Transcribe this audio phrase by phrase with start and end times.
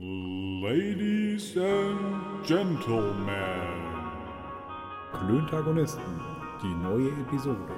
[0.00, 3.32] Ladies and Gentlemen.
[5.10, 6.20] Klöntagonisten,
[6.62, 7.74] die neue Episode.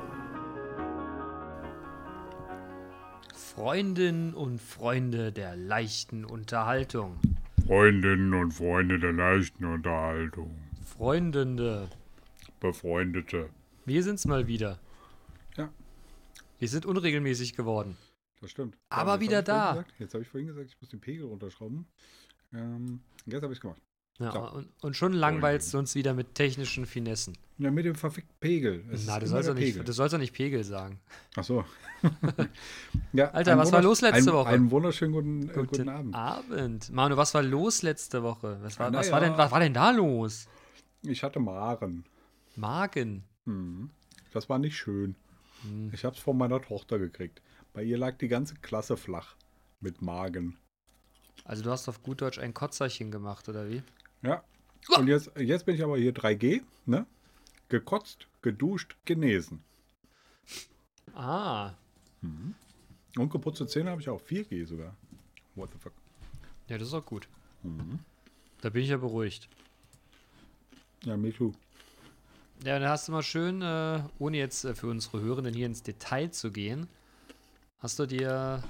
[3.35, 7.19] Freundinnen und Freunde der leichten Unterhaltung.
[7.67, 10.55] Freundinnen und Freunde der leichten Unterhaltung.
[10.85, 11.89] Freundende,
[12.61, 13.49] Befreundete.
[13.87, 14.79] wir sind's mal wieder.
[15.57, 15.71] Ja.
[16.59, 17.97] Wir sind unregelmäßig geworden.
[18.41, 18.77] Das stimmt.
[18.89, 19.85] Aber jetzt wieder da.
[19.99, 21.87] Jetzt habe ich vorhin gesagt, ich muss den Pegel runterschrauben.
[22.53, 23.81] Ähm, jetzt habe ich es gemacht.
[24.19, 24.41] Ja, So.
[24.51, 27.37] und, und schon langweilst du uns wieder mit technischen Finessen.
[27.59, 28.85] Ja, mit dem verfickten Pegel.
[28.91, 29.85] Es Na, du sollst, doch nicht, Pegel.
[29.85, 31.01] du sollst doch nicht Pegel sagen.
[31.37, 31.65] Ach so.
[33.13, 34.49] ja, Alter, was war los letzte einen, Woche?
[34.49, 36.15] Einen wunderschönen guten, äh, guten Abend.
[36.15, 36.91] Abend.
[36.91, 38.59] Manu, was war los letzte Woche?
[38.63, 39.29] Was war, was Na war, ja.
[39.29, 40.49] denn, was war denn da los?
[41.03, 42.05] Ich hatte Maren.
[42.57, 43.25] Magen.
[43.47, 43.91] Mhm.
[44.33, 45.15] Das war nicht schön.
[45.63, 45.91] Hm.
[45.93, 47.41] Ich habe es von meiner Tochter gekriegt.
[47.73, 49.37] Bei ihr lag die ganze Klasse flach.
[49.81, 50.59] Mit Magen.
[51.45, 53.83] Also du hast auf gut Deutsch ein Kotzerchen gemacht, oder wie?
[54.23, 54.45] Ja.
[54.97, 57.07] Und jetzt, jetzt bin ich aber hier 3G, ne?
[57.69, 59.63] Gekotzt, geduscht, genesen.
[61.15, 61.75] Ah.
[63.17, 64.97] Und geputzte Zähne habe ich auch 4G sogar.
[65.55, 65.93] What the fuck?
[66.69, 67.29] Ja, das ist auch gut.
[67.63, 68.01] Mhm.
[68.61, 69.49] Da bin ich ja beruhigt.
[71.05, 71.53] Ja, me too.
[72.65, 75.83] Ja, dann hast du mal schön, äh, ohne jetzt äh, für unsere Hörenden hier ins
[75.83, 76.89] Detail zu gehen,
[77.81, 78.63] hast du dir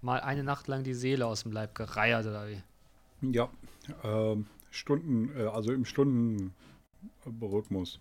[0.00, 2.62] mal eine Nacht lang die Seele aus dem Leib gereiert, oder wie?
[3.32, 3.48] Ja,
[4.02, 8.00] ähm, Stunden, äh, also im Stundenrhythmus.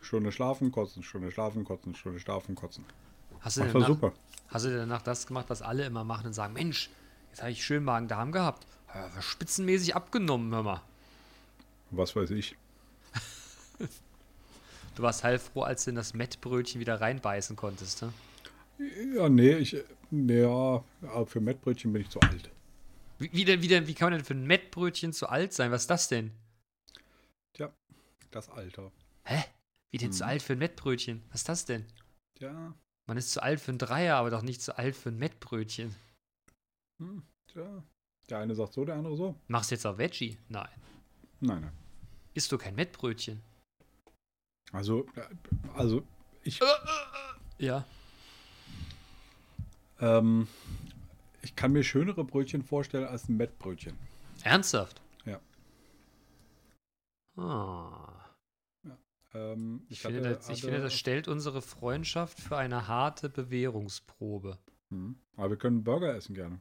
[0.00, 2.84] Stunde schlafen, kotzen, Stunde schlafen, kotzen, Stunde schlafen, kotzen.
[3.40, 4.12] Hast du, Das war super.
[4.48, 6.88] hast du dir danach das gemacht, was alle immer machen und sagen, Mensch,
[7.30, 8.66] jetzt habe ich schön Magen-Darm gehabt.
[9.20, 10.80] Spitzenmäßig abgenommen, hör mal.
[11.90, 12.56] Was weiß ich.
[14.96, 18.12] Du warst heilfroh, als du in das Mettbrötchen wieder reinbeißen konntest, ne?
[19.14, 19.72] Ja, nee, ich,
[20.10, 22.50] ja, aber für Mettbrötchen bin ich zu alt.
[23.18, 25.70] Wie, wie, denn, wie, denn, wie kann man denn für ein Mettbrötchen zu alt sein?
[25.70, 26.32] Was ist das denn?
[27.52, 27.72] Tja,
[28.30, 28.90] das Alter.
[29.24, 29.44] Hä?
[29.90, 30.28] Wie denn zu Mhm.
[30.30, 31.22] alt für ein Mettbrötchen?
[31.30, 31.84] Was ist das denn?
[32.38, 32.74] Tja,
[33.06, 35.94] Man ist zu alt für ein Dreier, aber doch nicht zu alt für ein Mettbrötchen.
[36.98, 37.82] hm, tja.
[38.30, 39.34] Der eine sagt so, der andere so.
[39.48, 40.38] Machst du jetzt auch Veggie?
[40.48, 40.68] Nein.
[41.40, 41.72] Nein, nein.
[42.34, 43.42] Isst du kein Mettbrötchen?
[44.72, 45.26] Also, äh,
[45.74, 46.02] also
[46.44, 46.60] ich,
[47.58, 47.84] Ja.
[50.00, 50.48] Ähm,
[51.42, 53.96] ich kann mir schönere Brötchen vorstellen als ein Mettbrötchen.
[54.42, 55.00] Ernsthaft?
[55.24, 55.40] Ja.
[57.36, 58.10] Ah.
[59.32, 64.58] Ähm, Ich, finde, das, ich finde, das stellt unsere Freundschaft für eine harte Bewährungsprobe.
[64.90, 65.16] Hm.
[65.36, 66.60] Aber wir können Burger essen gerne.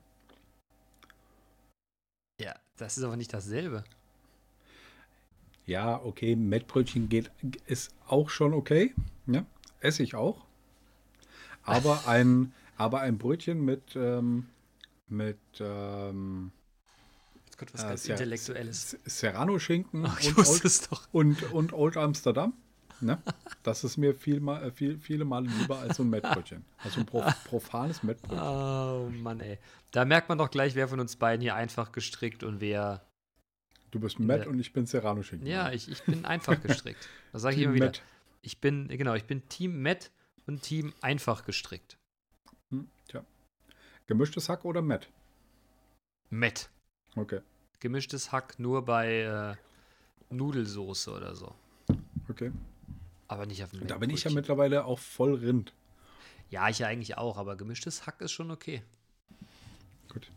[2.39, 3.83] Ja, das ist aber nicht dasselbe.
[5.65, 7.31] Ja, okay, Mettbrötchen geht,
[7.65, 8.93] ist auch schon okay.
[9.27, 9.45] Ja,
[9.81, 10.45] esse ich auch.
[11.63, 14.47] Aber ein, aber ein Brötchen mit, ähm,
[15.07, 16.51] mit ähm,
[17.45, 18.97] Jetzt kommt was äh, ganz Ser- Intellektuelles.
[19.05, 22.53] Serrano-Schinken ich und, Old, und, und Old Amsterdam.
[23.01, 23.17] Ne?
[23.63, 26.65] Das ist mir viel, äh, viel, viele Male lieber als so ein Mettbrötchen.
[26.83, 28.39] Also ein prof, profanes Mettbrötchen.
[28.45, 29.57] Oh Mann, ey.
[29.91, 33.05] Da merkt man doch gleich, wer von uns beiden hier einfach gestrickt und wer.
[33.91, 34.49] Du bist Mett Ja.
[34.49, 35.47] und ich bin Serrano-Schinken.
[35.47, 37.07] Ja, ich, ich bin einfach gestrickt.
[37.31, 37.85] Das sage ich immer wieder.
[37.87, 38.03] Mett.
[38.41, 40.11] Ich bin, genau, ich bin Team Matt
[40.45, 41.97] und Team einfach gestrickt.
[44.09, 45.07] Gemischtes Hack oder Mett?
[46.31, 46.71] Matt.
[47.15, 47.41] Okay,
[47.79, 51.53] Gemischtes Hack nur bei äh, Nudelsoße oder so.
[52.27, 52.51] okay.
[53.27, 55.73] Aber nicht auf dem Da bin ich ja mittlerweile auch voll Rind.
[56.49, 58.81] Ja, ich ja eigentlich auch, aber gemischtes Hack ist schon okay.
[60.11, 60.31] Gut.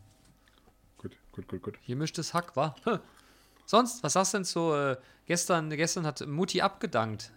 [0.98, 1.78] Gut, gut, gut, gut.
[1.86, 2.76] Gemischtes Hack war.
[3.64, 4.76] Sonst, was sagst du denn so?
[4.76, 7.32] Äh, gestern, gestern hat Mutti abgedankt.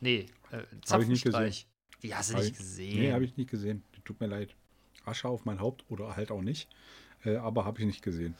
[0.00, 0.58] Nee, äh,
[0.90, 1.66] Hab ich nicht Zapfenstreich.
[2.00, 2.98] Wie hast du Hab nicht ich- gesehen?
[3.00, 3.82] Nee, habe ich nicht gesehen.
[4.04, 4.54] Tut mir leid.
[5.04, 6.68] Asche auf mein Haupt oder halt auch nicht.
[7.24, 8.34] Äh, aber habe ich nicht gesehen.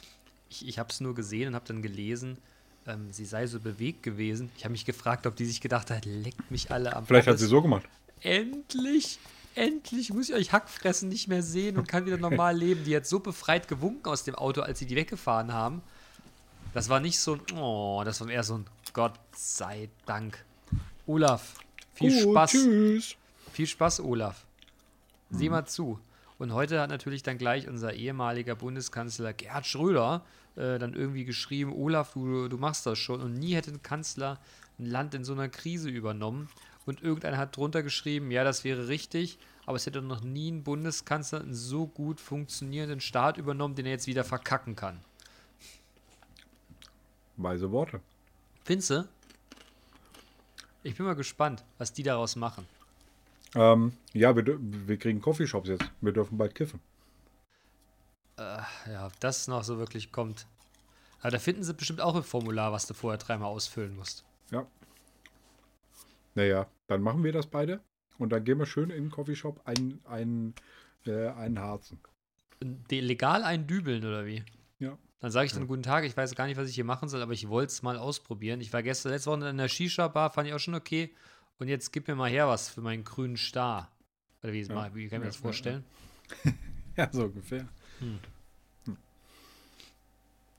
[0.48, 2.38] Ich, ich habe es nur gesehen und habe dann gelesen,
[2.86, 4.50] ähm, sie sei so bewegt gewesen.
[4.56, 7.32] Ich habe mich gefragt, ob die sich gedacht hat, leckt mich alle am Vielleicht hat
[7.34, 7.40] Pommes.
[7.40, 7.86] sie so gemacht.
[8.20, 9.18] Endlich,
[9.54, 12.84] endlich muss ich euch Hackfressen nicht mehr sehen und kann wieder normal leben.
[12.84, 15.82] Die hat so befreit gewunken aus dem Auto, als sie die weggefahren haben.
[16.74, 20.44] Das war nicht so ein, oh, das war eher so ein Gott sei Dank.
[21.06, 21.54] Olaf,
[21.94, 22.50] viel Gut, Spaß.
[22.52, 23.16] Tschüss.
[23.52, 24.46] Viel Spaß, Olaf.
[25.30, 25.98] Sieh mal zu.
[26.40, 30.24] Und heute hat natürlich dann gleich unser ehemaliger Bundeskanzler Gerhard Schröder
[30.56, 33.20] äh, dann irgendwie geschrieben, Olaf, du, du machst das schon.
[33.20, 34.40] Und nie hätte ein Kanzler
[34.78, 36.48] ein Land in so einer Krise übernommen.
[36.86, 40.64] Und irgendeiner hat drunter geschrieben, ja, das wäre richtig, aber es hätte noch nie ein
[40.64, 44.98] Bundeskanzler einen so gut funktionierenden Staat übernommen, den er jetzt wieder verkacken kann.
[47.36, 48.00] Weise Worte.
[48.64, 49.08] Findest du?
[50.84, 52.66] Ich bin mal gespannt, was die daraus machen.
[53.54, 55.90] Ähm, ja, wir, wir kriegen Coffeeshops jetzt.
[56.00, 56.80] Wir dürfen bald kiffen.
[58.36, 60.46] Äh, ja, ob das noch so wirklich kommt.
[61.20, 64.24] Aber da finden sie bestimmt auch ein Formular, was du vorher dreimal ausfüllen musst.
[64.50, 64.66] Ja.
[66.34, 67.80] Naja, dann machen wir das beide.
[68.18, 70.54] Und dann gehen wir schön in den Coffeeshop einen, einen,
[71.06, 72.00] äh, einen Harzen.
[72.90, 74.44] Legal eindübeln oder wie?
[74.78, 74.96] Ja.
[75.20, 77.22] Dann sage ich dann guten Tag, ich weiß gar nicht, was ich hier machen soll,
[77.22, 78.60] aber ich wollte es mal ausprobieren.
[78.60, 81.14] Ich war gestern letzte Woche in der Shisha-Bar, fand ich auch schon okay.
[81.60, 83.92] Und jetzt gib mir mal her was für meinen grünen Star.
[84.42, 84.74] Oder wie, Ja.
[84.74, 85.84] mal, wie kann ich mir das vorstellen?
[86.96, 87.66] Ja, so ungefähr.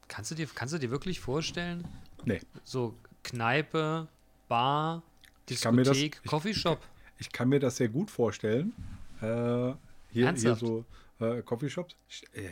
[0.07, 1.85] Kannst, du dir, kannst du dir wirklich vorstellen?
[2.25, 2.39] Nee.
[2.63, 4.07] So Kneipe,
[4.47, 5.03] Bar,
[5.45, 6.81] das- Diskothek, ich- Coffeeshop.
[7.17, 8.73] Ich kann mir das sehr gut vorstellen.
[9.21, 9.73] Äh,
[10.09, 10.85] hier, hier so
[11.19, 11.95] äh, Coffeeshops.
[12.07, 12.49] Ich- äh,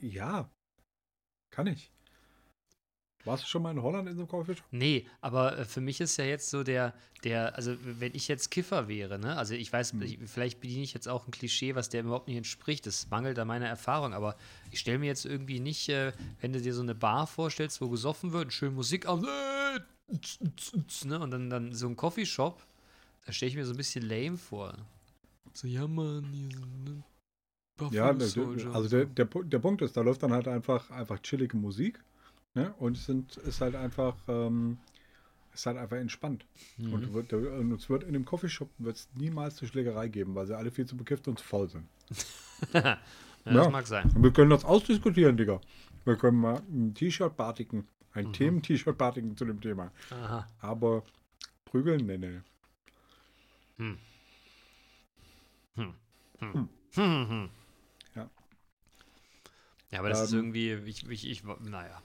[0.00, 0.48] Ja,
[1.50, 1.90] kann ich.
[3.26, 4.64] Warst du schon mal in Holland in so einem Coffeeshop?
[4.70, 6.94] Nee, aber äh, für mich ist ja jetzt so der,
[7.24, 10.02] der, also wenn ich jetzt Kiffer wäre, ne, also ich weiß, Hm.
[10.02, 13.38] ich, vielleicht bediene ich jetzt auch ein Klischee, was der überhaupt nicht entspricht, das mangelt
[13.38, 14.36] an meiner Erfahrung, aber
[14.70, 17.88] ich stelle mir jetzt irgendwie nicht, äh, wenn du dir so eine Bar vorstellst, wo
[17.88, 19.80] gesoffen wird, schön Musik auf, äh,
[21.04, 22.64] ne, und dann, dann so ein Coffeeshop,
[23.24, 24.74] da stelle ich mir so ein bisschen lame vor.
[25.52, 27.02] So, ja, Mann, hier so, ne,
[27.90, 28.26] Ja, der,
[28.74, 28.96] also so.
[28.96, 32.02] der, der, der Punkt ist, da läuft dann halt einfach, einfach chillige Musik.
[32.56, 32.72] Ne?
[32.78, 34.78] Und es sind, ist halt einfach, ähm,
[35.52, 36.46] ist halt einfach entspannt.
[36.78, 36.92] Mhm.
[36.94, 40.56] Und, wird, und es wird in dem Coffeeshop wird's niemals eine Schlägerei geben, weil sie
[40.56, 41.86] alle viel zu bekifft und zu faul sind.
[42.72, 42.98] ja,
[43.44, 43.68] das ja.
[43.68, 44.10] mag sein.
[44.14, 45.60] Und wir können das ausdiskutieren, Digga.
[46.06, 48.32] Wir können mal ein T-Shirt batigen, ein Mhm.
[48.32, 49.92] Themen-T-Shirt batigen zu dem Thema.
[50.10, 50.48] Aha.
[50.60, 51.04] Aber
[51.66, 52.40] prügeln, nee, nee.
[53.76, 53.98] Hm.
[55.74, 55.94] Hm.
[56.38, 56.52] Hm.
[56.52, 56.68] Hm.
[56.94, 57.28] Hm.
[57.28, 57.50] Hm.
[58.14, 58.30] Ja.
[59.90, 62.00] Ja, aber das ist Ähm, irgendwie, ich, ich, ich, naja.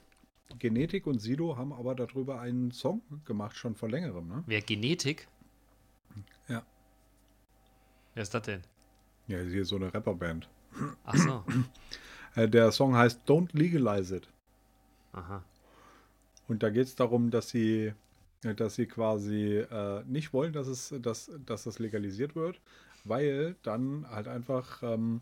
[0.59, 4.43] Genetik und Sido haben aber darüber einen Song gemacht, schon vor längerem, ne?
[4.45, 5.27] Wer Genetik?
[6.47, 6.63] Ja.
[8.13, 8.61] Wer ist das denn?
[9.27, 10.49] Ja, hier so eine Rapperband.
[11.03, 11.43] Ach so.
[12.33, 14.29] Äh, der Song heißt Don't Legalize It.
[15.11, 15.43] Aha.
[16.47, 17.93] Und da geht es darum, dass sie,
[18.45, 22.61] äh, dass sie quasi äh, nicht wollen, dass, es, dass, dass das legalisiert wird,
[23.03, 25.19] weil dann halt einfach ähm,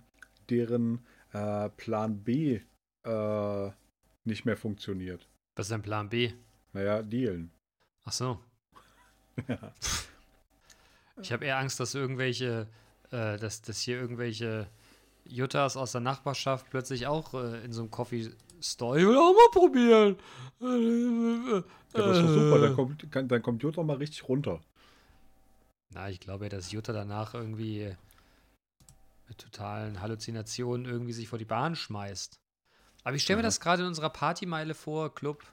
[0.52, 2.62] deren äh, Plan B
[3.04, 3.72] äh,
[4.30, 5.28] nicht mehr funktioniert.
[5.56, 6.32] Was ist dein Plan B?
[6.74, 7.52] Naja, dealen.
[8.06, 8.40] Ach so.
[9.48, 9.74] Ja.
[11.22, 12.68] Ich habe eher Angst, dass irgendwelche,
[13.12, 14.68] äh, dass, dass hier irgendwelche
[15.26, 18.32] Juttas aus der Nachbarschaft plötzlich auch äh, in so einem Coffee
[18.62, 19.00] Store.
[19.00, 20.18] Ich will auch mal probieren.
[20.60, 24.62] Ja, das ist doch super, dann kommt, kann, dann kommt Jutta mal richtig runter.
[25.94, 27.96] Na, ich glaube ja, dass Jutta danach irgendwie
[29.28, 32.40] mit totalen Halluzinationen irgendwie sich vor die Bahn schmeißt.
[33.04, 35.44] Aber ich stelle mir das gerade in unserer Partymeile vor: Club,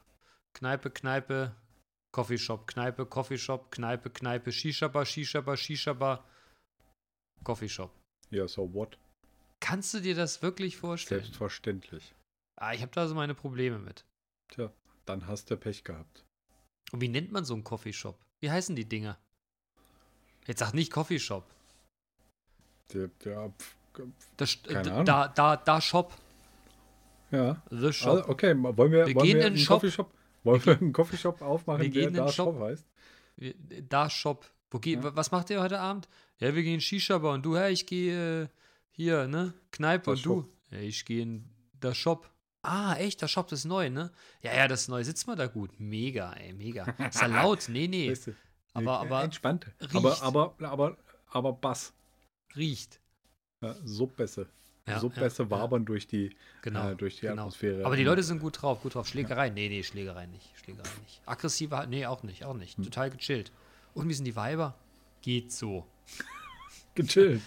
[0.54, 1.54] Kneipe, Kneipe,
[2.12, 6.24] Coffeeshop, Kneipe, Coffeeshop, Kneipe, Kneipe, Shisha-Bar, Shisha-Bar, Shisha-Bar,
[7.44, 7.92] Coffeeshop.
[8.30, 8.98] Ja, so what?
[9.60, 11.22] Kannst du dir das wirklich vorstellen?
[11.22, 12.14] Selbstverständlich.
[12.56, 14.04] Ah, ich habe da so meine Probleme mit.
[14.48, 14.72] Tja,
[15.04, 16.24] dann hast du Pech gehabt.
[16.92, 18.18] Und wie nennt man so einen Coffeeshop?
[18.40, 19.18] Wie heißen die Dinger?
[20.46, 21.44] Jetzt sag nicht Coffeeshop.
[22.92, 23.52] Der, der,
[24.64, 25.04] Keine Ahnung.
[25.04, 26.16] da, da, da Shop.
[27.30, 27.62] Ja.
[27.70, 28.08] The Shop.
[28.18, 29.80] Also, okay, wollen wir, Wir wollen gehen wir in einen Shop.
[29.80, 30.10] Coffeeshop,
[30.44, 32.54] wollen wir einen Coffeeshop aufmachen, Wir der gehen in da Shop.
[32.54, 32.86] Shop heißt?
[33.88, 34.50] Da Shop.
[34.70, 35.02] Wo geh, Ja.
[35.04, 36.08] wa- Was macht ihr heute Abend?
[36.38, 38.48] Ja, wir gehen Shisha-Bar und du, hey, ich gehe äh,
[38.90, 39.52] hier, ne?
[39.72, 40.48] Kneipe Das und du.
[40.70, 41.44] Ja, ich gehe in
[41.82, 42.30] der Shop.
[42.62, 44.10] Ah, echt, der Shop das ist neu, ne?
[44.42, 45.02] Ja, ja, das ist neu.
[45.04, 45.70] Sitzt man da gut?
[45.78, 46.84] Mega, ey, mega.
[47.08, 47.68] Ist ja laut?
[47.68, 48.10] Nee, nee.
[48.10, 48.34] Weißt du,
[48.74, 49.66] Aber- nee, aber Entspannt.
[49.80, 49.94] riecht.
[49.94, 50.96] Aber, aber, aber,
[51.28, 51.92] aber Bass.
[52.56, 53.00] Riecht.
[53.62, 54.46] Ja, Subbässe.
[54.86, 56.90] Ja, Subbässe ja, wabern durch die, Genau.
[56.90, 57.42] äh, durch die genau.
[57.42, 57.84] Atmosphäre.
[57.84, 59.08] Aber die Leute sind gut drauf, gut drauf.
[59.08, 59.50] Schlägerei?
[59.50, 60.52] Nee, nee, Schlägerei nicht.
[60.62, 61.20] Schlägerei nicht.
[61.26, 62.76] Aggressive, nee, auch nicht, auch nicht.
[62.76, 62.84] Hm.
[62.84, 63.50] Total gechillt.
[63.94, 64.74] Und wie sind die Weiber?
[65.22, 65.86] Geht so.
[66.94, 67.42] gechillt.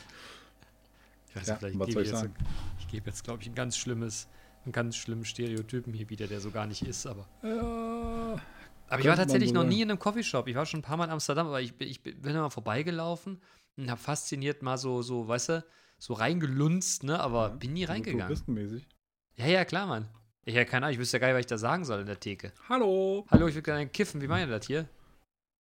[1.30, 2.34] Ich weiß Ja, nicht, vielleicht was gebe soll ich sagen?
[2.80, 4.28] ich gebe jetzt, glaube ich, ein ganz schlimmes,
[4.66, 7.26] einen ganz schlimmen Stereotypen hier wieder, der so gar nicht ist, aber.
[7.44, 8.42] Ja,
[8.90, 10.48] Aber ich war tatsächlich noch nie in einem Coffeeshop.
[10.48, 12.50] Ich war schon ein paar Mal in Amsterdam, aber ich, bin- ich bin da mal
[12.50, 13.40] vorbeigelaufen
[13.78, 15.66] und habe fasziniert mal so, so, weißt du,
[16.00, 17.20] so reingelunzt, ne?
[17.20, 18.26] Aber Ja, bin nie reingegangen.
[18.28, 18.88] Touristenmäßig.
[19.36, 20.08] Ja, ja, klar, Mann.
[20.46, 22.08] Ich ja keine Ahnung, ich wüsste ja gar nicht, was ich da sagen soll in
[22.08, 22.52] der Theke.
[22.68, 23.26] Hallo.
[23.30, 24.22] Hallo, ich will gerne kiffen.
[24.22, 24.88] Wie meint ihr das hier?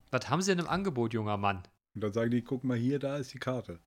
[0.09, 1.61] Was haben Sie denn im Angebot, junger Mann?
[1.93, 3.79] Und dann sagen die, guck mal hier, da ist die Karte.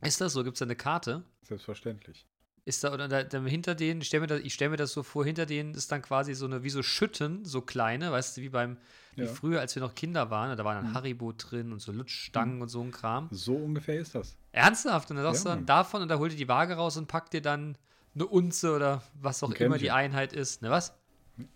[0.00, 0.42] Ist das so?
[0.42, 1.22] Gibt es da eine Karte?
[1.42, 2.26] Selbstverständlich.
[2.64, 4.92] Ist da, oder da, da hinter denen, ich stelle mir, das- ich stell mir das
[4.92, 8.36] so vor, hinter denen ist dann quasi so eine, wie so Schütten, so kleine, weißt
[8.36, 8.76] du, wie beim,
[9.14, 9.28] wie Ja.
[9.28, 10.94] früher, als wir noch Kinder waren, da waren dann Mhm.
[10.96, 13.28] Haribo drin und so Lutschstangen und so ein Kram.
[13.30, 14.36] So ungefähr ist das.
[14.56, 15.10] Ernsthaft?
[15.10, 17.06] Und dann sagst Ja, du dann davon und da holt ihr die Waage raus und
[17.08, 17.76] packt dir dann
[18.14, 19.90] eine Unze oder was auch immer die.
[19.90, 20.62] Einheit ist.
[20.62, 20.94] Ne, was?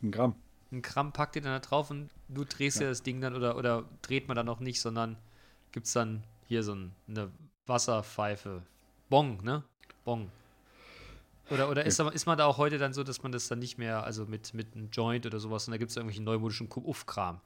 [0.02, 0.34] Ein Gramm.
[0.70, 2.88] Ein Gramm packt ihr dann da drauf und du drehst ja, Ja.
[2.90, 5.16] das Ding dann oder, oder dreht man dann noch nicht, sondern
[5.72, 7.30] gibt es dann hier so ein, eine
[7.66, 8.62] Wasserpfeife.
[9.08, 9.64] Bong, ne?
[10.04, 10.30] Bong.
[11.50, 13.78] Oder, oder ist, ist man da auch heute dann so, dass man das dann nicht
[13.78, 17.40] mehr, also mit, mit einem Joint oder sowas, und da gibt es irgendwelchen neumodischen Uff-Kram?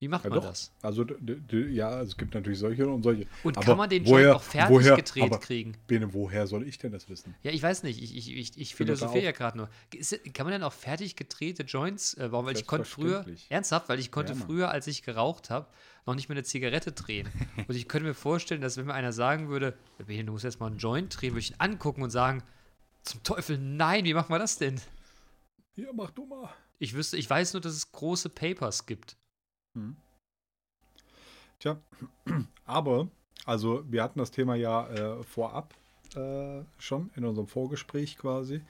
[0.00, 0.48] Wie macht Ja, man doch.
[0.48, 0.72] das?
[0.80, 1.04] Also,
[1.50, 3.26] ja, es gibt natürlich solche und solche.
[3.44, 5.76] Und Aber kann man den woher- Joint auch fertig woher- gedreht kriegen?
[5.86, 7.34] Bene, woher soll ich denn das wissen?
[7.42, 8.02] Ja, ich weiß nicht.
[8.02, 9.68] Ich, ich, ich, ich philosophiere ja gerade nur.
[9.94, 12.46] Ist, kann man denn auch fertig gedrehte Joints äh, bauen?
[12.46, 15.66] Weil ich konnte früher, ernsthaft, weil ich konnte Ja, früher, als ich geraucht habe,
[16.06, 17.28] noch nicht mehr eine Zigarette drehen.
[17.68, 20.44] Und ich könnte mir vorstellen, dass wenn mir einer sagen würde, "Ja, Bene, du musst
[20.44, 22.42] jetzt mal einen Joint drehen, würde ich ihn angucken und sagen,
[23.02, 24.80] zum Teufel, nein, wie machen wir das denn?
[25.74, 26.48] Hier, mach du mal.
[26.78, 29.18] Ich wüsste, ich weiß nur, dass es große Papers gibt.
[31.58, 31.80] Tja,
[32.64, 33.08] aber,
[33.44, 35.74] also wir hatten das Thema ja äh, vorab
[36.16, 38.62] äh, schon in unserem Vorgespräch quasi.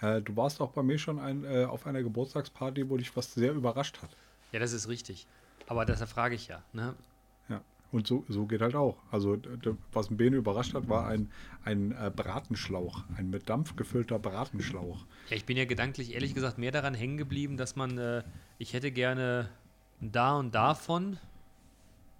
[0.00, 3.34] Äh, du warst auch bei mir schon ein, äh, auf einer Geburtstagsparty, wo dich was
[3.34, 4.10] sehr überrascht hat.
[4.52, 5.26] Ja, das ist richtig.
[5.66, 6.62] Aber deshalb frage ich ja.
[6.72, 6.94] Ne?
[7.48, 7.60] Ja.
[7.92, 8.96] Und so, so geht halt auch.
[9.10, 9.36] Also,
[9.92, 11.30] was ein Bene überrascht hat, war ein,
[11.64, 13.04] ein äh, Bratenschlauch.
[13.16, 15.04] Ein mit Dampf gefüllter Bratenschlauch.
[15.28, 18.22] Ja, ich bin ja gedanklich ehrlich gesagt mehr daran hängen geblieben, dass man, äh,
[18.58, 19.48] ich hätte gerne
[20.00, 21.18] da und davon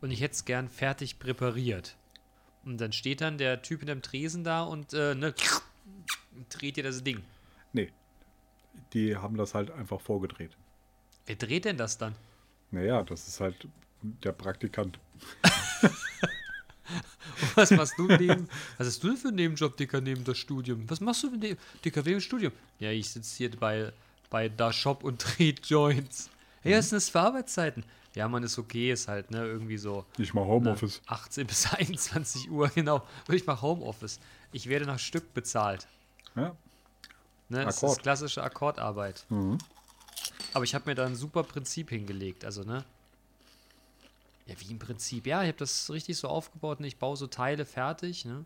[0.00, 1.96] und ich hätte es gern fertig präpariert.
[2.64, 5.34] Und dann steht dann der Typ in dem Tresen da und äh, ne,
[6.50, 7.22] dreht dir das Ding.
[7.72, 7.92] Nee,
[8.92, 10.56] die haben das halt einfach vorgedreht.
[11.26, 12.14] Wer dreht denn das dann?
[12.70, 13.68] Naja, das ist halt
[14.02, 14.98] der Praktikant.
[17.54, 20.88] Was machst du neben, was hast du denn für einen Nebenjob, Dicker, neben das Studium?
[20.88, 22.52] Was machst du denn, Dicker, wegen dem Studium?
[22.78, 23.92] Ja, ich sitze hier bei,
[24.30, 26.30] bei da Shop und drehe Joints.
[26.66, 27.84] Hey, was sind das für Arbeitszeiten?
[28.14, 31.02] Ja, man, ist okay, ist halt, ne, irgendwie so Ich mache Homeoffice.
[31.06, 33.06] 18 bis 21 Uhr, genau.
[33.28, 34.18] Und ich mache Homeoffice.
[34.52, 35.86] Ich werde nach Stück bezahlt.
[36.34, 36.56] Ja.
[37.48, 37.64] Ne?
[37.64, 39.26] Das ist klassische Akkordarbeit.
[39.28, 39.58] Mhm.
[40.54, 42.44] Aber ich habe mir da ein super Prinzip hingelegt.
[42.44, 42.84] Also, ne?
[44.46, 45.26] Ja, wie im Prinzip.
[45.26, 46.80] Ja, ich habe das richtig so aufgebaut.
[46.80, 46.86] Ne?
[46.86, 48.44] Ich baue so Teile fertig, ne?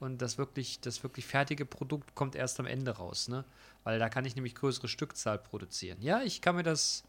[0.00, 3.44] Und das wirklich, das wirklich fertige Produkt kommt erst am Ende raus, ne?
[3.82, 5.98] Weil da kann ich nämlich größere Stückzahl produzieren.
[6.00, 7.04] Ja, ich kann mir das.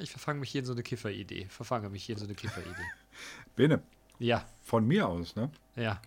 [0.00, 1.46] Ich verfange mich hier in so eine Kifferidee.
[1.48, 2.74] Verfange mich hier in so eine Kifferidee.
[3.56, 3.82] Bene,
[4.18, 6.00] Ja, von mir aus, ne, ja.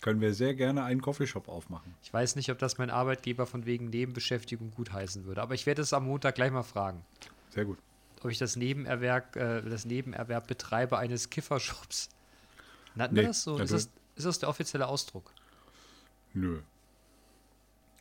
[0.00, 1.94] können wir sehr gerne einen Coffeeshop aufmachen.
[2.02, 5.82] Ich weiß nicht, ob das mein Arbeitgeber von wegen Nebenbeschäftigung gutheißen würde, aber ich werde
[5.82, 7.04] es am Montag gleich mal fragen,
[7.50, 7.78] Sehr gut.
[8.22, 12.08] ob ich das Nebenerwerb, äh, das Nebenerwerb betreibe eines Kiffershops.
[12.98, 13.58] Hatten Nee, wir das so?
[13.58, 15.30] Ist das, ist das der offizielle Ausdruck?
[16.32, 16.60] Nö.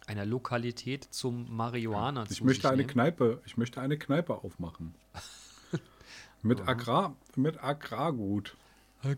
[0.08, 2.90] Einer Lokalität zum Marihuana Ich zu möchte sich eine nehmen?
[2.90, 4.94] Kneipe, ich möchte eine Kneipe aufmachen.
[6.44, 8.56] mit Agrar, mit Agrargut.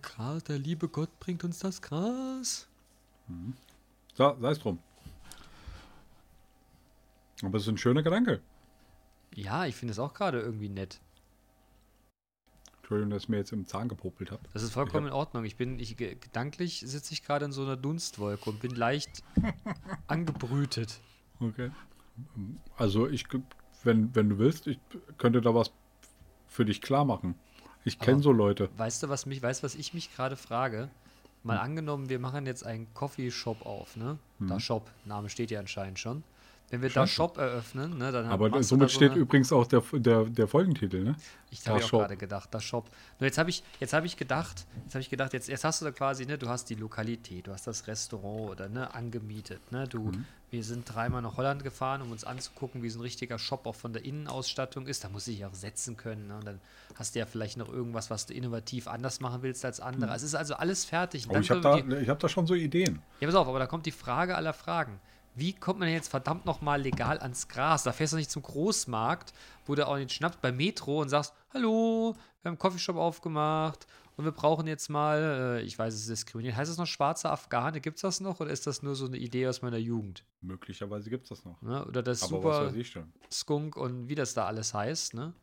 [0.02, 2.68] Gras, der liebe Gott bringt uns das Gras.
[4.16, 4.80] So, sei es drum.
[7.44, 8.42] Aber es ist ein schöner Gedanke.
[9.34, 11.00] Ja, ich finde es auch gerade irgendwie nett.
[12.88, 14.42] Entschuldigung, dass ich mir jetzt im Zahn gepopelt habe.
[14.54, 15.44] Das ist vollkommen in Ordnung.
[15.44, 19.24] Ich bin, ich, ge- gedanklich sitze ich gerade in so einer Dunstwolke und bin leicht
[20.08, 21.02] angebrütet.
[21.42, 21.70] Okay.
[22.78, 23.26] Also ich,
[23.84, 24.80] wenn, wenn du willst, ich
[25.18, 25.72] könnte da was
[26.48, 27.36] für dich klar machen.
[27.84, 28.70] Ich kenne so Leute.
[28.78, 30.90] Weißt du, was mich, weißt, was ich mich gerade frage?
[31.44, 34.18] Mal angenommen, wir machen jetzt einen Coffee-Shop auf, ne?
[34.40, 36.24] Da Shop, Name steht ja anscheinend schon.
[36.70, 39.22] Wenn wir da Scheint Shop eröffnen, ne, dann Aber du somit da so steht eine-
[39.22, 41.16] übrigens auch der, der, der Folgentitel, ne?
[41.50, 42.90] Ich Da habe auch gerade gedacht, das Shop.
[43.20, 45.80] Nur jetzt habe ich, jetzt habe ich gedacht, jetzt habe ich gedacht, jetzt, jetzt hast
[45.80, 49.62] du da quasi, ne, du hast die Lokalität, du hast das Restaurant oder ne, angemietet,
[49.72, 50.26] ne, du, Mhm.
[50.52, 53.76] wir sind dreimal nach Holland gefahren, um uns anzugucken, wie so ein richtiger Shop auch
[53.76, 55.06] von der Innenausstattung ist.
[55.06, 56.60] Da muss ich auch setzen können, ne, und dann
[56.96, 60.14] hast du ja vielleicht noch irgendwas, was du innovativ anders machen willst als andere.
[60.14, 61.30] Es ist also alles fertig.
[61.30, 61.38] Mhm.
[61.38, 63.00] ich habe da, die- ich hab da schon so Ideen.
[63.22, 65.00] ja, pass auf, aber da kommt die Frage aller Fragen.
[65.38, 67.84] Wie kommt man denn jetzt verdammt nochmal legal ans Gras?
[67.84, 69.34] Da fährst du nicht zum Großmarkt,
[69.68, 73.86] wo du auch den schnappst bei Metro und sagst, hallo, wir haben einen Coffeeshop aufgemacht
[74.16, 76.56] und wir brauchen jetzt mal, äh, ich weiß, es ist diskriminiert.
[76.56, 77.82] Heißt es noch schwarze Afghane?
[77.82, 80.24] Gibt es das noch oder ist das nur so eine Idee aus meiner Jugend?
[80.42, 81.62] Möglicherweise gibt es das noch.
[81.62, 81.86] Ne?
[81.86, 83.06] Oder das Aber Super.
[83.32, 85.36] Skunk und wie das da alles heißt, ne?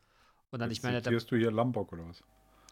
[0.51, 2.25] Und dann, ich meine, da, du hier Lombok oder was?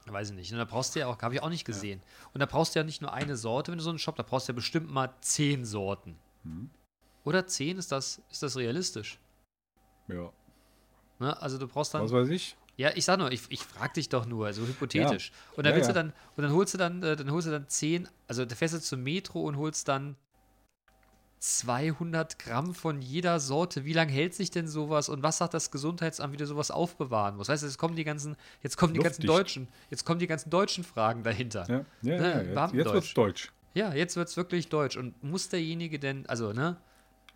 [0.06, 0.50] Weiß ich nicht.
[0.50, 2.02] Und da brauchst du ja auch, habe ich auch nicht gesehen.
[2.34, 4.24] Und da brauchst du ja nicht nur eine Sorte, wenn du so einen Shop, da
[4.24, 6.16] brauchst du ja bestimmt mal zehn Sorten.
[6.42, 6.70] Mhm.
[7.24, 9.18] Oder zehn, ist das, ist das realistisch?
[10.08, 10.32] Ja.
[11.18, 11.40] Ne?
[11.40, 12.02] Also du brauchst dann.
[12.02, 12.56] Was weiß ich?
[12.76, 15.30] Ja, ich sag nur, ich, ich frag dich doch nur, also hypothetisch.
[15.56, 15.92] Und dann Ja, willst ja.
[15.94, 18.54] du dann, und dann holst du dann, äh, dann holst du dann zehn, also da
[18.56, 20.16] fährst du zum Metro und holst dann
[21.38, 23.84] 200 Gramm von jeder Sorte.
[23.84, 27.36] Wie lange hält sich denn sowas und was sagt das Gesundheitsamt, wie du sowas aufbewahren
[27.36, 27.50] musst?
[27.50, 30.50] Weißt du, jetzt kommen die ganzen, jetzt kommen die ganzen deutschen, jetzt kommen die ganzen
[30.50, 31.66] deutschen Fragen dahinter.
[31.68, 33.52] Ja, ja, Ne, ja jetzt, jetzt wird's deutsch.
[33.74, 34.96] Ja, jetzt wird's wirklich deutsch.
[34.96, 36.76] Und muss derjenige denn, also, ne?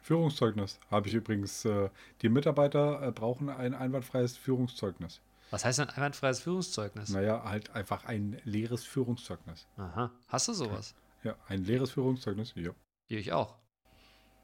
[0.07, 1.65] Führungszeugnis habe ich übrigens.
[1.65, 1.91] Äh,
[2.23, 5.21] die Mitarbeiter äh, brauchen ein einwandfreies Führungszeugnis.
[5.51, 7.09] Was heißt denn einwandfreies Führungszeugnis?
[7.11, 9.67] Naja, halt einfach ein leeres Führungszeugnis.
[9.77, 10.13] Aha.
[10.29, 10.95] Hast du sowas?
[11.25, 12.53] Ja, ein leeres Führungszeugnis.
[12.55, 12.71] Ja.
[13.09, 13.57] Ich auch.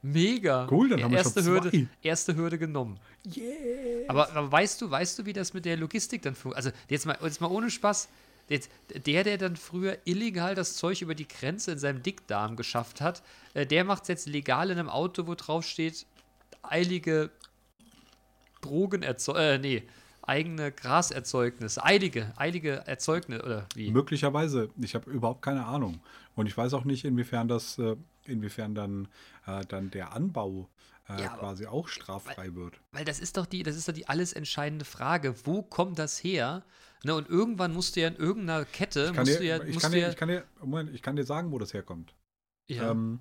[0.02, 0.66] Mega.
[0.69, 1.88] Cool, dann haben wir erste schon Hürde, zwei.
[2.02, 2.99] erste Hürde genommen.
[3.25, 3.45] Yeah.
[4.09, 6.75] Aber, aber weißt du, weißt du, wie das mit der Logistik dann funktioniert?
[6.75, 8.09] Also jetzt mal, jetzt mal ohne Spaß.
[8.52, 8.71] Jetzt,
[9.06, 13.23] der, der dann früher illegal das Zeug über die Grenze in seinem Dickdarm geschafft hat,
[13.54, 16.04] äh, der macht es jetzt legal in einem Auto, wo drauf steht,
[16.62, 17.30] eilige
[18.61, 19.82] Drogenerzeugnisse, äh, nee,
[20.21, 23.90] eigene Graserzeugnisse, eilige, eilige Erzeugnisse, oder wie?
[23.90, 24.68] Möglicherweise.
[24.76, 26.00] Ich habe überhaupt keine Ahnung.
[26.35, 29.09] Und ich weiß auch nicht, inwiefern das, äh, inwiefern dann,
[29.47, 30.68] äh, dann der Anbau
[31.19, 32.81] äh, Ja, quasi auch straffrei wird.
[32.92, 35.35] Weil das ist doch die, das ist doch die alles entscheidende Frage.
[35.47, 36.64] Wo kommt das her?
[37.04, 39.75] Ne, und irgendwann musst du ja in irgendeiner Kette, Ich kann, dir, du ja, ich,
[39.75, 41.75] musst kann du dir, ja, ich kann dir, Moment, ich kann dir sagen, wo das
[41.75, 42.14] herkommt.
[42.69, 42.90] ja.
[42.90, 43.21] Ähm,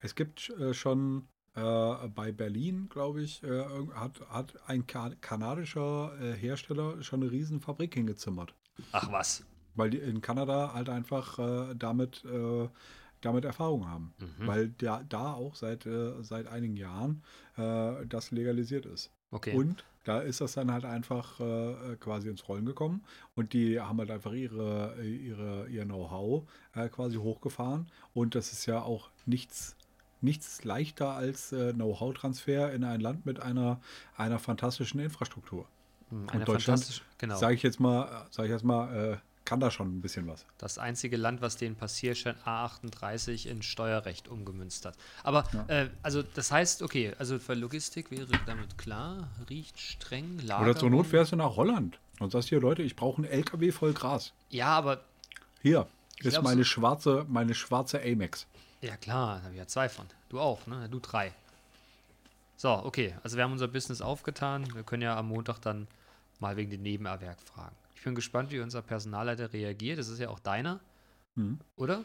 [0.00, 6.12] es gibt äh, schon äh, bei Berlin, glaube ich, äh, hat, hat ein ka kanadischer
[6.20, 8.54] äh, Hersteller schon eine riesen Fabrik hingezimmert.
[8.92, 9.44] ach was.
[9.74, 12.24] Weil die in Kanada halt einfach äh, damit,
[13.22, 14.14] damit Erfahrung haben.
[14.18, 14.46] Mhm.
[14.46, 17.22] Weil der, da auch seit, äh, seit einigen Jahren
[17.56, 19.10] äh, das legalisiert ist.
[19.30, 19.54] Okay.
[19.54, 23.98] Und da ist das dann halt einfach äh, quasi ins Rollen gekommen und die haben
[23.98, 29.76] halt einfach ihre, ihre, ihr Know-how äh, quasi hochgefahren und das ist ja auch nichts,
[30.20, 33.80] nichts leichter als äh, Know-how-Transfer in ein Land mit einer,
[34.16, 35.66] einer fantastischen Infrastruktur.
[36.10, 37.36] Hm, und Eine Deutschland, fantastische, genau.
[37.36, 40.44] Sage ich jetzt mal, sage ich jetzt mal, äh, kann da schon ein bisschen was.
[40.58, 44.96] Das einzige Land, was den Passierschein A38 in Steuerrecht umgemünzt hat.
[45.24, 45.64] Aber, Ja.
[45.68, 50.62] äh, also das heißt, okay, also für Logistik wäre damit klar, riecht streng, Lager.
[50.62, 53.72] Oder zur Not fährst du nach Holland und sagst hier, Leute, ich brauche einen LKW
[53.72, 54.32] voll Gras.
[54.50, 55.00] Ja, aber,
[55.60, 55.86] Hier
[56.20, 58.46] ist glaub, meine schwarze, meine schwarze Amex.
[58.80, 60.06] ja klar, da habe ich ja zwei von.
[60.28, 60.88] Du auch, ne?
[60.88, 61.32] Du drei.
[62.56, 64.72] So, okay, also wir haben unser Business aufgetan.
[64.74, 65.88] Wir können ja am Montag dann
[66.38, 67.74] mal wegen dem Nebenerwerk fragen.
[68.02, 69.96] Ich bin gespannt, wie unser Personalleiter reagiert.
[69.96, 70.80] Das ist ja auch deiner,
[71.36, 71.60] Mhm.
[71.76, 72.04] oder?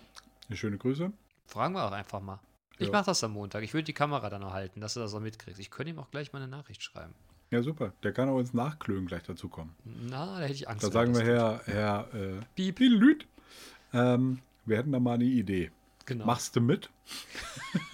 [0.52, 1.12] Schöne Grüße.
[1.48, 2.40] Fragen wir auch einfach mal.
[2.78, 2.92] Ich Ja.
[2.92, 3.64] mache das am Montag.
[3.64, 5.60] Ich würde die Kamera dann noch halten, dass du das auch mitkriegst.
[5.60, 7.16] Ich könnte ihm auch gleich mal eine Nachricht schreiben.
[7.50, 7.94] Ja, super.
[8.04, 9.76] Der kann auch ins Nachklönen gleich dazu kommen.
[10.08, 10.84] Na, da hätte ich Angst.
[10.84, 12.76] Da sagen wir, Herr, Herr äh, Piep.
[12.76, 13.26] Pielüt,
[13.92, 15.72] ähm, wir hätten da mal eine Idee.
[16.06, 16.26] Genau.
[16.28, 16.92] Machst du mit?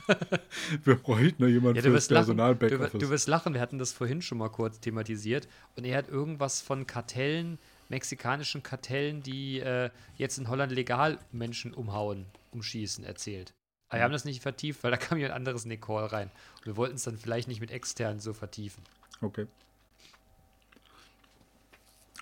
[0.83, 2.09] wir bräuchten da jemanden ja, fürs.
[2.09, 3.53] Personal Du, du wirst lachen.
[3.53, 5.47] Wir hatten das vorhin schon mal kurz thematisiert.
[5.77, 11.73] Und er hat irgendwas von Kartellen, mexikanischen Kartellen, die äh, jetzt in Holland legal Menschen
[11.73, 13.53] umhauen, umschießen, erzählt.
[13.89, 16.31] Aber wir haben das nicht vertieft, weil da kam jemand anderes in den Call rein.
[16.57, 18.83] Und wir wollten es dann vielleicht nicht mit externen so vertiefen.
[19.21, 19.47] Okay.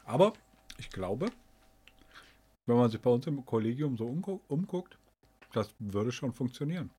[0.03, 0.33] Aber
[0.77, 1.27] ich glaube,
[2.65, 4.97] wenn man sich bei uns im Kollegium so umgu umguckt,
[5.53, 6.91] das würde schon funktionieren.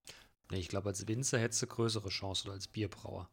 [0.51, 3.29] Nee, ich glaube, als Winzer hättest du größere Chance oder als Bierbrauer.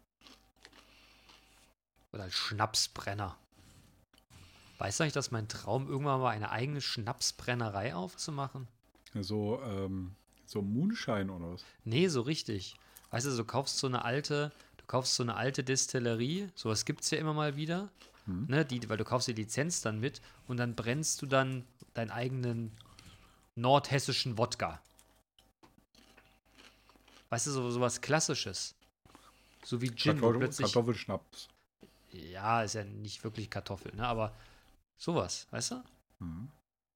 [2.11, 3.37] Oder als Schnapsbrenner.
[4.79, 8.67] Weißt du eigentlich, dass mein Traum irgendwann mal eine eigene Schnapsbrennerei aufzumachen?
[9.19, 10.15] So, ähm,
[10.45, 11.65] so Moonshine oder was?
[11.83, 12.75] Nee, so richtig.
[13.11, 17.01] Weißt du, du kaufst so eine alte, du kaufst so eine alte Distillerie, sowas gibt
[17.01, 17.89] es ja immer mal wieder,
[18.25, 18.45] Mhm.
[18.47, 22.11] ne, die, weil du kaufst die Lizenz dann mit und dann brennst du dann deinen
[22.11, 22.71] eigenen
[23.55, 24.79] nordhessischen Wodka.
[27.29, 28.75] Weißt du, so sowas Klassisches.
[29.65, 30.49] So wie Gin, Kartoffel.
[30.49, 31.49] Kartoffelschnaps.
[32.11, 34.07] Ja, ist ja nicht wirklich Kartoffel, ne?
[34.07, 34.33] Aber
[34.99, 35.83] sowas, weißt du?
[36.19, 36.49] Mhm.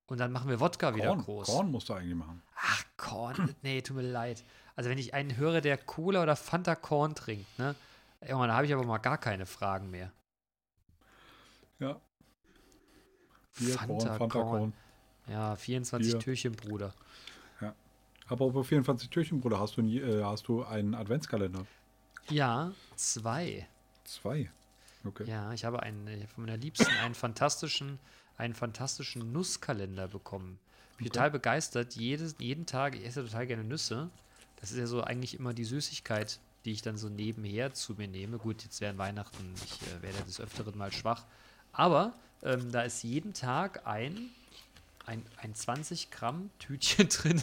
[0.05, 1.47] Und dann machen wir Wodka wieder Korn, groß.
[1.47, 2.43] Korn musst du eigentlich machen.
[2.55, 3.55] Ach, Korn.
[3.63, 4.43] Nee, tut mir leid.
[4.75, 7.73] Also wenn ich einen höre, der Cola oder Fanta Korn trinkt, ne?
[8.21, 10.11] Irgendwann habe ich aber mal gar keine Fragen mehr.
[11.79, 11.99] Ja.
[13.57, 14.73] Bier, Korn, Fanta, Korn.
[15.27, 16.19] Ja, 24 Bier.
[16.19, 16.93] Türchen, Bruder.
[18.27, 21.65] Aber auf 24 Türchen, Bruder, hast du, nie, äh, hast du einen Adventskalender?
[22.29, 23.67] Ja, zwei.
[24.05, 24.49] Zwei.
[25.05, 25.25] Okay.
[25.27, 27.99] Ja, ich habe einen, ich habe von meiner Liebsten einen fantastischen,
[28.37, 30.59] einen fantastischen Nusskalender bekommen.
[30.97, 31.09] Bin Okay.
[31.09, 31.95] total begeistert.
[31.95, 34.09] Jedes, jeden Tag, ich esse total gerne Nüsse.
[34.57, 38.07] Das ist ja so eigentlich immer die Süßigkeit, die ich dann so nebenher zu mir
[38.07, 38.37] nehme.
[38.37, 41.25] Gut, jetzt wären Weihnachten, ich äh, werde des Öfteren mal schwach.
[41.73, 42.13] Aber
[42.43, 44.29] ähm, da ist jeden Tag ein,
[45.05, 47.41] ein, ein 20 Gramm Tütchen drin.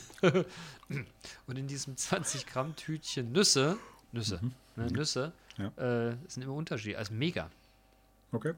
[1.47, 3.77] Und in diesem 20 Gramm Tütchen Nüsse,
[4.13, 4.41] Nüsse,
[4.77, 5.69] ne, Nüsse, Ja.
[6.11, 6.99] äh, sind immer Unterschiede.
[6.99, 7.51] Also mega.
[8.33, 8.55] Okay.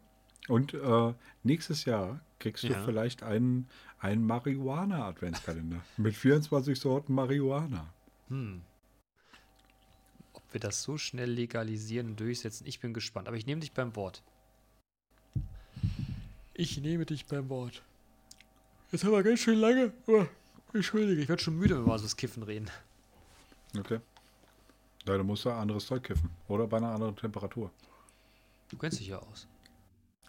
[0.48, 2.82] Und äh, nächstes Jahr kriegst du Ja.
[2.84, 3.68] vielleicht einen,
[4.00, 7.86] einen Marihuana-Adventskalender mit 24 Sorten Marihuana.
[8.28, 8.62] Hm.
[10.32, 13.28] Ob wir das so schnell legalisieren und durchsetzen, ich bin gespannt.
[13.28, 14.22] Aber ich nehme dich beim Wort.
[16.54, 17.82] Ich nehme dich beim Wort.
[18.90, 19.92] Jetzt haben wir ganz schön lange.
[20.06, 20.26] Oh,
[20.74, 22.70] Entschuldige, ich werde schon müde, wenn wir über das Kiffen reden.
[23.78, 24.00] Okay.
[25.06, 26.30] Ja, dann musst du anderes Zeug kiffen.
[26.48, 27.70] Oder bei einer anderen Temperatur.
[28.68, 29.48] Du kennst dich ja aus.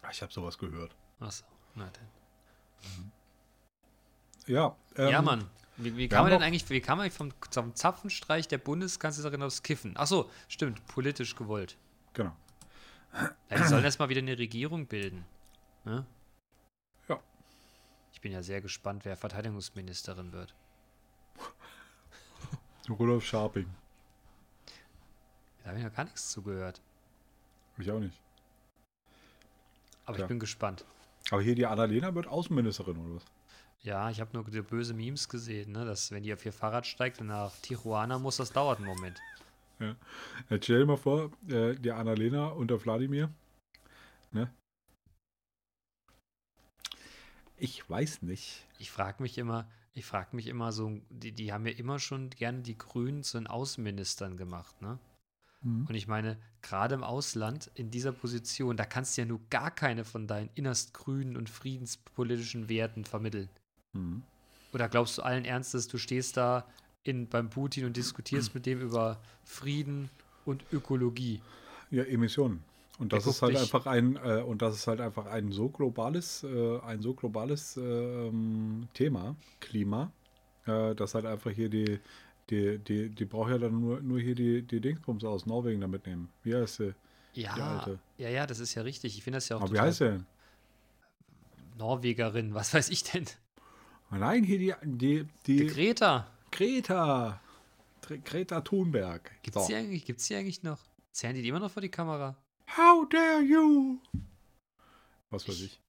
[0.02, 0.96] Ah, Ich habe sowas gehört.
[1.20, 3.12] Achso, na dann.
[4.48, 4.76] Ja.
[4.98, 5.50] Ähm, ja, Mann.
[5.78, 9.64] Wie, wie haben man denn eigentlich, wie kann man vom, vom Zapfenstreich der Bundeskanzlerin aufs
[9.64, 9.96] Kiffen?
[9.98, 11.78] Achso, stimmt, politisch gewollt.
[12.14, 12.36] Genau.
[13.50, 15.26] Ja, die sollen erst mal wieder eine Regierung bilden.
[15.86, 16.06] Ne?
[17.08, 17.20] Ja.
[18.12, 20.54] Ich bin ja sehr gespannt, wer Verteidigungsministerin wird.
[22.90, 23.68] Rudolf Scharping.
[25.64, 26.82] Da habe ich noch gar nichts zugehört.
[27.78, 28.20] Ich auch nicht.
[30.06, 30.24] Aber Ja.
[30.26, 30.86] ich bin gespannt.
[31.32, 33.26] Aber hier die Annalena wird Außenministerin oder was?
[33.82, 35.86] Ja, ich habe nur die böse Memes gesehen, ne?
[35.86, 39.20] dass wenn die auf ihr Fahrrad steigt und nach Tijuana muss, das dauert einen Moment.
[40.50, 43.30] Jetzt stell dir mal vor, äh, die Annalena und der Wladimir.
[44.32, 44.54] Ne?
[47.58, 48.66] Ich weiß nicht.
[48.80, 52.30] Ich frage mich immer, ich frage mich immer so, die, die haben ja immer schon
[52.30, 55.00] gerne die Grünen zu den Außenministern gemacht, ne?
[55.64, 59.72] Und ich meine, gerade im Ausland, in dieser Position, da kannst du ja nur gar
[59.72, 63.50] keine von deinen innerst grünen und friedenspolitischen Werten vermitteln.
[63.94, 64.24] Mhm.
[64.74, 66.66] Oder glaubst du allen Ernstes, du stehst da
[67.04, 70.10] in, beim Putin und diskutierst mit dem über Frieden
[70.46, 71.42] und Ökologie?
[71.92, 72.64] Ja, Emissionen.
[73.00, 75.70] Und das ist halt dich- einfach ein äh, und das ist halt einfach ein so
[75.70, 80.12] globales, äh, ein so globales ähm, Thema, Klima,
[80.66, 82.00] äh, dass halt einfach hier die,
[82.50, 85.88] die, die, die braucht ja dann nur, nur hier die, die Dingsbums aus Norwegen da
[85.88, 86.30] mitnehmen.
[86.44, 86.94] Wie heißt sie?
[87.34, 88.00] Ja, alte.
[88.18, 89.18] ja, ja, das ist ja richtig.
[89.18, 90.26] Ich finde das ja auch Aber wie heißt sie denn?
[91.78, 93.26] Norwegerin, was weiß ich denn?
[94.12, 96.28] Oh Nein, hier die, die, Die die Greta.
[96.52, 97.42] Greta.
[98.26, 99.32] Greta Thunberg.
[99.42, 99.68] Gibt's So.
[99.68, 100.80] die eigentlich, gibt's die eigentlich noch?
[101.12, 102.36] Zerren die die immer noch vor die Kamera?
[102.78, 103.98] How dare you?
[105.30, 105.80] Was weiß ich.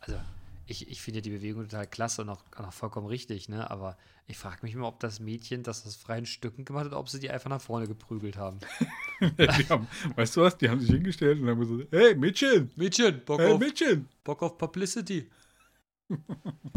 [0.00, 0.18] Also,
[0.66, 3.70] ich, ich finde die Bewegung total klasse und auch, auch vollkommen richtig, ne?
[3.70, 3.96] Aber
[4.26, 7.08] ich frage mich immer, ob das Mädchen das aus freien Stücken gemacht hat oder ob
[7.08, 8.58] sie die einfach nach vorne geprügelt haben.
[9.20, 10.56] die haben, weißt du was?
[10.56, 14.08] Die haben sich hingestellt und haben gesagt, hey Mädchen, Mädchen, Bock, hey auf, Mädchen.
[14.24, 15.30] Bock auf Publicity.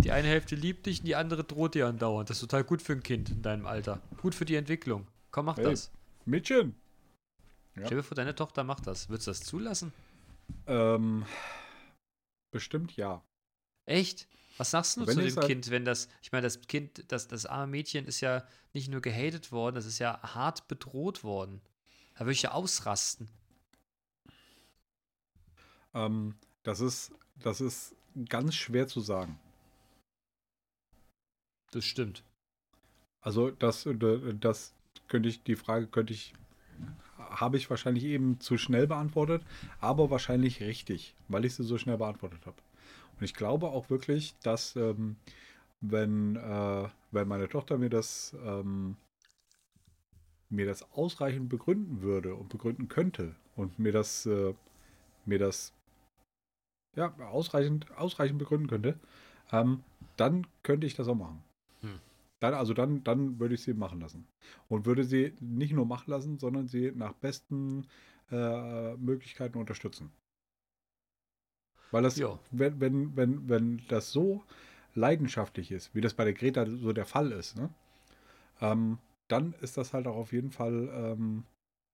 [0.03, 2.29] Die eine Hälfte liebt dich und die andere droht dir andauernd.
[2.29, 4.01] Das ist total gut für ein Kind in deinem Alter.
[4.21, 5.05] Gut für die Entwicklung.
[5.31, 5.65] Komm, mach Hey.
[5.65, 5.91] das.
[6.25, 6.75] Mädchen.
[7.75, 7.85] Ja.
[7.85, 9.09] Stell dir vor, deine Tochter macht das.
[9.09, 9.91] Würdest du das zulassen?
[10.65, 11.25] Ähm,
[12.51, 13.21] bestimmt ja.
[13.87, 14.27] Echt?
[14.57, 17.27] Was sagst du Wenn zu dem sag- Kind, wenn das, ich meine, das Kind, das,
[17.27, 21.61] das arme Mädchen ist ja nicht nur gehatet worden, das ist ja hart bedroht worden.
[22.15, 23.29] Da würde ich ja ausrasten.
[25.93, 27.95] Ähm, das ist, das ist
[28.29, 29.39] ganz schwer zu sagen.
[31.71, 32.23] Das stimmt.
[33.21, 33.87] Also das,
[34.39, 34.73] das
[35.07, 36.33] könnte ich, die Frage könnte ich,
[37.17, 39.43] habe ich wahrscheinlich eben zu schnell beantwortet,
[39.79, 42.57] aber wahrscheinlich richtig, weil ich sie so schnell beantwortet habe.
[43.19, 45.15] Und ich glaube auch wirklich, dass ähm,
[45.81, 48.95] wenn, äh, wenn meine Tochter mir das, ähm,
[50.49, 54.53] mir das ausreichend begründen würde und begründen könnte und mir das, äh,
[55.25, 55.73] mir das
[56.95, 58.99] ja, ausreichend, ausreichend begründen könnte,
[59.51, 59.83] ähm,
[60.15, 61.43] dann könnte ich das auch machen.
[61.81, 61.99] Hm.
[62.39, 64.27] Dann, also dann, dann würde ich sie machen lassen.
[64.67, 67.87] Und würde sie nicht nur machen lassen, sondern sie nach besten
[68.31, 70.11] äh, Möglichkeiten unterstützen.
[71.91, 72.39] Weil das, Ja.
[72.51, 74.43] wenn, wenn, wenn, wenn das so
[74.95, 77.69] leidenschaftlich ist, wie das bei der Greta so der Fall ist, ne?
[78.61, 78.97] ähm,
[79.27, 81.43] dann ist das halt auch auf jeden Fall ähm,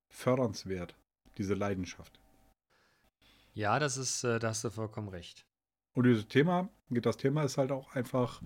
[0.10, 0.95] fördernswert,
[1.38, 2.19] diese Leidenschaft.
[3.53, 5.45] Ja, das ist, äh, da hast du vollkommen recht.
[5.95, 8.41] Und dieses Thema, das Thema ist halt auch einfach,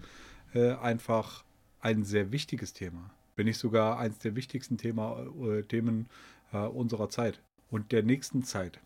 [0.53, 1.45] äh, einfach
[1.79, 3.12] ein sehr wichtiges Thema.
[3.36, 6.10] Wenn nicht sogar eins der wichtigsten Thema, äh, Themen
[6.51, 8.79] äh, unserer Zeit und der nächsten Zeit,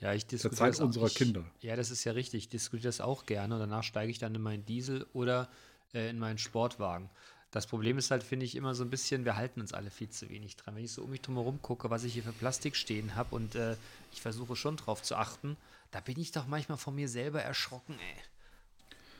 [0.00, 1.44] Ja, ich der diskutiere Zeit das auch- unserer ich, Kinder.
[1.60, 2.44] Ja, das ist ja richtig.
[2.44, 5.48] Ich diskutiere das auch gerne und danach steige ich dann in meinen Diesel oder
[5.94, 7.08] äh, in meinen Sportwagen.
[7.50, 10.10] Das Problem ist halt, finde ich, immer so ein bisschen, wir halten uns alle viel
[10.10, 10.74] zu wenig dran.
[10.76, 13.34] Wenn ich so um mich drum herum gucke, was ich hier für Plastik stehen habe
[13.34, 13.76] und äh,
[14.12, 15.56] ich versuche schon drauf zu achten,
[15.92, 18.22] da bin ich doch manchmal von mir selber erschrocken, ey.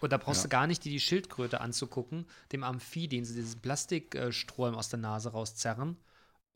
[0.03, 0.43] Und da brauchst Ja.
[0.43, 4.99] du gar nicht dir die Schildkröte anzugucken, dem Amphi, den sie diesen Plastikstrom aus der
[4.99, 5.97] Nase rauszerren,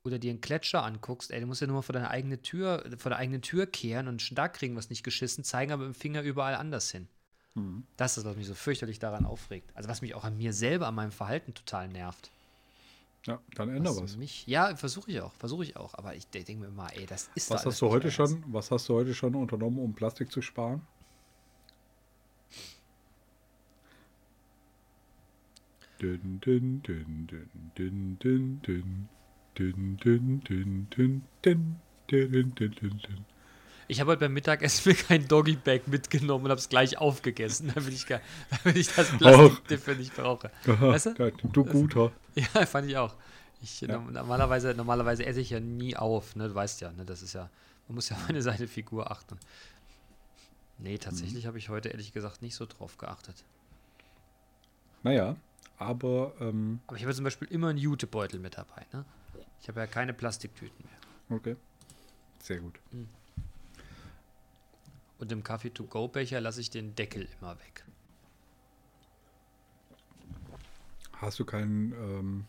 [0.05, 2.85] oder dir einen Gletscher anguckst, ey, du musst ja nur mal vor deine eigene Tür,
[2.97, 5.95] vor der eigenen Tür kehren und da kriegen wir es nicht geschissen, zeigen aber mit
[5.95, 7.09] dem Finger überall anders hin.
[7.55, 7.85] Mhm.
[7.97, 9.71] Das ist, was mich so fürchterlich daran aufregt.
[9.75, 12.31] Also was mich auch an mir selber, an meinem Verhalten total nervt.
[13.27, 14.17] Ja, dann änder Was was.
[14.17, 15.93] Mich, ja, versuche ich auch, versuche ich auch.
[15.95, 18.43] Aber ich de- denke mir immer, ey, das ist Was alles hast du heute schon,
[18.47, 20.81] was hast du heute schon unternommen, um Plastik zu sparen?
[26.01, 29.09] Dün, dün, dün, dün, dün, dün, dün.
[33.88, 37.92] Ich habe heute beim Mittagessen mir kein Doggy-Bag mitgenommen und habe es gleich aufgegessen, damit
[37.92, 40.51] ich, damit ich das Plastikdiffer nicht brauche.
[40.64, 41.33] Weißt du?
[41.53, 42.12] du guter.
[42.37, 43.16] Ja, fand ich auch.
[43.61, 43.99] Ich, ja.
[43.99, 46.49] normalerweise, normalerweise esse ich ja nie auf, ne?
[46.49, 47.05] du weißt ja, ne?
[47.05, 47.51] das ist ja,
[47.88, 49.37] man muss ja auf eine seine Figur achten.
[50.79, 51.49] Nee, tatsächlich mhm.
[51.49, 53.44] habe ich heute ehrlich gesagt nicht so drauf geachtet.
[55.03, 55.37] Naja,
[55.79, 56.33] aber.
[56.40, 59.05] Ähm, aber ich habe zum Beispiel immer einen Jutebeutel mit dabei, ne?
[59.62, 61.37] Ich habe ja keine Plastiktüten mehr.
[61.37, 61.57] okay.
[62.42, 62.81] Sehr gut.
[65.18, 67.85] Und im Kaffee-to-go-Becher lasse ich den Deckel immer weg.
[71.12, 72.46] Hast du keinen ähm,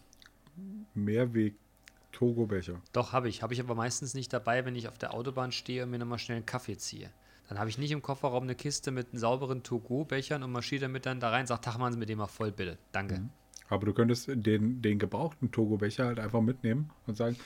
[0.93, 2.82] Mehrweg-Togo-Becher?
[2.93, 3.43] Doch, habe ich.
[3.43, 6.19] Habe ich aber meistens nicht dabei, wenn ich auf der Autobahn stehe und mir nochmal
[6.19, 7.12] schnell einen Kaffee ziehe.
[7.50, 11.19] Dann habe ich nicht im Kofferraum eine Kiste mit sauberen To-Go-Bechern und marschiere damit dann
[11.19, 11.47] da rein.
[11.47, 12.78] Sag, Tag, machen Sie mit dem mal voll, bitte.
[12.93, 13.30] Danke.
[13.72, 17.38] Aber du könntest den, den gebrauchten Togo-Becher halt einfach mitnehmen und sagen,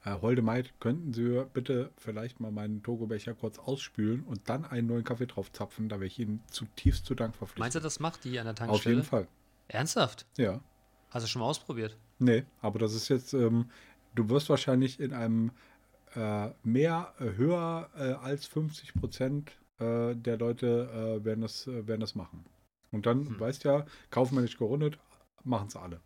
[0.00, 4.86] Herr Holde Maid, könnten Sie bitte vielleicht mal meinen Togo-Becher kurz ausspülen und dann einen
[4.86, 5.88] neuen Kaffee drauf zapfen?
[5.88, 7.58] Da wäre ich Ihnen zutiefst zu Dank verpflichtet.
[7.60, 8.94] Meinst du, das macht die an der Auf Tankstelle?
[8.94, 9.26] jeden Fall.
[9.66, 10.26] Ernsthaft?
[10.36, 10.60] Ja.
[11.10, 11.96] Hast du schon mal ausprobiert?
[12.20, 13.68] Nee, aber das ist jetzt, ähm,
[14.14, 15.50] du wirst wahrscheinlich in einem
[16.14, 19.50] äh, mehr, äh, höher äh, als 50 Prozent
[19.80, 22.44] äh, der Leute äh, werden, das, äh, werden das machen.
[22.92, 23.40] Und dann, Hm.
[23.40, 24.98] weißt ja, kaufmännisch gerundet,
[25.44, 26.00] machen es alle.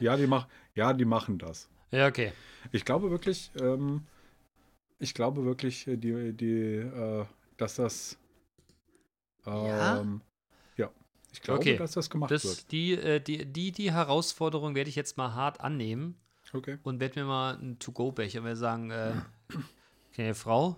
[0.00, 1.68] ja, die mach, ja, die machen das.
[1.92, 2.32] Ja, okay.
[2.70, 4.06] Ich glaube wirklich, ähm,
[5.00, 7.24] ich glaube wirklich, äh, die, die, äh,
[7.56, 8.16] dass das,
[9.44, 10.00] Ja?
[10.00, 10.20] ähm,
[10.76, 10.90] ja,
[11.32, 11.76] ich glaube, Okay.
[11.76, 12.44] dass das gemacht wird.
[12.44, 16.14] Das, die, äh, die, die, die Herausforderung werde ich jetzt mal hart annehmen
[16.52, 16.78] Okay.
[16.84, 19.14] und werde mir mal einen To-Go-Becher und werde sagen, äh,
[20.12, 20.76] okay, Frau,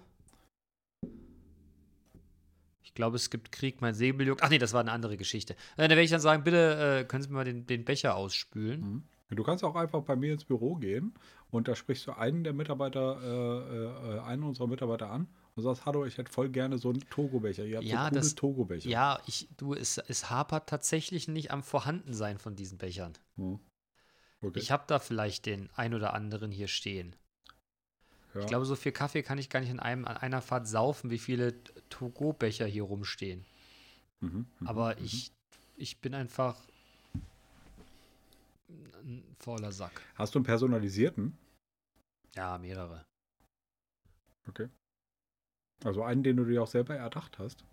[2.92, 4.42] ich glaube, es gibt Krieg, mein Säbel juckt.
[4.42, 5.54] Ach nee, das war eine andere Geschichte.
[5.78, 8.16] Äh, da werde ich dann sagen, bitte äh, können Sie mir mal den, den Becher
[8.16, 8.80] ausspülen.
[9.28, 9.34] Mhm.
[9.34, 11.14] Du kannst auch einfach bei mir ins Büro gehen
[11.50, 15.86] und da sprichst du einen der Mitarbeiter, äh, äh, einen unserer Mitarbeiter an und sagst,
[15.86, 17.64] hallo, ich hätte voll gerne so einen Togo-Becher.
[17.64, 18.90] Ihr habt Ja, so coole das- Togo-Becher.
[18.90, 23.14] Ja, ich, du, es, es hapert tatsächlich nicht am Vorhandensein von diesen Bechern.
[23.36, 23.58] Hm.
[24.42, 24.58] Okay.
[24.58, 27.16] Ich habe da vielleicht den ein oder anderen hier stehen.
[28.34, 28.40] Ja.
[28.40, 31.10] Ich glaube, so viel Kaffee kann ich gar nicht in einem, an einer Fahrt saufen,
[31.10, 31.54] wie viele
[31.90, 33.44] To-Go-Becher hier rumstehen.
[34.20, 35.04] Mhm, mhm, Aber mhm.
[35.04, 35.32] ich,
[35.76, 36.56] ich bin einfach
[39.02, 40.00] ein fauler Sack.
[40.14, 41.36] Hast du einen personalisierten?
[42.34, 43.04] Ja, mehrere.
[44.48, 44.68] Okay.
[45.84, 47.64] Also einen, den du dir auch selber erdacht hast?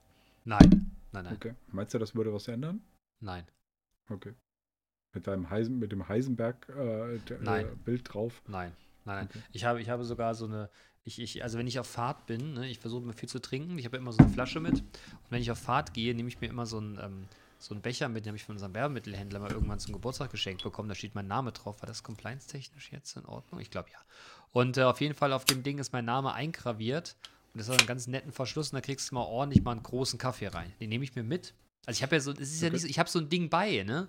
[0.46, 1.54] Nein, nein, nein, Okay.
[1.68, 2.82] Meinst du, das würde was ändern?
[3.20, 3.46] nein.
[4.10, 4.34] Okay.
[5.14, 8.42] Mit deinem Heisen, mit dem Heisenberg äh, äh, Bild drauf.
[8.48, 8.76] Nein,
[9.10, 9.28] nein, nein.
[9.30, 9.40] Okay.
[9.52, 10.70] Ich, habe, ich habe sogar so eine,
[11.04, 13.78] ich, ich, also wenn ich auf Fahrt bin, ne, ich versuche mir viel zu trinken,
[13.78, 14.74] ich habe immer so eine Flasche mit.
[14.74, 14.86] Und
[15.30, 18.08] wenn ich auf Fahrt gehe, nehme ich mir immer so einen, ähm, so einen Becher
[18.08, 20.88] mit, den habe ich von unserem Werbemittelhändler mal irgendwann zum Geburtstag geschenkt bekommen.
[20.88, 21.82] Da steht mein Name drauf.
[21.82, 23.60] War das compliance-technisch jetzt in Ordnung?
[23.60, 24.00] Ich glaube ja.
[24.52, 27.16] Und äh, auf jeden Fall auf dem Ding ist mein Name eingraviert.
[27.54, 29.84] Und das hat einen ganz netten Verschluss und da kriegst du mal ordentlich mal einen
[29.84, 30.72] großen Kaffee rein.
[30.80, 31.54] Den nehme ich mir mit.
[31.86, 32.74] Also ich habe ja so, es ist ja Okay.
[32.76, 34.08] nicht so, ich habe so ein Ding bei, ne?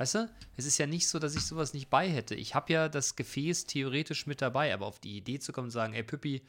[0.00, 0.30] Weißt du?
[0.56, 2.34] Es ist ja nicht so, dass ich sowas nicht bei hätte.
[2.34, 5.72] Ich habe ja das Gefäß theoretisch mit dabei, aber auf die Idee zu kommen und
[5.72, 6.40] sagen, ey Püppi,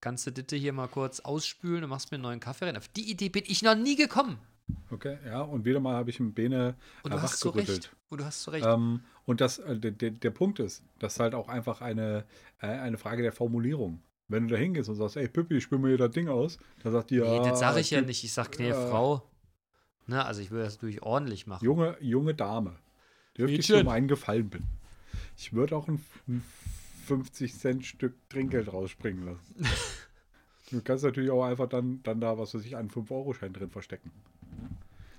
[0.00, 2.76] kannst du Ditte hier mal kurz ausspülen und machst mir einen neuen Kaffee rein?
[2.76, 4.40] Auf die Idee bin ich noch nie gekommen.
[4.90, 5.40] Okay, ja.
[5.40, 6.74] Und wieder mal habe ich einen Bene
[7.04, 7.84] Und äh, du hast so wachgerüttelt.
[7.84, 7.96] recht.
[8.08, 8.66] Und du hast so recht.
[8.66, 12.24] Ähm, und das, äh, der, der, Punkt ist, das ist halt auch einfach eine,
[12.60, 14.02] äh, eine Frage der Formulierung.
[14.26, 16.90] Wenn du da hingehst und sagst, ey Pippi, spür mir hier das Ding aus, dann
[16.90, 17.30] sagt die, ja.
[17.30, 18.24] nee, das sage ich ja nicht.
[18.24, 19.29] Ich sag, nee, Frau.
[20.10, 21.64] Ne, also ich würde das natürlich ordentlich machen.
[21.64, 22.74] Junge, junge Dame,
[23.38, 24.66] dürfte ich dir um einen Gefallen bitten.
[25.36, 26.42] Ich würde auch ein, ein
[27.06, 29.54] 50-Cent-Stück Trinkgeld rausspringen lassen.
[30.72, 34.10] du kannst natürlich auch einfach dann, dann da, was weiß ich, einen 5-Euro-Schein drin verstecken.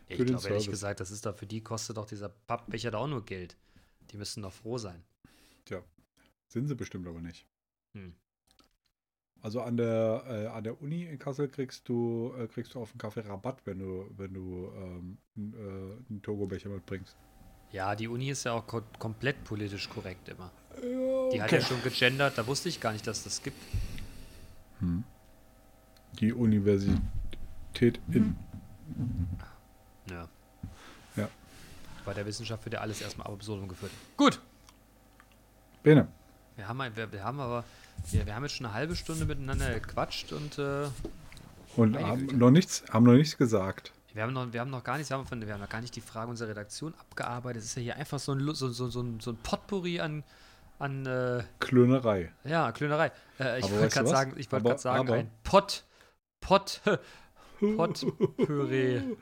[0.09, 2.27] Ja, für ich den glaube ehrlich gesagt, das ist da für die kostet doch dieser
[2.27, 3.55] Pappbecher da auch nur Geld.
[4.11, 5.05] Die müssten doch froh sein.
[6.49, 7.47] Sind sie bestimmt aber nicht.
[7.93, 8.13] Hm.
[9.43, 12.91] Also an der, äh, an der Uni in Kassel kriegst du, äh, kriegst du auf
[12.91, 15.39] den Kaffee Rabatt, wenn du, wenn du ähm, äh,
[16.09, 17.15] einen Togo-Becher mitbringst.
[17.71, 20.51] Ja, die Uni ist ja auch ko komplett politisch korrekt immer.
[20.83, 23.57] Ja, Die hat ja schon gegendert, da wusste ich gar nicht, dass das gibt.
[24.79, 25.03] Hm.
[26.19, 28.35] Die Universität in.
[30.09, 30.27] Ja.
[31.15, 31.29] Ja.
[32.05, 33.91] Bei der Wissenschaft wird ja alles erstmal ab absurdum geführt.
[34.17, 34.39] Gut.
[35.81, 36.07] Bene.
[36.61, 37.63] Wir haben, wir, wir haben aber,
[38.11, 40.85] wir, wir haben jetzt schon eine halbe Stunde miteinander gequatscht und äh,
[41.75, 42.37] Und haben Güte.
[42.37, 43.91] noch nichts, haben noch nichts gesagt.
[44.13, 45.81] wir haben noch, wir haben noch gar nichts, wir haben, von, wir haben noch gar
[45.81, 47.61] nicht die Frage unserer Redaktion abgearbeitet.
[47.63, 50.23] Es ist ja hier einfach so ein, so, so, so, ein, so ein Potpourri an,
[50.77, 52.31] an äh, Klönerei.
[52.43, 53.11] ja, Klönerei.
[53.39, 55.31] Äh, ich wollte gerade sagen, ich wollte Aber- gerade sagen, aber- ein.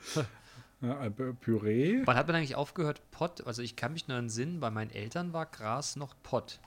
[0.81, 2.01] Ja, ein Pü- Püree.
[2.05, 3.45] Wann hat man eigentlich aufgehört, Pott?
[3.45, 6.59] Also ich kann mich nur entsinnen, bei meinen Eltern war Gras noch Pott.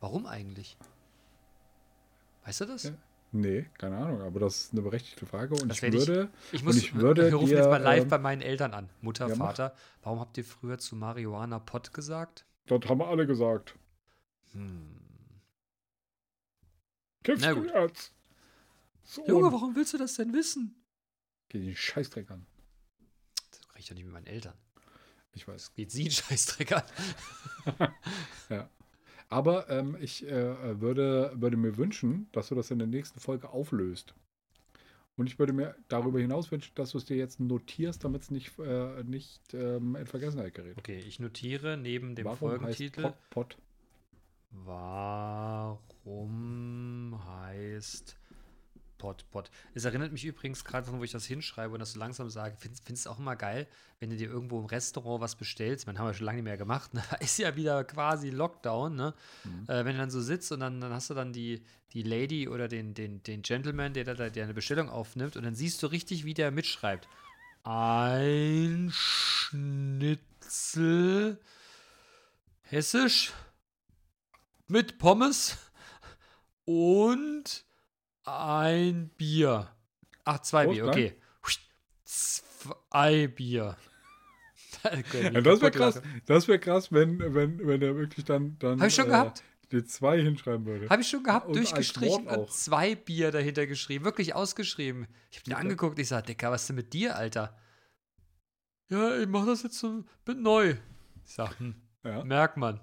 [0.00, 0.76] Warum eigentlich?
[2.44, 2.84] Weißt du das?
[2.84, 2.90] Ja.
[3.30, 6.30] Nee, keine Ahnung, aber das ist eine berechtigte Frage und Das ich werde ich- würde.
[6.52, 8.88] Ich muss, ich würde wir rufen dir, jetzt mal live ähm, bei meinen Eltern an.
[9.02, 9.34] Mutter, ja.
[9.34, 12.46] Vater, warum habt ihr früher zu Marihuana Pott gesagt?
[12.66, 13.74] Das haben wir alle gesagt.
[14.52, 14.94] Hm.
[17.22, 17.66] Kiffst Na gut.
[17.74, 18.14] jetzt?
[19.04, 20.82] So, Junge, warum willst du das denn wissen?
[21.50, 22.46] Geh den Scheißdreck an.
[23.50, 24.54] Das krieg ich doch nicht mit meinen Eltern.
[25.32, 25.64] Ich weiß.
[25.66, 26.82] Das geht sie einen Scheißdreck an.
[29.28, 33.50] Aber ähm, ich äh, würde, würde mir wünschen, dass du das in der nächsten Folge
[33.50, 34.14] auflöst.
[35.16, 38.30] Und ich würde mir darüber hinaus wünschen, dass du es dir jetzt notierst, damit es
[38.30, 40.78] nicht, äh, nicht ähm, in Vergessenheit gerät.
[40.78, 43.02] Okay, ich notiere neben dem Warum Folgentitel.
[43.02, 43.58] heißt Pot, Pot?
[44.50, 45.90] Warum
[47.26, 48.16] heißt
[48.98, 49.50] Pot Pot?
[49.74, 52.56] Es erinnert mich übrigens gerade von, wo ich das hinschreibe und das so langsam sage.
[52.58, 53.66] Findest du auch immer geil,
[54.00, 55.86] wenn du dir irgendwo im Restaurant was bestellst?
[55.86, 56.92] Man haben wir schon lange nicht mehr gemacht.
[56.94, 57.02] Ne?
[57.20, 59.14] Ist ja wieder quasi Lockdown, ne?
[59.44, 59.64] Mhm.
[59.68, 62.48] Äh, wenn du dann so sitzt und dann, dann hast du dann die, die Lady
[62.48, 65.86] oder den, den, den Gentleman, der, da- der eine Bestellung aufnimmt und dann siehst du
[65.86, 67.08] richtig, wie der mitschreibt.
[67.64, 68.90] Ein
[70.22, 71.38] Schnitzel
[72.62, 73.32] hessisch
[74.66, 75.56] mit Pommes
[76.64, 77.64] und
[78.30, 79.68] ein Bier.
[80.24, 80.90] Ach, zwei Prost, Bier, ne?
[80.90, 81.14] okay.
[82.04, 83.76] Zwei Bier.
[85.12, 86.00] Ja, das wäre krass.
[86.26, 89.42] Das wäre krass, wenn, wenn, wenn er wirklich dann, dann Habe ich schon äh, gehabt.
[89.72, 90.88] die zwei hinschreiben würde.
[90.88, 94.04] Habe ich schon gehabt, Und durchgestrichen und zwei Bier dahinter geschrieben.
[94.04, 95.08] Wirklich ausgeschrieben.
[95.30, 95.60] Ich habe Okay.
[95.60, 97.56] angeguckt, ich sage, Dicker, was ist denn mit dir, Alter?
[98.88, 100.76] Ja, ich mache das jetzt so, bin neu.
[101.24, 102.80] Ich sag, hm, Ja, merkt man.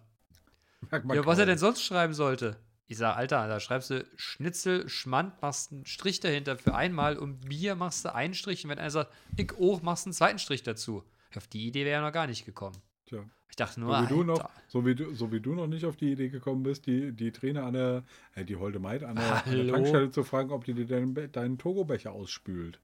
[0.91, 2.60] merkt man Ja, was er denn sonst schreiben sollte.
[2.88, 7.41] Ich sag, Alter, da schreibst du Schnitzel, Schmand, machst einen Strich dahinter für einmal und
[7.41, 8.63] Bier machst du einen Strich.
[8.63, 11.04] Und wenn einer sagt, ich auch, machst du einen zweiten Strich dazu.
[11.36, 12.78] Auf die Idee wäre ja noch gar nicht gekommen.
[13.08, 13.26] Tja.
[13.50, 15.86] Ich dachte So nur, wie, du noch, so, wie du, so wie du noch nicht
[15.86, 19.15] auf die Idee gekommen bist, die, die Trainer an der, äh, die holde Maid an
[19.15, 19.67] der, an der?
[19.67, 22.82] Tankstelle zu fragen, ob die dir deinen, deinen Togo-Becher ausspült.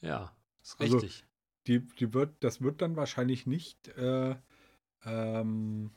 [0.00, 1.24] ja, ist Also, richtig.
[1.66, 4.34] Die, die wird, das wird dann wahrscheinlich nicht, äh,
[5.04, 5.90] ähm,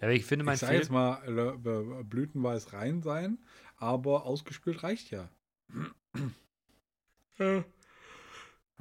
[0.00, 3.38] aber ich finde, mein ich sag Film, jetzt mal, blütenweiß rein sein,
[3.76, 5.28] aber ausgespült reicht ja.
[7.38, 7.62] Äh,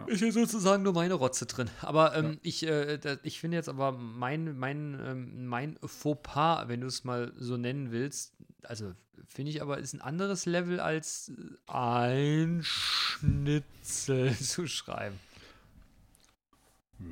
[0.07, 1.69] Ist hier sozusagen nur meine Rotze drin.
[1.81, 6.87] Aber ähm, ich, äh, ich finde jetzt aber mein, mein, ähm, mein Fauxpas, wenn du
[6.87, 8.93] es mal so nennen willst, also
[9.27, 11.31] finde ich aber ist ein anderes Level als
[11.67, 15.19] ein Schnitzel zu schreiben.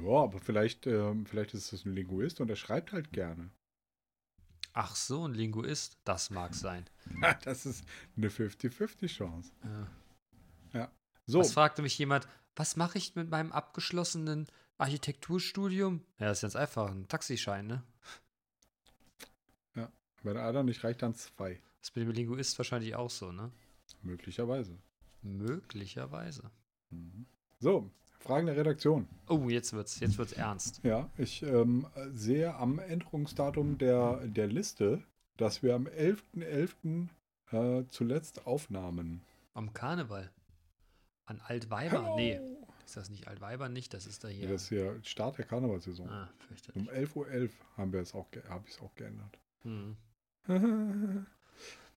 [0.03, 3.49] Ja, aber vielleicht, ähm, vielleicht ist es ein Linguist und er schreibt halt gerne.
[4.79, 6.85] Ach so, ein Linguist, das mag sein.
[7.43, 7.83] Das ist
[8.15, 9.51] eine 50-50 Chance.
[10.71, 10.91] Ja.
[11.25, 14.45] So, Was fragte mich jemand, was mache ich mit meinem abgeschlossenen
[14.77, 16.03] Architekturstudium?
[16.19, 17.83] Ja, das ist ganz einfach, ein Taxischein, ne?
[20.23, 21.53] wenn einer nicht reicht, dann zwei.
[21.79, 23.51] Das ist mit dem Linguist wahrscheinlich auch so, ne?
[24.03, 24.77] Möglicherweise.
[25.21, 26.51] Möglicherweise.
[26.89, 27.25] Mhm.
[27.59, 29.07] So, Fragen der Redaktion.
[29.27, 30.81] Oh, jetzt wird's, jetzt wird's ernst.
[30.83, 35.03] Ja, ich ähm, sehe am Änderungsdatum der, der Liste,
[35.37, 37.07] dass wir am 11.11.
[37.51, 39.21] Äh, zuletzt aufnahmen.
[39.53, 40.29] Am Karneval.
[41.25, 42.15] An Altweiber?
[42.17, 42.39] Nee,
[42.85, 43.93] ist das nicht Altweiber nicht?
[43.93, 44.49] Das ist da hier.
[44.49, 46.09] Das ist ja Start der Karnevalsaison.
[46.09, 46.29] ah,
[46.73, 46.89] Um fürchterlich.
[46.89, 49.39] 11.11 Uhr haben wir es auch, habe ich es auch geändert.
[49.63, 49.95] Hm.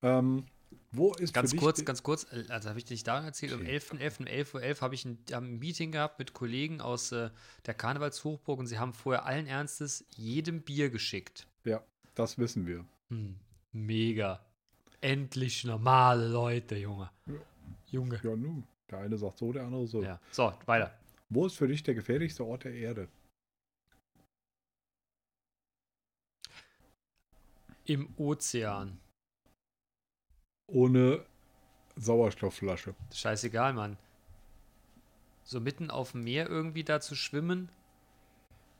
[0.02, 0.44] ähm,
[0.92, 3.78] wo ist Ganz kurz, ganz kurz, äh, also habe ich dich da erzählt, um Okay.
[3.78, 4.20] 11.11.
[4.20, 7.30] um 11.11 Uhr habe ich ein, haben ein Meeting gehabt mit Kollegen aus äh,
[7.66, 11.46] der Karnevalshochburg und sie haben vorher allen Ernstes jedem Bier geschickt.
[11.64, 11.83] Ja,
[12.14, 12.85] das wissen wir.
[13.09, 13.37] Hm.
[13.72, 14.44] Mega.
[15.00, 17.11] Endlich normale Leute, Junge.
[17.26, 17.35] Ja.
[17.87, 18.20] Junge.
[18.22, 18.64] Ja, nun.
[18.90, 20.02] Der eine sagt so, der andere so.
[20.02, 20.20] Ja.
[20.33, 20.92] So, weiter.
[21.28, 23.09] Wo ist für dich der gefährlichste Ort der Erde?
[27.85, 28.98] Im Ozean.
[30.72, 31.24] Ohne
[31.96, 32.94] Sauerstoffflasche.
[33.12, 33.96] Scheißegal, Mann.
[35.44, 37.70] So mitten auf dem Meer irgendwie da zu schwimmen?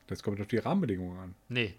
[0.07, 1.35] Das kommt auf die Rahmenbedingungen an.
[1.49, 1.75] Nee.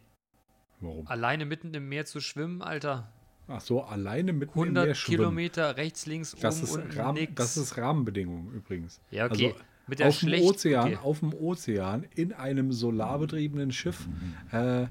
[0.79, 1.07] Warum?
[1.07, 3.11] Alleine mitten im Meer zu schwimmen, Alter.
[3.47, 5.17] Ach so, alleine mitten im 100 Meer schwimmen.
[5.17, 7.33] Kilometer rechts, links, Das oben, ist, unten, Rahmen, nix.
[7.35, 9.01] das ist Rahmenbedingungen übrigens.
[9.11, 9.47] ja, okay.
[9.47, 10.97] also Mit der auf dem Ozean, okay.
[11.03, 14.07] auf dem Ozean in einem solarbetriebenen Schiff
[14.51, 14.87] äh,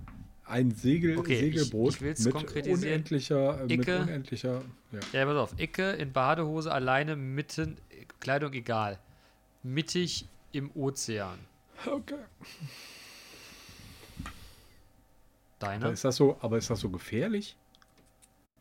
[0.51, 2.35] ein Segel, Okay, ich- Segelboot ich will's mit
[2.69, 4.01] unendlicher, äh, mit Icke.
[4.01, 5.01] unendlicher, ja.
[5.13, 5.59] Ja, pass auf.
[5.61, 7.77] Icke in Badehose alleine mitten,
[8.21, 8.99] Kleidung egal.
[9.63, 11.39] Mittig im Ozean.
[11.87, 12.15] Okay.
[14.25, 14.29] Aber
[15.59, 15.91] Deiner?
[15.93, 17.57] ist das so, aber ist das so gefährlich?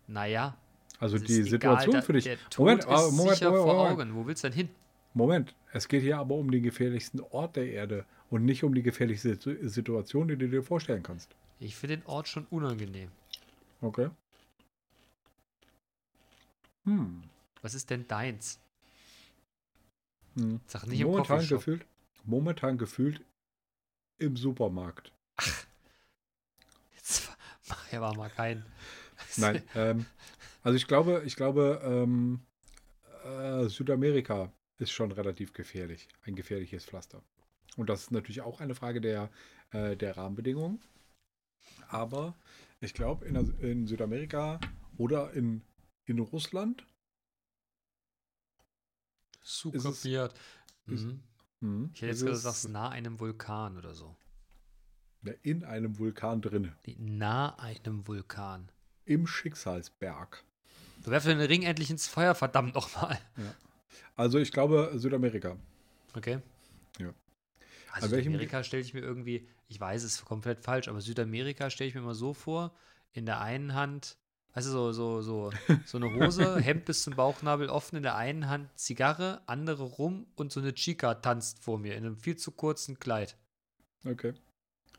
[0.07, 0.57] Naja.
[0.99, 2.29] Also die Situation egal, für dich.
[2.57, 3.91] Moment, aber Moment, Moment, vor Moment.
[4.01, 4.15] Augen.
[4.15, 4.69] Wo willst du denn hin?
[5.13, 8.83] Moment, es geht hier aber um den gefährlichsten Ort der Erde und nicht um die
[8.83, 11.33] gefährlichste Situ- Situation, die du dir vorstellen kannst.
[11.59, 13.11] Ich finde den Ort schon unangenehm.
[13.81, 14.09] Okay.
[16.85, 17.23] Hm.
[17.61, 18.59] Was ist denn deins?
[20.35, 20.61] hm.
[20.67, 21.59] Sag nicht im Momentan Coffeeshop.
[21.59, 21.85] gefühlt,
[22.23, 23.21] momentan gefühlt
[24.17, 25.11] im Supermarkt.
[26.95, 27.29] Jetzt
[27.69, 28.65] mach ja aber mal keinen.
[29.37, 30.05] Nein, ähm,
[30.63, 32.41] also ich glaube, ich glaube, ähm,
[33.25, 37.21] äh, Südamerika ist schon relativ gefährlich, ein gefährliches Pflaster.
[37.75, 39.29] Und das ist natürlich auch eine Frage der,
[39.71, 40.81] äh, der Rahmenbedingungen.
[41.89, 42.35] Aber
[42.81, 44.59] ich glaube, in, in Südamerika
[44.97, 45.61] oder in,
[46.05, 46.85] in Russland
[49.71, 49.83] ist-
[50.85, 51.19] Mhm.
[51.61, 54.15] hm, Ich hätte jetzt ist gesagt, sagst nah einem Vulkan oder so.
[55.43, 56.41] in einem Vulkan.
[56.85, 58.71] Nee, nah einem Vulkan.
[59.05, 60.43] Im Schicksalsberg.
[61.03, 63.19] Du werfst den Ring endlich ins Feuer, verdammt nochmal.
[64.15, 65.57] Also ich glaube Südamerika.
[66.15, 66.39] Okay.
[66.99, 67.13] Ja.
[67.91, 71.87] Also Südamerika stelle ich mir irgendwie, ich weiß, es ist komplett falsch, aber Südamerika stelle
[71.87, 72.75] ich mir immer so vor,
[73.13, 74.17] in der einen Hand,
[74.53, 75.51] weißt du, so, so, so,
[75.85, 80.25] so eine Hose, Hemd bis zum Bauchnabel offen, in der einen Hand Zigarre, andere rum
[80.35, 83.37] und so eine Chica tanzt vor mir in einem viel zu kurzen Kleid.
[84.03, 84.33] Okay.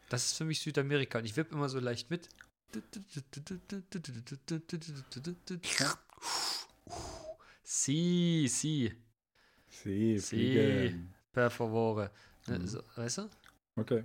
[0.09, 2.29] Das ist für mich Südamerika und ich wippe immer so leicht mit.
[7.63, 8.93] Si, si,
[9.69, 10.19] Sie.
[10.19, 11.15] fliegen.
[11.33, 12.11] per favore.
[12.65, 13.31] So, weißt du?
[13.77, 14.05] Okay.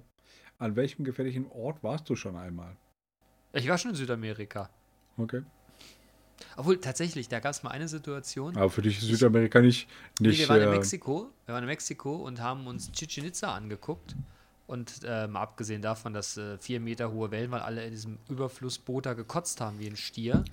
[0.58, 2.76] An welchem gefährlichen Ort warst du schon einmal?
[3.54, 4.70] Ich war schon in Südamerika.
[5.18, 5.44] Okay.
[6.58, 8.56] Obwohl, tatsächlich, da gab es mal eine Situation.
[8.56, 9.88] Aber für dich ist Südamerika nicht.
[10.20, 11.30] Nee, nicht wir waren in äh, Mexiko.
[11.46, 14.16] Wir waren in Mexiko und haben uns Chichen Itza angeguckt.
[14.68, 18.18] Und äh, mal abgesehen davon, dass äh, vier Meter hohe Wellen, weil alle in diesem
[18.30, 20.44] Überflussboot da gekotzt haben wie ein Stier.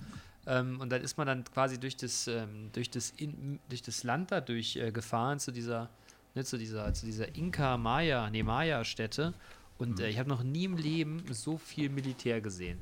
[0.45, 4.03] Ähm, und dann ist man dann quasi durch das, ähm, durch das, in, durch das
[4.03, 5.89] Land da durch äh, gefahren zu dieser,
[6.35, 9.33] ne, zu dieser, zu dieser Inka-Maya, nee, Maya-Stätte.
[9.77, 10.03] Und Mhm.
[10.05, 12.79] äh, ich habe noch nie im Leben so viel Militär gesehen.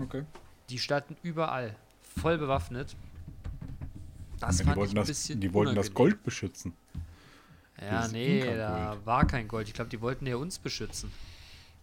[0.00, 0.24] okay.
[0.70, 2.96] Die standen überall, voll bewaffnet.
[4.40, 5.94] Das Ja, die fand ich wollten, ein das, bisschen die wollten das.
[5.94, 6.72] Gold beschützen.
[7.80, 9.68] Ja, nee, da war kein Gold.
[9.68, 11.12] Ich glaube, die wollten ja uns beschützen.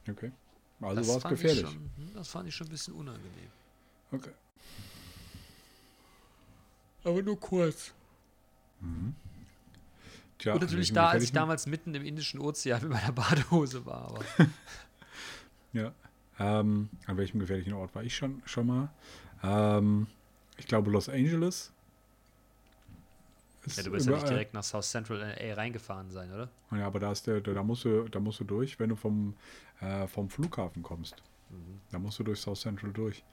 [0.09, 0.31] Okay.
[0.81, 1.61] Also das war es ich gefährlich.
[1.65, 3.49] Schon, hm, das fand ich schon ein bisschen unangenehm.
[4.11, 4.31] Okay.
[7.05, 7.93] Aber nur kurz.
[10.43, 14.09] Tja, Und natürlich da, als ich damals mitten im Indischen Ozean mit meiner Badehose war.
[14.09, 14.25] Aber
[15.73, 15.93] Ja.
[16.37, 18.89] Ähm, an welchem gefährlichen Ort war ich schon, schon mal?
[19.41, 20.07] Ähm,
[20.57, 21.71] ich glaube Los Angeles.
[23.67, 26.49] Ja, du wirst ja nicht direkt nach South Central LA reingefahren sein, oder?
[26.71, 29.37] Ja, aber da, ist der, da, musst du, da musst du durch, wenn du vom,
[29.79, 31.23] äh, vom Flughafen kommst.
[31.49, 31.79] Mhm.
[31.89, 33.23] Da musst du durch South Central durch.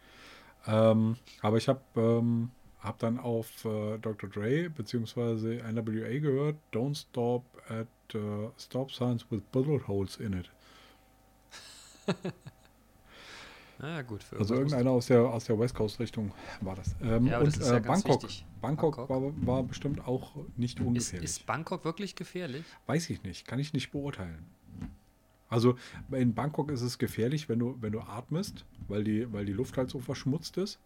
[0.68, 4.28] Ähm, aber ich habe ähm, hab dann auf äh, Dr.
[4.28, 5.60] Dre bzw.
[5.70, 10.50] NWA gehört, don't stop at uh, stop signs with bullet holes in it.
[13.78, 16.94] Na gut, Also irgendeiner aus der, aus der West Coast Richtung war das.
[17.02, 18.30] Ähm, Ja, und das ist ja äh, ganz Bangkok.
[18.60, 19.08] Bangkok, Bangkok.
[19.08, 21.30] War, war bestimmt auch nicht Ist, ungefährlich.
[21.30, 22.64] ist Bangkok wirklich gefährlich?
[22.86, 24.46] Weiß ich nicht, kann ich nicht beurteilen.
[25.48, 25.76] Also
[26.12, 29.76] in Bangkok ist es gefährlich, wenn du, wenn du atmest, weil die, weil die Luft
[29.76, 30.78] halt so verschmutzt ist.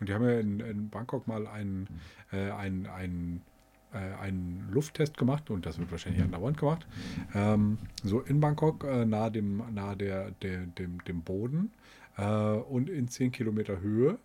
[0.00, 1.88] Und die haben ja in, in Bangkok mal einen,
[2.32, 3.42] äh, einen, einen,
[3.92, 6.86] äh, einen Lufttest gemacht und das wird wahrscheinlich andauernd gemacht.
[7.34, 11.72] Ähm, so in Bangkok, äh, nahe, dem, nahe der, der, dem, dem Boden
[12.16, 14.18] äh, und in 10 Kilometer Höhe.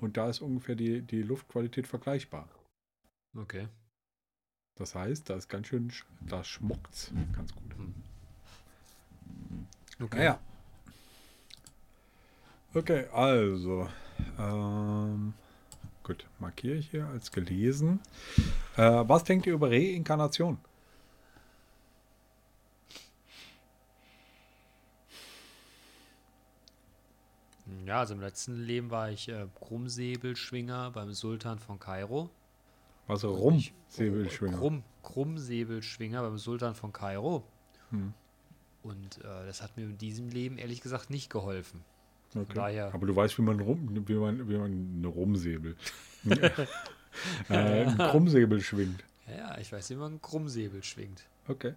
[0.00, 2.48] Und da ist ungefähr die, die Luftqualität vergleichbar.
[3.36, 3.68] Okay.
[4.74, 7.70] Das heißt, da ist ganz schön, sch- da schmuckt's ganz gut.
[10.02, 10.16] okay.
[10.16, 10.40] Naja.
[12.74, 13.88] Okay, also.
[14.38, 15.34] Ähm,
[16.02, 18.00] gut, markiere ich hier als gelesen.
[18.76, 20.58] Äh, was denkt ihr über Reinkarnation?
[27.86, 32.30] Ja, also im letzten Leben war ich äh, Krummsäbelschwinger beim Sultan von Kairo.
[33.06, 33.54] Was rum?
[33.54, 34.56] Ich- Säbelschwinger.
[34.58, 37.44] Krumm, Krummsäbelschwinger beim Sultan von Kairo.
[37.90, 38.14] Hm,
[38.82, 41.84] Und äh, das hat mir in diesem Leben ehrlich gesagt nicht geholfen.
[42.36, 42.52] Okay.
[42.54, 45.76] daher- Aber du weißt, wie man rum, wie man, wie man eine Rumsäbel.
[47.48, 49.04] äh, einen Krummsäbel schwingt.
[49.28, 51.22] Ja, ja, ich weiß, wie man einen Krummsäbel schwingt.
[51.48, 51.74] Okay.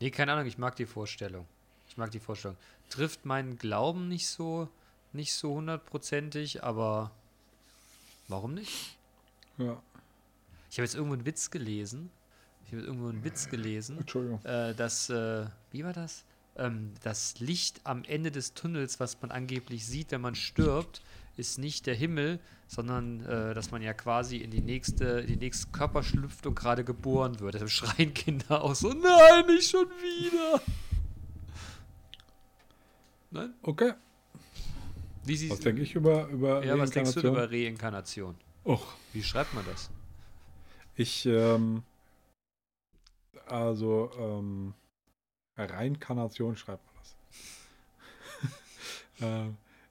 [0.00, 1.46] Nee, keine Ahnung, ich mag die Vorstellung.
[1.88, 2.56] Ich mag die Vorstellung.
[2.90, 4.68] Trifft meinen Glauben nicht so,
[5.12, 7.10] nicht so hundertprozentig, aber
[8.28, 8.98] warum nicht?
[9.58, 9.80] Ja,
[10.70, 12.10] Ich habe jetzt irgendwo einen Witz gelesen.
[12.64, 14.44] Ich habe jetzt irgendwo einen Witz gelesen, Entschuldigung.
[14.44, 16.24] äh, dass, äh, wie war das?
[16.56, 21.02] Ähm, das Licht am Ende des Tunnels, was man angeblich sieht, wenn man stirbt,
[21.36, 25.36] ist nicht der Himmel, sondern äh, dass man ja quasi in die nächste, in die
[25.36, 27.54] nächste Körper schlüpft und gerade geboren wird.
[27.54, 30.60] Deshalb schreien Kinder auch so, nein, nicht schon wieder.
[33.30, 33.54] Nein?
[33.62, 33.94] Okay.
[35.24, 38.36] Sie Was denke ich über, über Ja, was denkst du über Reinkarnation?
[38.64, 39.90] Och, Wie schreibt man das?
[40.96, 41.82] Ich, ähm,
[43.46, 44.74] also, ähm,
[45.56, 47.16] Reinkarnation schreibt man das.
[49.20, 49.50] äh,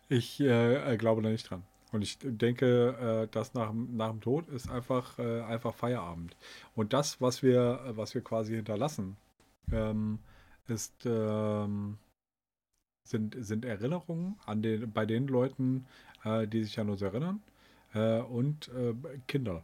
[0.09, 1.63] ich äh, glaube da nicht dran.
[1.91, 6.35] Und ich denke, äh, dass nach, dem- nach dem Tod ist einfach, äh, einfach Feierabend.
[6.75, 9.15] Und das, was wir, was wir quasi hinterlassen,
[9.71, 10.19] ähm,
[10.67, 11.97] ist, ähm,
[13.03, 15.85] sind, sind Erinnerungen an den, bei den Leuten,
[16.23, 17.41] äh, die sich an uns erinnern
[17.93, 18.93] äh, und äh,
[19.27, 19.63] Kinder.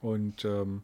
[0.00, 0.82] Und ähm,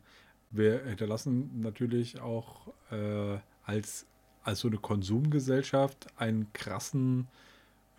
[0.50, 4.06] wir hinterlassen natürlich auch äh, als,
[4.46, 7.26] als so eine Konsumgesellschaft einen krassen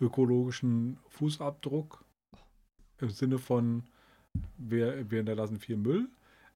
[0.00, 2.02] ökologischen Fußabdruck
[3.00, 3.84] im Sinne von,
[4.56, 6.08] wir, wir hinterlassen viel Müll,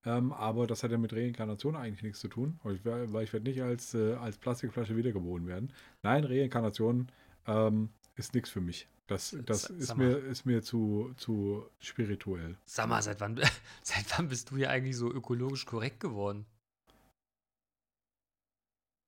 [0.04, 3.32] ähm, aber das hat ja mit Reinkarnation eigentlich nichts zu tun, weil ich, weil ich
[3.32, 5.70] werde nicht als, äh, als Plastikflasche wiedergeboren werden.
[6.02, 7.08] Nein, Reinkarnation
[7.46, 8.88] ähm, ist nichts für mich.
[9.08, 12.56] Das, das ist, mir, ist mir zu, zu spirituell.
[12.64, 13.38] Sag mal, seit wann,
[13.82, 16.46] seit wann bist du hier eigentlich so ökologisch korrekt geworden?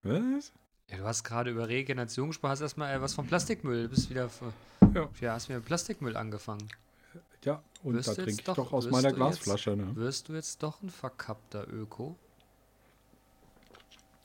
[0.02, 0.52] Was?
[0.90, 3.84] Ja, du hast gerade über Regeneration gesprochen, hast erstmal äh, was von Plastikmüll.
[3.84, 4.28] Du bist wieder,
[4.94, 5.08] Ja.
[5.20, 6.68] ja, hast mit Plastikmüll angefangen.
[7.44, 9.70] Ja, und Wirst da trinke ich doch- doch aus meiner Glasflasche.
[9.70, 9.96] Jetzt, Ne?
[9.96, 12.16] Wirst du jetzt doch ein verkappter Öko?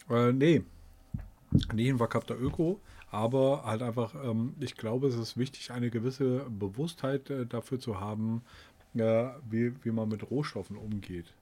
[0.09, 0.63] Äh, nee.
[1.73, 2.79] Nicht ein verkappter Öko,
[3.11, 7.99] aber halt einfach, ähm, ich glaube, es ist wichtig, eine gewisse Bewusstheit äh, dafür zu
[7.99, 8.41] haben,
[8.95, 11.33] äh, wie, wie man mit Rohstoffen umgeht.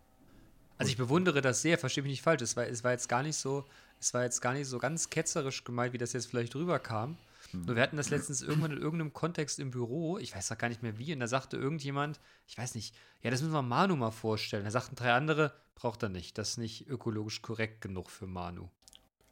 [0.77, 2.41] Also ich bewundere das sehr, verstehe mich nicht falsch.
[2.41, 3.65] Es war, es war jetzt gar nicht so,
[3.99, 7.17] es war jetzt gar nicht so ganz ketzerisch gemeint, wie das jetzt vielleicht rüberkam.
[7.53, 10.67] Nur wir hatten das letztens irgendwann in irgendeinem Kontext im Büro, ich weiß auch gar
[10.67, 13.95] nicht mehr wie, und da sagte irgendjemand, ich weiß nicht, ja, das müssen wir Manu
[13.95, 14.65] mal vorstellen.
[14.65, 18.69] Da sagten drei andere, braucht er nicht, das ist nicht ökologisch korrekt genug für Manu.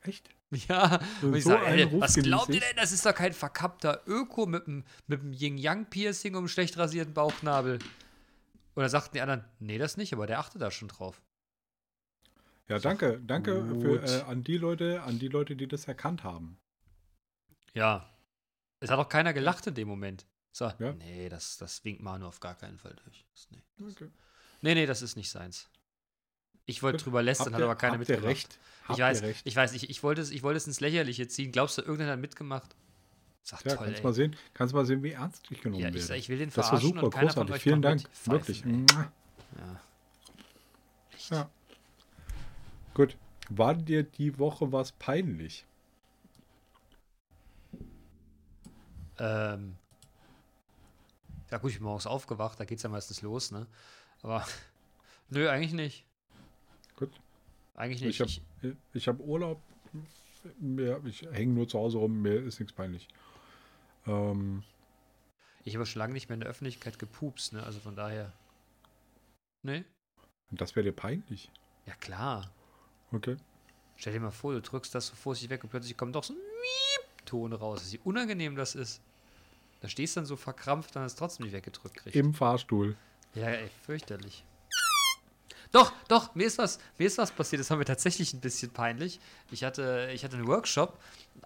[0.02, 0.30] Echt?
[0.70, 2.78] Ja, So und ich einen sage, ey, was glaubt ihr denn?
[2.78, 7.80] Das ist doch kein verkappter Öko mit einem mit Yin-Yang-Piercing und einem schlecht rasierten Bauchnabel.
[8.76, 11.22] Und da sagten die anderen, nee, das nicht, aber der achtet da schon drauf.
[12.68, 16.58] Ja, danke, danke für, äh, an die Leute, an die Leute, die das erkannt haben.
[17.74, 18.10] Ja.
[18.80, 20.26] Es hat auch keiner gelacht in dem Moment.
[20.52, 20.94] So, Ja.
[20.94, 23.26] nee, das, das winkt Manu auf gar keinen Fall durch.
[23.34, 23.62] Das, nee.
[23.92, 24.10] Okay.
[24.62, 25.70] nee, nee, das ist nicht seins.
[26.66, 28.24] Ich wollte drüber lästern, hat aber keiner mitgemacht.
[28.26, 28.60] recht?
[28.86, 29.42] Habt Ich weiß, recht?
[29.46, 31.52] ich weiß, ich, ich wollte es, ich wollte es ins Lächerliche ziehen.
[31.52, 32.76] Glaubst du, irgendeiner hat mitgemacht?
[33.44, 34.04] Sag Ja, toll, kannst ey.
[34.04, 36.18] mal sehen, kannst mal sehen, wie ernst ich genommen Ja, ich, werde.
[36.18, 37.56] ich will den das war verarschen super, und keiner von großartig.
[37.56, 38.28] euch Vielen Dank, mit.
[38.28, 38.64] wirklich.
[39.60, 39.82] Ja.
[41.14, 41.32] Echt.
[41.32, 41.50] Ja.
[42.96, 43.18] Gut.
[43.50, 45.66] War dir die Woche was peinlich?
[49.20, 49.76] Ähm,
[51.52, 53.68] ja gut, ich bin morgens aufgewacht, da geht's ja meistens los, ne?
[54.24, 54.46] Aber
[55.30, 56.06] nö, eigentlich nicht.
[56.96, 57.12] Gut.
[57.76, 58.20] Eigentlich nicht.
[58.20, 59.62] Ich habe Ich, hab Urlaub.
[60.60, 63.08] Mir, ich hänge nur zu Hause rum, mir ist nichts peinlich.
[64.08, 64.64] Ähm,
[65.64, 67.64] ich habe schon lange nicht mehr in der Öffentlichkeit gepupst, ne?
[67.64, 68.32] Also von daher.
[69.64, 69.84] Ne?
[70.52, 71.52] das wäre dir peinlich.
[71.86, 72.52] Ja klar.
[73.16, 73.38] Okay.
[73.98, 76.34] Stell dir mal vor, du drückst das so vorsichtig weg und plötzlich kommt doch so
[76.34, 77.92] ein Miep-Ton raus.
[77.92, 79.02] Wie unangenehm das ist.
[79.82, 82.16] Da stehst du dann so verkrampft, dann hast du trotzdem nicht weggedrückt kriegst.
[82.16, 82.96] Im Fahrstuhl.
[83.36, 84.44] Ja, ey, fürchterlich.
[85.72, 87.60] Doch, doch, mir ist was, mir ist was passiert.
[87.60, 89.20] Das haben wir tatsächlich ein bisschen peinlich.
[89.52, 90.98] Ich hatte, ich hatte einen Workshop,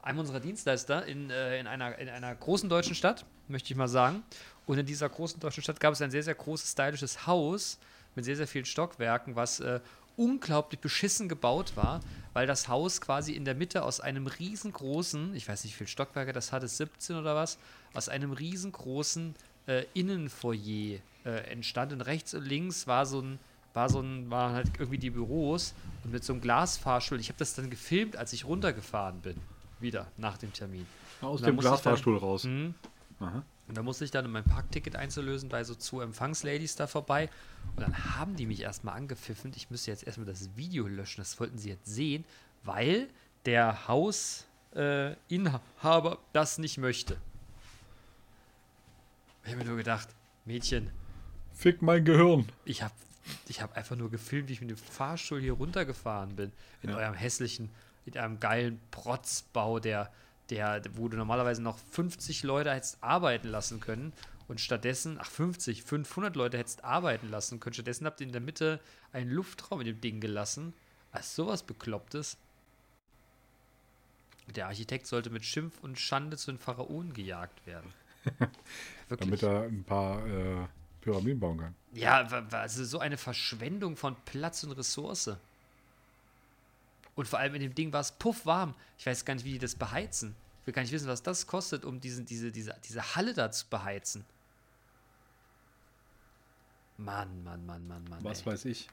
[0.04, 3.88] einem unserer Dienstleister in, äh, in, einer, in einer großen deutschen Stadt, möchte ich mal
[3.88, 4.24] sagen.
[4.68, 7.80] Und in dieser großen deutschen Stadt gab es ein sehr, sehr großes, stylisches Haus
[8.14, 9.80] mit sehr, sehr vielen Stockwerken, was äh,
[10.20, 12.02] unglaublich beschissen gebaut war,
[12.34, 15.88] weil das Haus quasi in der Mitte aus einem riesengroßen, ich weiß nicht, wie viele
[15.88, 17.58] Stockwerke das hatte, 17 oder was,
[17.94, 19.34] aus einem riesengroßen
[19.68, 21.94] äh, Innenfoyer äh, entstand.
[21.94, 23.40] Und rechts und links war so ein,
[23.74, 27.20] war so ein, waren halt irgendwie die Büros und mit so einem Glasfahrstuhl.
[27.20, 29.38] Ich habe das dann gefilmt, als ich runtergefahren bin.
[29.80, 30.86] Wieder nach dem Termin.
[31.22, 32.44] Aus dem ich dann- Glasfahrstuhl raus.
[32.44, 32.76] Mhm.
[33.20, 33.44] Aha.
[33.70, 37.30] Und da musste ich dann, um mein Parkticket einzulösen, bei so zwei Empfangsladies da vorbei.
[37.76, 39.52] Und dann haben die mich erstmal angepfiffen.
[39.56, 41.22] Ich müsste jetzt erstmal das Video löschen.
[41.22, 42.26] Das wollten sie jetzt sehen,
[42.64, 43.08] weil
[43.46, 47.16] der Hausinhaber äh, das nicht möchte.
[49.44, 50.10] Ich habe mir nur gedacht,
[50.46, 50.90] Mädchen,
[51.54, 52.48] Fick mein Gehirn.
[52.66, 52.94] ich habe
[53.48, 56.52] ich hab einfach nur gefilmt, wie ich mit dem Fahrstuhl hier runtergefahren bin.
[56.82, 56.98] In Ja.
[56.98, 57.70] eurem hässlichen,
[58.06, 60.12] in einem geilen Protzbau, der,
[60.50, 64.14] der, wo du normalerweise noch 50 Leute hättest arbeiten lassen können.
[64.48, 67.76] Und stattdessen, ach 50, 500 Leute hättest arbeiten lassen können.
[67.76, 68.80] Stattdessen habt ihr in der Mitte
[69.14, 70.74] einen Luftraum in dem Ding gelassen.
[71.12, 72.38] Als sowas Beklopptes.
[74.56, 77.94] Der Architekt sollte mit Schimpf und Schande zu den Pharaonen gejagt werden.
[79.10, 80.68] Damit er ein paar äh,
[81.02, 81.76] Pyramiden bauen kann.
[81.94, 82.22] Ja,
[82.52, 85.32] also so eine Verschwendung von Platz und Ressource.
[87.20, 88.74] Und vor allem in dem Ding war es puffwarm.
[88.98, 90.38] Ich weiß gar nicht, wie die das beheizen.
[90.62, 93.52] Ich will gar nicht wissen, was das kostet, um diesen, diese, diese, diese Halle da
[93.52, 94.24] zu beheizen.
[96.96, 98.24] Mann, Mann, Mann, Mann, Mann.
[98.24, 98.46] Was ey.
[98.46, 98.88] weiß ich.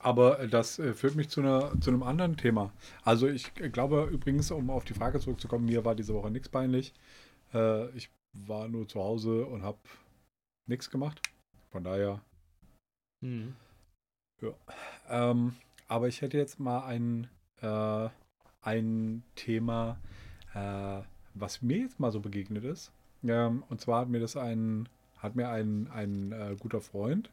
[0.00, 2.72] Aber äh, das äh, führt mich zu, einer, zu einem anderen Thema.
[3.04, 6.48] Also ich äh, glaube übrigens, um auf die Frage zurückzukommen, mir war diese Woche nichts
[6.48, 6.92] peinlich.
[7.54, 9.78] Äh, ich war nur zu Hause und habe
[10.66, 11.22] nichts gemacht.
[11.70, 12.20] Von daher.
[13.20, 13.54] Hm.
[15.08, 15.54] Ähm,
[15.86, 17.28] aber ich hätte jetzt mal ein,
[17.62, 18.08] äh,
[18.62, 19.98] ein Thema,
[20.54, 21.00] äh,
[21.34, 22.92] was mir jetzt mal so begegnet ist.
[23.24, 24.88] Ähm, und zwar hat mir das ein,
[25.18, 27.30] hat mir ein, ein äh, guter Freund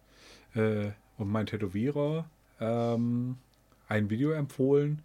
[0.54, 3.38] äh, und mein Tätowierer ähm,
[3.88, 5.02] ein Video empfohlen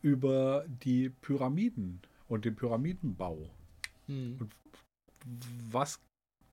[0.00, 3.38] über die Pyramiden und den Pyramidenbau.
[4.06, 4.48] Hm.
[5.70, 6.00] Was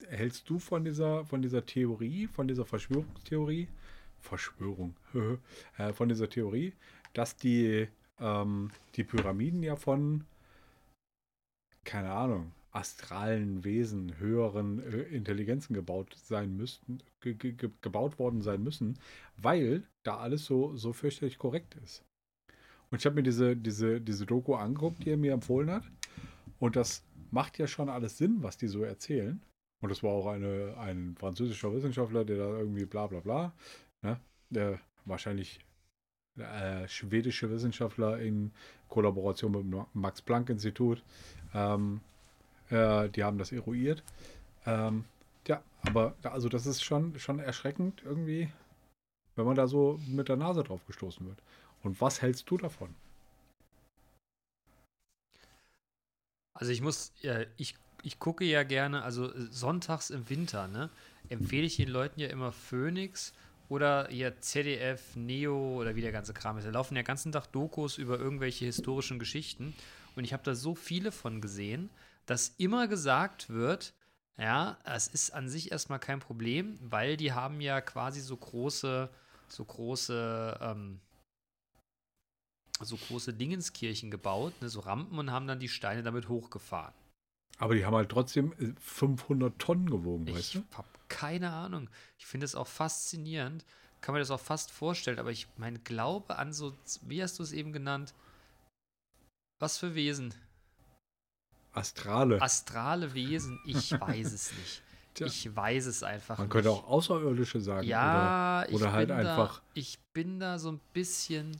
[0.08, 3.68] hältst du von dieser, von dieser Theorie, von dieser Verschwörungstheorie?
[4.20, 4.96] Verschwörung,
[5.78, 6.74] äh, von dieser Theorie,
[7.14, 7.88] dass die,
[8.20, 10.26] ähm, die Pyramiden ja von,
[11.84, 18.64] keine Ahnung, astralen Wesen, höheren äh, Intelligenzen gebaut sein müssten, ge ge gebaut worden sein
[18.64, 19.00] müssen,
[19.38, 22.04] weil da alles so, so fürchterlich korrekt ist.
[22.92, 25.84] Und ich habe mir diese, diese, diese Doku angeguckt, die er mir empfohlen hat.
[26.60, 29.42] Und das macht ja schon alles Sinn, was die so erzählen.
[29.82, 33.54] Und das war auch eine, ein französischer Wissenschaftler, der da irgendwie bla bla bla,
[34.02, 35.60] ne, der wahrscheinlich
[36.40, 38.52] äh, schwedische Wissenschaftler in
[38.90, 41.04] Kollaboration mit dem Max-Planck-Institut,
[41.54, 42.02] ähm,
[42.70, 44.04] äh, die haben das eruiert.
[44.66, 45.06] Ähm,
[45.48, 48.50] ja, aber also das ist schon, schon erschreckend irgendwie,
[49.36, 51.42] wenn man da so mit der Nase drauf gestoßen wird.
[51.84, 52.94] Und was hältst du davon?
[56.54, 60.90] Also ich muss, ja, ich, ich gucke ja gerne, also äh, sonntags im Winter, ne,
[61.30, 63.34] empfehle ich den Leuten ja immer Phoenix
[63.70, 66.66] oder hier ZDF, Neo oder wie der ganze Kram ist.
[66.66, 69.76] Da laufen ja den ganzen Tag Dokus über irgendwelche historischen Geschichten.
[70.16, 71.90] Und ich habe da so viele von gesehen,
[72.26, 73.94] dass immer gesagt wird,
[74.38, 79.10] ja, es ist an sich erstmal kein Problem, weil die haben ja quasi so große,
[79.48, 81.00] so große, ähm,
[82.82, 86.94] so große Dingenskirchen gebaut, ne, so Rampen und haben dann die Steine damit hochgefahren.
[87.58, 90.64] Aber die haben halt trotzdem 500 äh, Tonnen gewogen, ich weißt du?
[90.70, 91.90] Ich habe keine Ahnung.
[92.18, 93.66] Ich finde es auch faszinierend.
[94.02, 97.44] Kann man das auch fast vorstellen, aber ich mein Glaube an so, wie hast du
[97.44, 98.14] es eben genannt?
[99.60, 100.34] Was für Wesen?
[101.74, 102.42] Astrale.
[102.42, 104.82] Astrale Wesen, ich weiß es nicht.
[105.14, 105.28] Tja.
[105.28, 106.54] Ich weiß es einfach Man nicht.
[106.54, 107.86] könnte auch Außerirdische sagen.
[107.88, 109.60] Ja, oder, oder halt einfach.
[109.60, 111.58] Da, ich bin da so ein bisschen.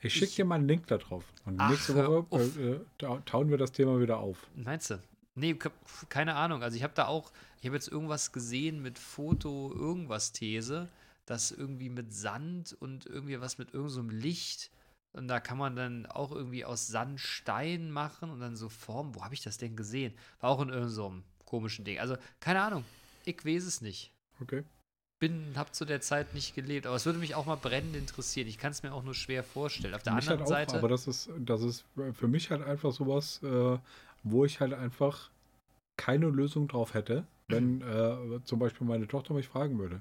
[0.00, 1.24] Ich schicke dir mal einen Link da drauf.
[1.44, 4.46] Und Ach, nächste Woche äh, äh, tauen wir das Thema wieder auf.
[4.54, 5.02] Meinst du?
[5.34, 5.58] Nee,
[6.08, 6.62] keine Ahnung.
[6.62, 7.32] Also ich habe da auch,
[7.64, 10.90] ich habe jetzt irgendwas gesehen mit Foto, irgendwas These,
[11.24, 14.70] das irgendwie mit Sand und irgendwie was mit irgendeinem so Licht
[15.14, 19.14] und da kann man dann auch irgendwie aus Sandstein machen und dann so Formen.
[19.14, 20.12] Wo habe ich das denn gesehen?
[20.40, 21.14] War auch in irgendeinem so
[21.46, 21.98] komischen Ding.
[22.00, 22.84] Also, keine Ahnung.
[23.24, 24.12] Ich weiß es nicht.
[24.42, 24.62] Okay.
[25.18, 26.86] Bin, hab zu der Zeit nicht gelebt.
[26.86, 28.46] Aber es würde mich auch mal brennend interessieren.
[28.46, 29.94] Ich kann es mir auch nur schwer vorstellen.
[29.94, 30.76] Auf der anderen halt auch, Seite.
[30.76, 33.78] Aber das ist, das ist für mich halt einfach sowas, äh,
[34.22, 35.30] wo ich halt einfach
[35.96, 40.00] keine Lösung drauf hätte, wenn äh, zum Beispiel meine Tochter mich fragen würde.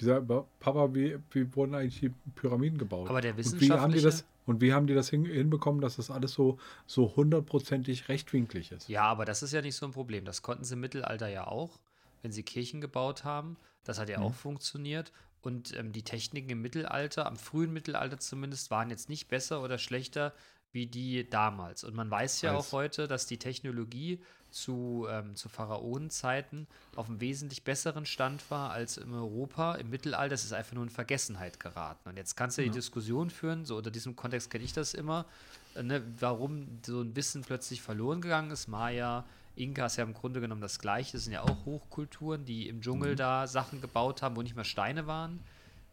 [0.00, 0.26] Die sagt,
[0.60, 3.10] Papa, wie, wie wurden eigentlich die Pyramiden gebaut?
[3.10, 3.74] Aber der wissenschaftliche...
[3.74, 6.32] Und wie haben die das, und wie haben die das hin, hinbekommen, dass das alles
[6.32, 8.88] so, so hundertprozentig rechtwinklig ist?
[8.88, 10.24] Ja, aber das ist ja nicht so ein Problem.
[10.24, 11.78] Das konnten sie im Mittelalter ja auch,
[12.22, 13.58] wenn sie Kirchen gebaut haben.
[13.84, 14.24] Das hat ja mhm.
[14.24, 15.12] auch funktioniert.
[15.42, 19.78] Und ähm, die Techniken im Mittelalter, am frühen Mittelalter zumindest, waren jetzt nicht besser oder
[19.78, 20.32] schlechter
[20.72, 21.84] wie die damals.
[21.84, 22.68] Und man weiß ja Weiß.
[22.68, 24.20] auch heute, dass die Technologie
[24.50, 29.74] zu, ähm, zu Pharaonenzeiten auf einem wesentlich besseren Stand war als in Europa.
[29.76, 32.08] Im Mittelalter ist es einfach nur in Vergessenheit geraten.
[32.08, 32.68] Und jetzt kannst du ja.
[32.68, 35.26] die Diskussion führen, so unter diesem Kontext kenne ich das immer,
[35.74, 38.68] äh, ne, warum so ein Wissen plötzlich verloren gegangen ist.
[38.68, 39.24] Maya,
[39.56, 41.12] Inka ist ja im Grunde genommen das Gleiche.
[41.12, 43.16] Das sind ja auch Hochkulturen, die im Dschungel mhm.
[43.16, 45.40] da Sachen gebaut haben, wo nicht mehr Steine waren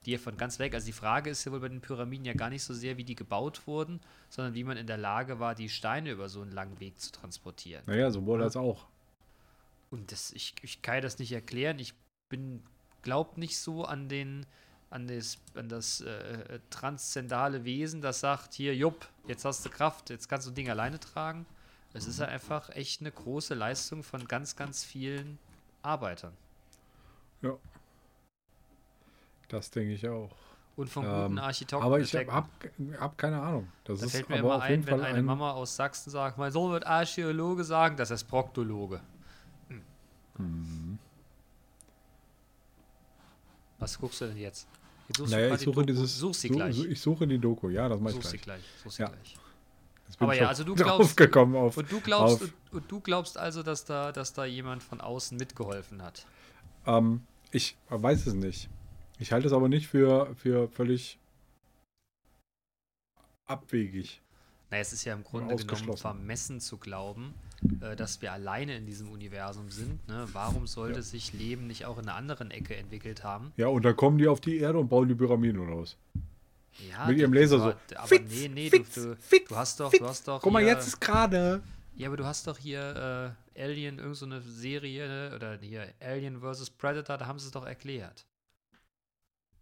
[0.08, 0.74] die von ganz weg.
[0.74, 3.04] Also die Frage ist ja wohl bei den Pyramiden ja gar nicht so sehr, wie
[3.04, 4.00] die gebaut wurden,
[4.30, 7.12] sondern wie man in der Lage war, die Steine über so einen langen Weg zu
[7.12, 7.84] transportieren.
[7.86, 8.46] Naja, so wurde ja.
[8.46, 8.88] das auch.
[9.92, 11.78] Und das, ich, ich kann das nicht erklären.
[11.80, 11.94] Ich
[12.30, 12.64] bin,
[13.02, 14.46] glaub nicht so an den,
[14.90, 20.10] an das, an das äh, transzendale Wesen, das sagt, hier, Jupp, jetzt hast du Kraft,
[20.10, 21.46] jetzt kannst du Ding alleine tragen.
[21.94, 25.38] Es ist ja einfach echt eine große Leistung von ganz, ganz vielen
[25.82, 26.34] Arbeitern.
[27.42, 27.58] Ja.
[29.48, 30.32] Das denke ich auch.
[30.76, 31.84] Und guten ähm, Architekten.
[31.84, 32.50] Aber ich habe hab,
[33.00, 33.68] hab keine Ahnung.
[33.84, 36.72] Das da fällt mir immer ein, wenn eine ein Mama aus Sachsen sagt, mein Sohn
[36.72, 39.02] wird Archäologe sagen, das ist Proktologe.
[39.70, 39.82] Hm.
[40.38, 41.00] Mhm.
[43.80, 44.68] Was guckst du denn jetzt?
[45.08, 46.20] jetzt naja, ich suche dieses.
[46.20, 46.78] Such sie gleich.
[46.86, 48.42] Ich suche die Doku, ja, das mache ich gleich.
[48.42, 48.64] Gleich.
[48.84, 49.10] Such sie ja.
[49.10, 49.36] gleich.
[50.20, 54.12] Aber ja, also du glaubst, auf, und du glaubst, und, du glaubst also, dass da,
[54.12, 56.26] dass da jemand von außen mitgeholfen hat.
[56.86, 57.22] Ähm,
[57.52, 58.70] ich weiß es nicht.
[59.20, 61.20] Ich halte es aber nicht für, für völlig
[63.46, 64.22] abwegig.
[64.70, 67.34] Na, es ist ja im Grunde genommen vermessen zu glauben,
[67.82, 70.06] äh, dass wir alleine in diesem Universum sind.
[70.08, 70.28] Ne?
[70.34, 71.04] Warum sollte ja.
[71.04, 73.54] sich Leben nicht auch in einer anderen Ecke entwickelt haben?
[73.56, 75.98] Ja, und da kommen die auf die Erde und bauen die Pyramiden raus.
[76.92, 77.96] Ja, Mit ihrem Laser so.
[77.96, 80.04] Aber Fix, nee, nee, fix, du, fix, du hast doch, fix.
[80.04, 80.42] du hast doch.
[80.42, 81.64] Guck mal, hier, jetzt ist gerade.
[81.96, 85.32] Ja, aber du hast doch hier äh, Alien, irgendeine so eine Serie, ne?
[85.36, 86.70] oder hier Alien vs.
[86.70, 88.28] Predator, da haben sie es doch erklärt,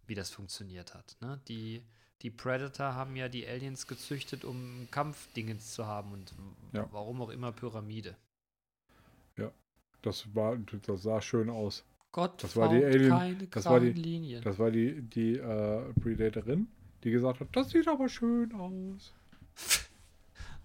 [0.06, 1.16] wie das funktioniert hat.
[1.20, 1.40] Ne?
[1.48, 1.82] Die,
[2.22, 6.32] die Predator haben ja die Aliens gezüchtet, um Kampfdingens zu haben und
[6.72, 6.88] Ja.
[6.92, 8.16] warum auch immer Pyramide.
[10.02, 11.82] Das war, das sah schön aus.
[12.12, 14.40] Gott, Das war die Alien- keine das war die- Linien.
[14.44, 16.68] Das war die, die äh, Predatorin,
[17.02, 19.12] die gesagt hat, das sieht aber schön aus.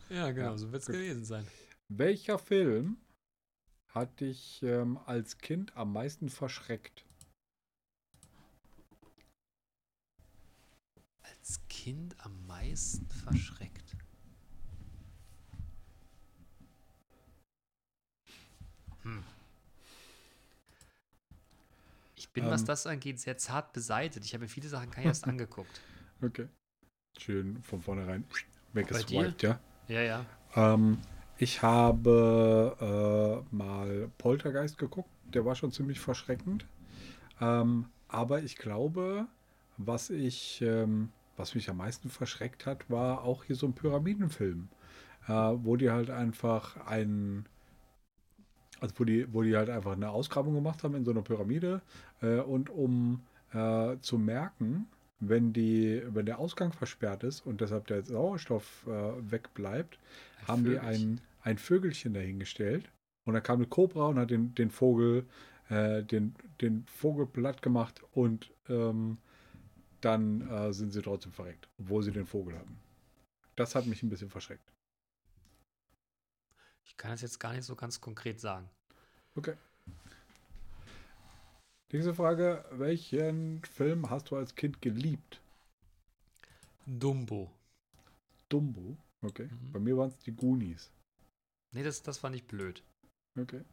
[0.10, 1.48] ja, genau, Ja, so wird es gewesen sein.
[1.88, 2.98] Welcher Film
[3.88, 7.04] hat dich ähm, als Kind am meisten verschreckt?
[11.24, 13.96] Als Kind am meisten verschreckt.
[19.02, 19.24] Hm.
[22.16, 22.68] Ich bin, was Ähm.
[22.68, 24.24] das angeht, sehr zart beseitet.
[24.26, 25.82] Ich habe mir viele Sachen gar nicht erst angeguckt.
[26.22, 26.50] Okay.
[27.18, 28.26] Schön von vornherein
[28.74, 29.60] weggeswiped, ja.
[29.88, 30.26] Ja, ja.
[30.56, 31.00] Ähm,
[31.40, 35.10] ich habe äh, mal Poltergeist geguckt.
[35.34, 36.68] Der war schon ziemlich verschreckend.
[37.40, 39.26] Ähm, aber ich glaube,
[39.78, 44.70] was ich, ähm, was mich am meisten verschreckt hat, war auch hier so ein Pyramidenfilm,
[45.28, 47.46] äh, wo die halt einfach einen,
[48.80, 51.82] also wo die, wo die halt einfach eine Ausgrabung gemacht haben in so einer Pyramide
[52.22, 53.22] äh, und um
[53.54, 54.88] äh, zu merken,
[55.20, 60.00] wenn die, wenn der Ausgang versperrt ist und deshalb der Sauerstoff äh, wegbleibt,
[60.36, 61.12] Ein haben die Vögelchen.
[61.12, 62.92] ein, ein Vögelchen dahingestellt.
[63.26, 65.28] Und dann kam eine Kobra und hat den, den Vogel,
[65.70, 69.20] äh, den, den Vogel platt gemacht und ähm,
[70.02, 72.80] dann äh, sind sie trotzdem verreckt, obwohl sie den Vogel hatten.
[73.56, 74.74] Das hat mich ein bisschen verschreckt.
[76.84, 78.70] Ich kann das jetzt gar nicht so ganz konkret sagen.
[79.36, 79.56] Okay.
[81.92, 85.42] Nächste Frage: Welchen Film hast du als Kind geliebt?
[86.86, 87.52] Dumbo.
[88.50, 88.98] Dumbo.
[89.22, 89.48] Okay.
[89.48, 89.72] Mhm.
[89.72, 90.92] Bei mir waren es die Goonies.
[91.72, 92.84] Nee, das, das war nicht blöd.
[93.40, 93.64] Okay.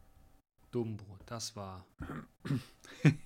[0.71, 1.85] Dumbo, das war.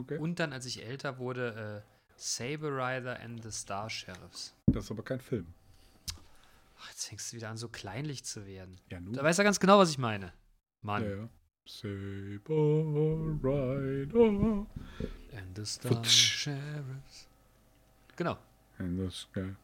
[0.00, 0.18] Okay.
[0.18, 4.54] Und dann, als ich älter wurde, äh, Saber Rider and the Star Sheriffs.
[4.66, 5.46] Das ist aber kein Film.
[6.78, 8.78] Ach, jetzt fängst du wieder an, so kleinlich zu werden.
[8.90, 9.14] Ja, nun.
[9.14, 10.32] Da weiß er ganz genau, was ich meine.
[10.82, 11.02] Mann.
[11.02, 11.28] Ja, ja.
[11.66, 14.66] Saber Rider.
[15.36, 16.08] And the Star Futsch.
[16.08, 17.28] Sheriffs.
[18.16, 18.36] Genau.
[18.78, 19.54] in the sky.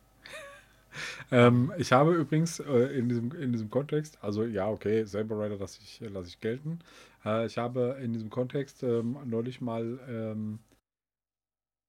[1.31, 5.57] ähm, ich habe übrigens äh, in, diesem, in diesem Kontext, also ja, okay, Saber Rider
[5.57, 6.79] lasse ich, lasse ich gelten.
[7.27, 10.61] Äh, ich habe in diesem Kontext ähm, neulich mal ähm,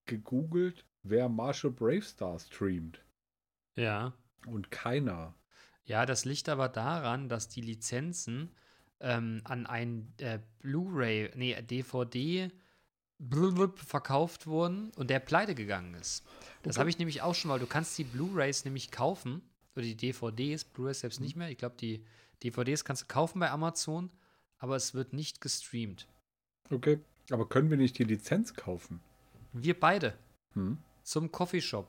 [0.06, 3.00] gegoogelt, wer Marshall Bravestar streamt.
[3.76, 4.14] Ja.
[4.46, 5.36] Und keiner.
[5.86, 8.52] Ja, das liegt aber daran, dass die Lizenzen
[9.00, 12.52] ähm, an ein äh, Blu-ray, nee, DVD
[13.76, 16.24] verkauft wurden und der pleite gegangen ist.
[16.62, 16.82] Das Okay.
[16.82, 17.60] habe ich nämlich auch schon mal.
[17.60, 19.42] Du kannst die Blu-rays nämlich kaufen
[19.76, 21.50] oder die DVDs, Blu-rays selbst nicht mehr.
[21.50, 22.04] Ich glaube, die
[22.44, 24.12] DVDs kannst du kaufen bei Amazon,
[24.60, 26.08] aber es wird nicht gestreamt.
[26.72, 27.00] Okay.
[27.32, 29.00] Aber können wir nicht die Lizenz kaufen?
[29.54, 30.14] Wir beide
[30.54, 30.78] Hm?
[31.04, 31.88] zum Coffeeshop.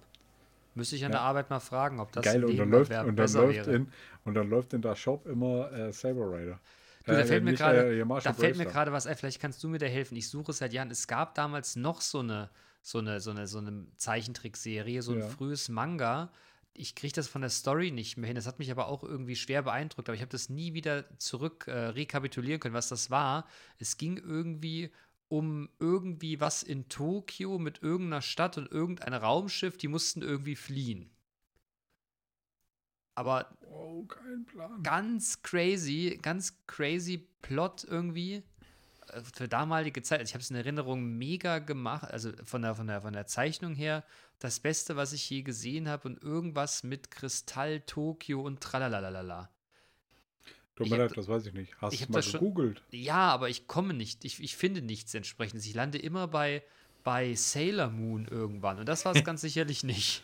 [0.75, 1.19] Müsste ich an Ja.
[1.19, 3.73] der Arbeit mal fragen, ob das Geil, und dann, läuft, und, dann läuft wäre.
[3.73, 3.93] in,
[4.25, 6.61] und dann läuft in der Shop immer äh, Saber Rider.
[7.05, 8.85] Du, da Äh, fällt mir gerade- äh, hier Marshall Da fällt mir Bravestar.
[8.85, 10.17] gerade was ein, vielleicht kannst du mir da helfen.
[10.17, 10.91] Ich suche es seit Jahren.
[10.91, 12.51] Es gab damals noch so eine,
[12.83, 15.29] so eine, so eine, so eine Zeichentrickserie, so ein Ja.
[15.29, 16.31] frühes Manga.
[16.75, 18.37] Ich kriege das von der Story nicht mehr hin.
[18.37, 20.09] Das hat mich aber auch irgendwie schwer beeindruckt.
[20.09, 23.47] Aber ich habe das nie wieder zurück äh, rekapitulieren können, was das war.
[23.79, 24.91] Es ging irgendwie
[25.29, 29.77] um irgendwie was in Tokio mit irgendeiner Stadt und irgendein Raumschiff.
[29.77, 31.11] Die mussten irgendwie fliehen.
[33.15, 34.83] Aber Oh, kein Plan.
[34.85, 38.45] ganz crazy, ganz crazy Plot irgendwie.
[39.09, 40.21] Äh, Für damalige Zeit.
[40.21, 43.27] Also ich habe es in Erinnerung mega gemacht, also von der, von, der, von der
[43.27, 44.05] Zeichnung her
[44.39, 49.51] das Beste, was ich je gesehen habe und irgendwas mit Kristall, Tokio und tralalalala.
[50.77, 51.75] Tut mir leid, das weiß ich nicht.
[51.81, 52.83] Hast ich du mal das schon- gegoogelt?
[52.93, 55.67] Ja, aber ich komme nicht, ich, ich finde nichts entsprechendes.
[55.67, 56.63] Ich lande immer bei,
[57.03, 60.23] bei Sailor Moon irgendwann und das war es ganz sicherlich nicht.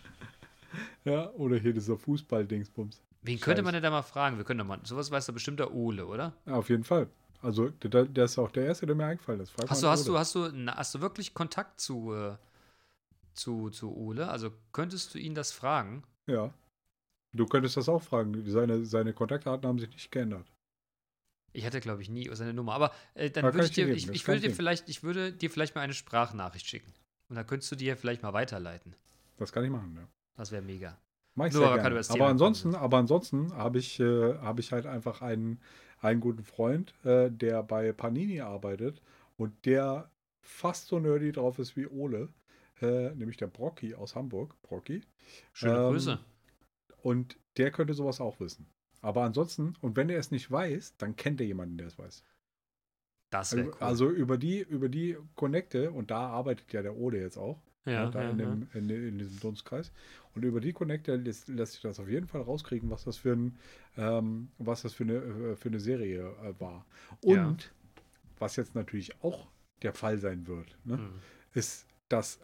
[1.05, 3.01] Ja, oder hier dieser Fußball-Dingsbums.
[3.23, 3.62] Wen könnte Scheiße.
[3.65, 4.37] man denn da mal fragen?
[4.37, 6.35] Wir können doch mal, sowas weiß doch bestimmt der Ole, oder?
[6.47, 7.09] Ja, auf jeden Fall.
[7.43, 9.51] Also, der, der ist auch der Erste, der mir eingefallen ist.
[9.51, 10.12] Frag Hast du, hast Ole.
[10.12, 12.37] du, hast du, na, hast du wirklich Kontakt zu, äh,
[13.35, 14.28] zu, zu Ole?
[14.28, 16.05] Also könntest du ihn das fragen?
[16.26, 16.53] Ja.
[17.32, 18.45] Du könntest das auch fragen.
[18.47, 20.47] Seine, seine Kontaktdaten haben sich nicht geändert.
[21.53, 22.74] Ich hatte, glaube ich, nie seine Nummer.
[22.74, 25.74] Aber äh, dann würde ich dir ich, ich würde dir vielleicht, ich würde dir vielleicht
[25.74, 26.93] mal eine Sprachnachricht schicken.
[27.28, 28.95] Und dann könntest du dir vielleicht mal weiterleiten.
[29.37, 30.07] Das kann ich machen, ja.
[30.37, 30.99] Das wäre mega.
[31.35, 34.70] Mach ich Nur, sehr aber aber Thema ansonsten, aber ansonsten habe ich, äh, habe ich
[34.72, 35.61] halt einfach einen,
[36.01, 39.01] einen guten Freund, äh, der bei Panini arbeitet
[39.37, 40.11] und der
[40.41, 42.28] fast so nerdy drauf ist wie Ole.
[42.85, 44.61] Äh, nämlich der Brocky aus Hamburg.
[44.62, 45.03] Brocky.
[45.53, 46.18] Schöne Ähm, Grüße.
[47.03, 48.66] Und der könnte sowas auch wissen.
[49.01, 52.24] Aber ansonsten, und wenn er es nicht weiß, dann kennt er jemanden, der es weiß.
[53.30, 53.87] Das wäre Also, cool.
[53.87, 58.07] also über die, über die Connecte, und da arbeitet ja der Ode jetzt auch, ja,
[58.07, 59.93] ne, da ja, in, dem, in, in diesem Dunstkreis.
[60.35, 63.32] Und über die Connecte lässt, lässt sich das auf jeden Fall rauskriegen, was das für,
[63.35, 63.59] ein,
[63.97, 66.87] ähm, was das für, eine, äh, für eine Serie äh, war.
[67.20, 67.72] Und
[68.39, 69.49] was jetzt natürlich auch
[69.82, 71.22] der Fall sein wird, ne, Hm.
[71.55, 72.41] ist, dass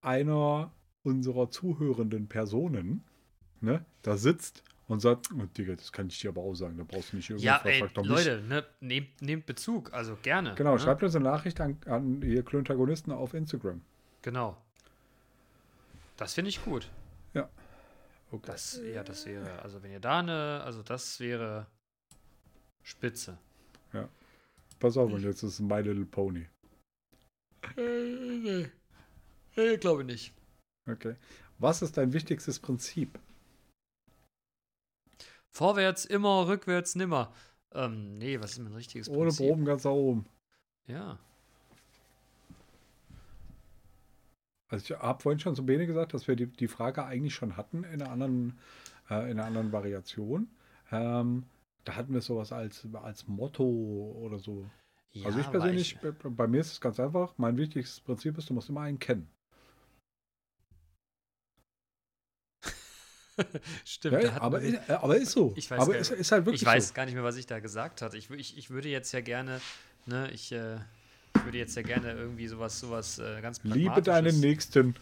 [0.00, 0.72] einer
[1.02, 3.04] unserer zuhörenden Personen
[3.60, 6.84] ne, da sitzt und sagt, oh, Digga, das kann ich dir aber auch sagen, da
[6.84, 7.84] brauchst du nicht irgendwie Ja, ey.
[7.96, 10.54] Leute, ne, nehmt, nehmt Bezug, also gerne.
[10.54, 10.78] Genau, ne?
[10.78, 13.82] schreibt uns eine Nachricht an, an ihr Klöntagonisten auf Instagram.
[14.22, 14.56] Genau.
[16.16, 16.90] Das finde ich gut.
[18.30, 18.42] Okay.
[18.46, 21.66] Das, ja, das wäre, also wenn ihr da eine, also das wäre
[22.82, 23.38] spitze.
[24.78, 26.46] Pass auf, und jetzt ist My Little Pony.
[27.76, 28.70] Äh, nee.
[29.58, 30.32] Ich glaube nicht.
[30.86, 31.16] Okay.
[31.58, 33.18] Was ist dein wichtigstes Prinzip?
[35.50, 37.32] Vorwärts immer, rückwärts nimmer.
[37.72, 39.48] Ähm, nee, was ist mein richtiges Ohne Prinzip?
[39.48, 40.26] Proben ganz nach oben.
[40.86, 41.18] Ja.
[44.68, 47.56] Also ich habe vorhin schon zu Bene gesagt, dass wir die, die Frage eigentlich schon
[47.56, 48.58] hatten in einer anderen,
[49.10, 50.48] äh, in einer anderen Variation.
[50.92, 51.46] Ähm,
[51.84, 54.70] da hatten wir sowas als, als Motto oder so.
[55.10, 57.34] ja also ich persönlich, bei, bei mir ist es ganz einfach.
[57.38, 59.28] Mein wichtigstes Prinzip ist, du musst immer einen kennen.
[63.84, 65.52] Stimmt, Ja, aber, wir- ist, äh, aber ist so.
[65.56, 66.94] Ich weiß aber gar- ist, ist halt wirklich ich weiß so.
[66.94, 68.16] gar nicht mehr, was ich da gesagt hatte.
[68.16, 69.60] Ich, ich, ich würde jetzt ja gerne,
[70.06, 70.76] ne, ich, äh,
[71.36, 74.94] ich würde jetzt ja gerne irgendwie sowas, sowas äh, ganz Liebe deinen Nächsten.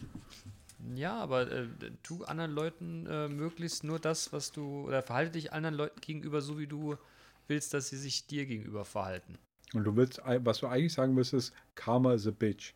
[0.95, 1.67] Ja, aber äh,
[2.03, 6.41] tu anderen Leuten äh, möglichst nur das, was du, oder verhalte dich anderen Leuten gegenüber
[6.41, 6.95] so, wie du
[7.47, 9.37] willst, dass sie sich dir gegenüber verhalten.
[9.73, 12.73] Und du willst, was du eigentlich sagen müsstest, Karma is a bitch.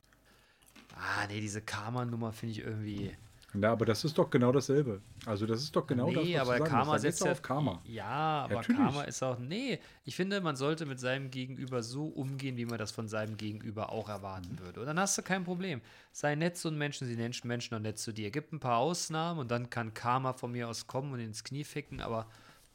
[0.95, 3.15] Ah, nee, diese Karma-Nummer finde ich irgendwie.
[3.53, 5.01] Na, aber das ist doch genau dasselbe.
[5.25, 7.41] Also das ist doch genau das, nee, was aber du sagen Karma setzt ja auf
[7.41, 7.81] Karma.
[7.83, 8.81] Ja, aber Natürlich.
[8.81, 9.39] Karma ist auch.
[9.39, 13.35] Nee, ich finde, man sollte mit seinem Gegenüber so umgehen, wie man das von seinem
[13.35, 14.79] Gegenüber auch erwarten würde.
[14.79, 15.81] Und dann hast du kein Problem.
[16.13, 18.31] Sei nett zu den Menschen, sie Menschen Menschen auch nett zu dir.
[18.31, 21.65] Gibt ein paar Ausnahmen und dann kann Karma von mir aus kommen und ins Knie
[21.65, 22.27] ficken, aber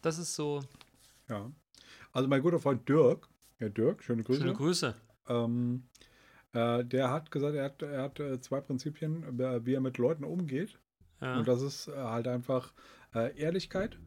[0.02, 0.62] das ist so.
[1.28, 1.50] Ja.
[2.12, 3.28] Also mein guter Freund Dirk,
[3.60, 4.40] ja Dirk, schöne Grüße.
[4.40, 4.94] Schöne Grüße.
[5.28, 6.05] ähm, äh,
[6.84, 10.24] der hat gesagt, er hat, er hat äh, zwei Prinzipien, äh, wie er mit Leuten
[10.24, 10.78] umgeht.
[11.20, 12.72] Ja, Und das ist äh, halt einfach
[13.14, 13.98] äh, Ehrlichkeit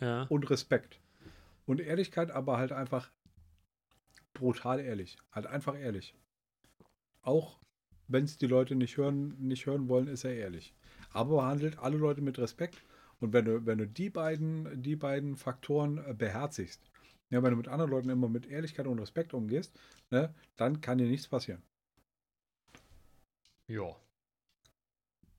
[0.00, 0.24] ja.
[0.24, 1.00] und Respekt.
[1.66, 3.10] Und Ehrlichkeit aber halt einfach
[4.34, 5.16] brutal ehrlich.
[5.30, 6.14] Halt einfach ehrlich.
[7.22, 7.60] Auch
[8.08, 10.74] wenn es die Leute nicht hören, nicht hören wollen, ist er ehrlich.
[11.12, 12.84] Aber behandelt alle Leute mit Respekt.
[13.20, 16.82] Und wenn du, wenn du die beiden, die beiden Faktoren äh, beherzigst,
[17.30, 19.78] ja, wenn du mit anderen Leuten immer mit Ehrlichkeit und Respekt umgehst,
[20.10, 21.62] ne, dann kann dir nichts passieren.
[23.72, 23.96] Ja.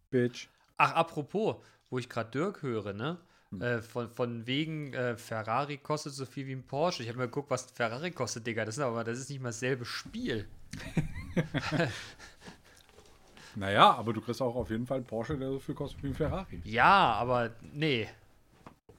[0.09, 0.49] Bitch.
[0.77, 1.57] Ach, apropos,
[1.89, 3.19] wo ich gerade Dirk höre, ne?
[3.49, 3.61] Hm.
[3.61, 7.03] Äh, von, von wegen äh, Ferrari kostet so viel wie ein Porsche.
[7.03, 8.65] Ich habe mal geguckt, was Ferrari kostet, Digga.
[8.65, 10.47] Das ist aber das ist nicht mal dasselbe Spiel.
[13.55, 16.07] Naja, aber du kriegst auch auf jeden Fall einen Porsche, der so viel kostet wie
[16.07, 16.61] ein Ferrari.
[16.63, 18.09] Ja, aber nee.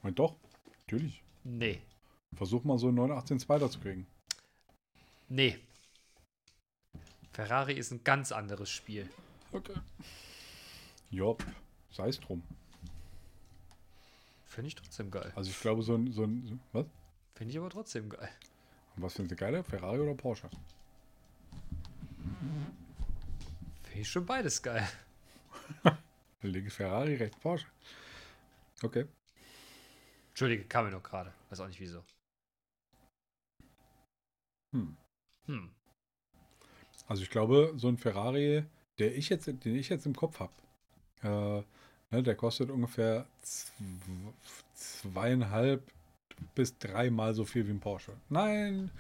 [0.03, 0.37] Und doch,
[0.81, 1.23] natürlich.
[1.43, 1.81] Nee.
[2.37, 4.07] Versuch mal so einen 918 zu kriegen.
[5.29, 5.59] Nee.
[7.33, 9.09] Ferrari ist ein ganz anderes Spiel.
[9.55, 9.75] Okay.
[11.11, 11.45] Jopp,
[11.93, 12.43] sei es drum.
[14.47, 15.33] Finde ich trotzdem geil.
[15.37, 16.87] Also ich glaube, so ein, so ein was?
[17.35, 18.29] Finde ich aber trotzdem geil.
[18.97, 20.51] Was findest du geiler, Ferrari oder Porsche?
[23.85, 24.89] Finde ich schon beides geil.
[26.43, 27.67] Linke Ferrari, rechts Porsche.
[28.83, 29.07] Okay.
[30.31, 31.33] Entschuldige, kam mir nur gerade.
[31.51, 32.05] Weiß auch nicht wieso.
[34.73, 34.97] Hm.
[35.47, 35.71] Hm.
[37.07, 38.65] Also ich glaube, so ein Ferrari,
[38.99, 40.53] der ich jetzt, den ich jetzt im Kopf habe,
[41.23, 41.63] äh,
[42.15, 44.33] ne, der kostet ungefähr zw-
[44.75, 45.91] zweieinhalb
[46.55, 48.13] bis dreimal so viel wie ein Porsche.
[48.29, 48.91] Nein,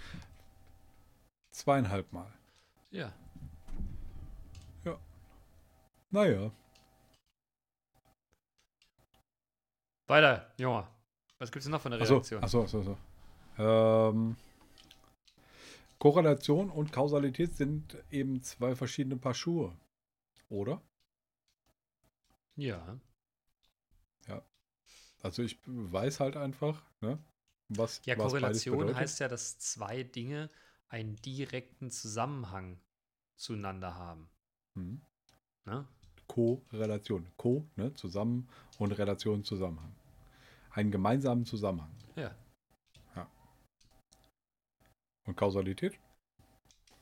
[1.52, 2.32] zweieinhalb Mal.
[2.90, 3.12] Ja.
[6.10, 6.52] Naja,
[10.06, 10.86] Weiter, Junge.
[11.38, 12.42] Was gibt's denn noch von der Reaktion?
[12.42, 12.80] achso, achso.
[12.80, 12.98] achso.
[13.58, 14.36] Ähm,
[15.98, 19.72] Korrelation und Kausalität sind eben zwei verschiedene Paar Schuhe.
[20.54, 20.80] Oder?
[22.56, 23.00] Ja.
[25.22, 27.18] Also ich weiß halt einfach, ne,
[27.70, 30.50] was, Ja, was Korrelation heißt ja, dass zwei Dinge
[30.88, 32.78] einen direkten Zusammenhang
[33.36, 34.30] zueinander haben.
[34.76, 35.00] Hm.
[35.64, 35.88] Ne?
[36.26, 37.26] Korrelation.
[37.38, 38.48] Co, ne, zusammen
[38.78, 39.96] und Relation, Zusammenhang.
[40.70, 41.96] Einen gemeinsamen Zusammenhang.
[42.16, 42.36] Ja.
[45.26, 45.98] Und Kausalität?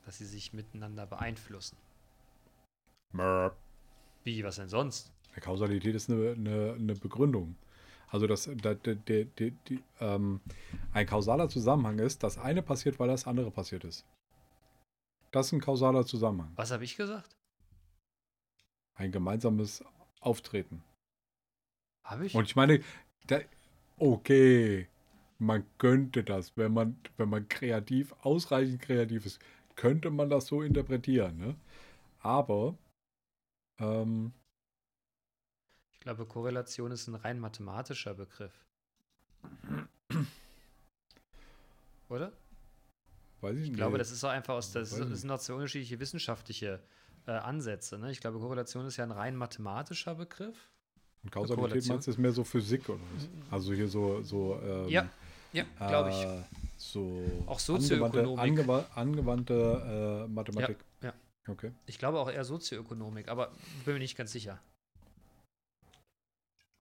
[0.05, 1.77] Dass sie sich miteinander beeinflussen.
[3.13, 5.11] Wie, was denn sonst?
[5.33, 7.55] Eine Kausalität ist eine, eine, eine Begründung.
[8.07, 10.39] Also das, da, da, die, die, die, ähm,
[10.91, 14.05] ein kausaler Zusammenhang ist, das eine passiert, weil das andere passiert ist.
[15.31, 16.51] Das ist ein kausaler Zusammenhang.
[16.55, 17.35] Was habe ich gesagt?
[18.95, 19.83] Ein gemeinsames
[20.19, 20.83] Auftreten.
[22.03, 22.35] Habe ich?
[22.35, 22.81] Und ich meine,
[23.25, 23.39] da,
[23.97, 24.87] okay,
[25.39, 29.39] man könnte das, wenn man, wenn man kreativ, ausreichend kreativ ist,
[29.75, 31.37] könnte man das so interpretieren.
[31.37, 31.55] Ne?
[32.19, 32.77] Aber
[33.83, 34.31] ähm,
[35.91, 38.53] ich glaube, Korrelation ist ein rein mathematischer Begriff.
[42.09, 42.31] Oder?
[43.41, 43.77] weiß ich, Ich nicht.
[43.77, 46.79] glaube, das ist auch einfach aus, das, das sind auch zwei unterschiedliche wissenschaftliche
[47.27, 47.97] äh, Ansätze.
[47.97, 48.11] Ne?
[48.11, 50.55] Ich glaube, Korrelation ist ja ein rein mathematischer Begriff.
[51.23, 53.29] Und Kausalität meinst du, ist mehr so Physik oder was?
[53.51, 55.09] Also hier so, so ähm, Ja,
[55.53, 56.15] ja, glaube ich.
[56.23, 56.43] äh,
[56.77, 56.99] so
[57.45, 58.39] Auch angewandte, Sozioökonomik.
[58.39, 60.77] angewa angewandte äh, Mathematik.
[61.01, 61.13] ja.
[61.47, 61.71] Okay.
[61.85, 63.51] Ich glaube auch eher Sozioökonomik, aber
[63.85, 64.61] bin mir nicht ganz sicher.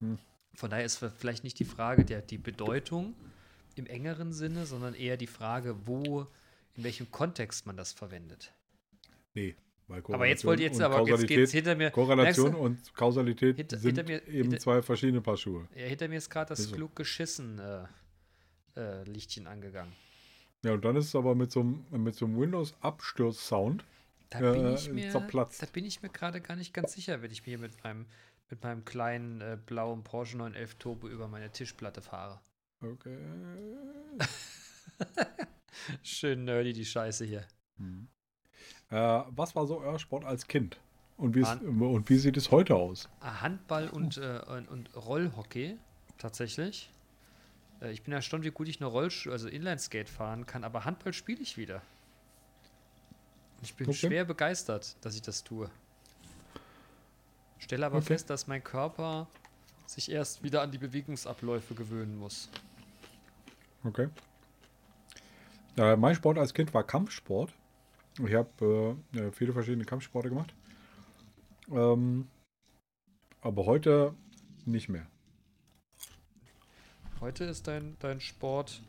[0.01, 0.19] Hm.
[0.55, 3.15] Von daher ist vielleicht nicht die Frage der die Bedeutung
[3.75, 6.27] im engeren Sinne, sondern eher die Frage, wo,
[6.75, 8.53] in welchem Kontext man das verwendet.
[9.35, 9.57] Nee.
[9.89, 11.91] Weil Aber jetzt wollt ihr jetzt, aber jetzt geht's hinter mir.
[11.91, 15.69] Korrelation und Kausalität Hinter- sind hinter mir- eben hinter- zwei verschiedene Paar Schuhe.
[15.75, 16.75] Ja, hinter mir ist gerade das so.
[16.75, 17.85] klug geschissen äh,
[18.77, 19.93] äh, Lichtchen angegangen.
[20.65, 23.85] Ja, und dann ist es aber mit so mit so einem Windows-Absturz-Sound.
[24.33, 25.63] Da Äh, bin ich mir, zerplatzt.
[25.63, 28.07] da bin ich mir gerade gar nicht ganz sicher, wenn ich mir mit meinem,
[28.51, 32.41] mit meinem kleinen äh, blauen Porsche 911 Turbo über meine Tischplatte fahre.
[32.81, 33.19] Okay.
[36.03, 37.47] Schön nerdy die Scheiße hier.
[37.79, 38.09] Hm.
[38.91, 38.97] Äh,
[39.29, 40.79] was war so euer Sport als Kind?
[41.17, 43.09] Und wie, ist, und wie sieht es heute aus?
[43.21, 45.79] Ah, Handball und, äh, und, und Rollhockey
[46.19, 46.91] tatsächlich.
[47.81, 51.13] Äh, ich bin erstaunt, wie gut ich nur Rollschuh, also Inlineskate fahren kann, aber Handball
[51.13, 51.83] spiele ich wieder.
[53.63, 54.09] Ich bin Okay.
[54.09, 55.71] schwer begeistert, dass ich das tue.
[57.59, 58.07] Stelle aber Okay.
[58.07, 59.29] fest, dass mein Körper
[59.87, 62.49] sich erst wieder an die Bewegungsabläufe gewöhnen muss.
[63.85, 64.09] Okay.
[65.77, 67.53] Äh, mein Sport als Kind war Kampfsport.
[68.19, 70.53] Ich habe äh, äh, viele verschiedene Kampfsporte gemacht.
[71.71, 72.29] Ähm,
[73.41, 74.15] aber heute
[74.67, 75.07] nicht mehr.
[77.21, 78.83] Heute ist dein, dein Sport.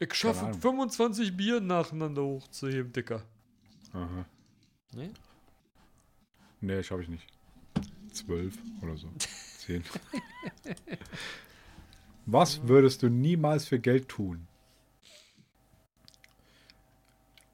[0.00, 0.60] Ich schaffe Ahnung.
[0.60, 3.24] 25 Bier nacheinander hochzuheben, Dicker.
[3.92, 4.24] Aha.
[4.92, 5.10] Nee?
[6.60, 7.26] Nee, schaffe ich nicht.
[8.12, 9.08] Zwölf oder so.
[9.58, 9.84] Zehn.
[12.26, 14.46] Was würdest du niemals für Geld tun?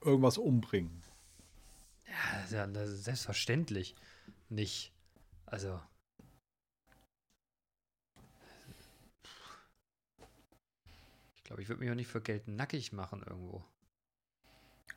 [0.02, 1.02] Irgendwas umbringen.
[2.06, 3.94] Ja, das ist ja das ist selbstverständlich
[4.48, 4.92] nicht.
[5.46, 5.80] Also.
[11.44, 13.62] Ich glaube, ich würde mich auch nicht für Geld nackig machen irgendwo.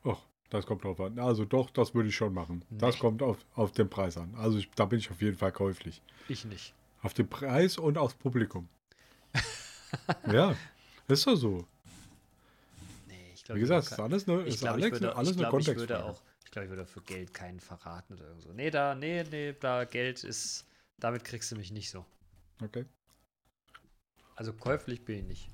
[0.06, 1.20] Och, das kommt drauf an.
[1.20, 2.64] Also doch, das würde ich schon machen.
[2.70, 3.02] Das Nee.
[3.02, 4.34] kommt auf, auf den Preis an.
[4.36, 6.02] Also ich, da bin ich auf jeden Fall käuflich.
[6.30, 6.74] Ich nicht.
[7.02, 8.70] Auf den Preis und aufs Publikum.
[10.32, 10.56] ja,
[11.10, 11.68] ist doch so.
[13.08, 15.32] Nee, ich glaube, Wie gesagt, ist alles eine, ich ist glaube, ich Alex, würde, alles
[15.32, 16.06] ich eine glaube, ich würde Kontextfrage.
[16.06, 18.54] auch, ich glaube, ich würde für Geld keinen verraten oder so.
[18.54, 20.66] Nee, da, nee, nee, da Geld ist,
[20.98, 22.06] damit kriegst du mich nicht so.
[22.64, 22.86] Okay,
[24.36, 25.50] Also käuflich bin ich nicht.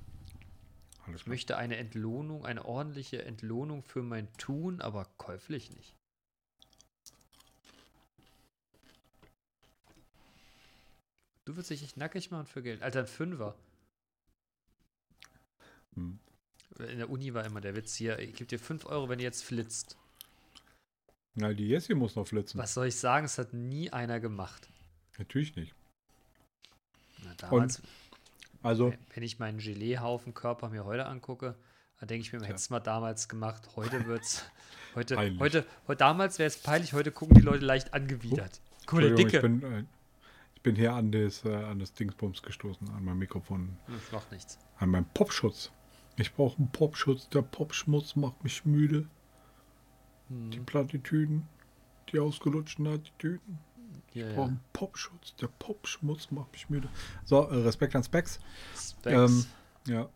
[1.12, 5.94] Ich möchte eine Entlohnung, eine ordentliche Entlohnung für mein Tun, aber käuflich nicht.
[11.44, 12.82] Du würdest dich nicht nackig machen für Geld.
[12.82, 13.54] Alter, ein Fünfer.
[15.94, 16.18] Hm.
[16.78, 19.24] In der Uni war immer der Witz hier, ich gebe dir 5 Euro, wenn ihr
[19.24, 19.96] jetzt flitzt.
[21.34, 22.58] Na, die Jessie muss noch flitzen.
[22.58, 23.26] Was soll ich sagen?
[23.26, 24.68] Es hat nie einer gemacht.
[25.18, 25.74] Natürlich nicht.
[27.22, 27.82] Na, damals,
[28.64, 31.54] Also, wenn ich meinen Geleehaufen-Körper mir heute angucke,
[32.00, 32.48] dann denke ich mir, Tja.
[32.48, 33.68] hätte es mal damals gemacht.
[33.76, 34.44] Heute wird's.
[34.96, 35.40] Heute, Peinlich.
[35.40, 38.60] heute, heute, damals wäre es peinlich, heute gucken die Leute leicht angewidert.
[38.86, 39.36] Guck mal, der Dicke.
[39.38, 39.84] ich bin, äh,
[40.54, 44.30] ich bin hier an das, äh, an das Dingsbums gestoßen, an mein Mikrofon, Das macht
[44.30, 44.56] nichts.
[44.78, 45.72] an meinen Popschutz.
[46.16, 47.28] Ich brauche einen Popschutz.
[47.30, 49.08] Der Popschmutz macht mich müde.
[50.28, 50.64] Die Hm.
[50.64, 51.48] Plattitüden,
[52.12, 53.58] die ausgelutschten Attitüden.
[54.14, 55.34] Ja, Ich brauche einen Popschutz.
[55.36, 56.88] Der Popschmutz macht mich müde.
[57.24, 58.38] So, äh, Respekt an Specs.
[58.74, 59.46] Specs.
[59.86, 60.08] Ähm,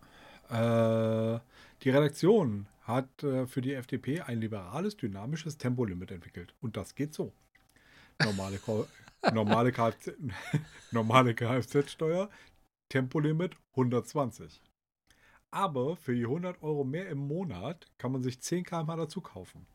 [0.50, 1.34] ja.
[1.34, 1.40] Äh,
[1.82, 6.54] die Redaktion hat äh, für die FDP ein liberales, dynamisches Tempolimit entwickelt.
[6.60, 7.32] Und das geht so.
[8.22, 8.58] Normale,
[9.32, 10.12] normale, Kfz,
[10.90, 12.30] normale Kfz-Steuer,
[12.88, 14.62] Tempolimit 120.
[15.50, 19.66] Aber für die 100 Euro mehr im Monat kann man sich 10 km dazu kaufen.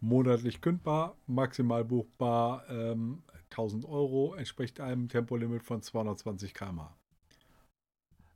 [0.00, 6.82] Monatlich kündbar, maximal buchbar ähm, 1000 Euro, entspricht einem Tempolimit von 220 km.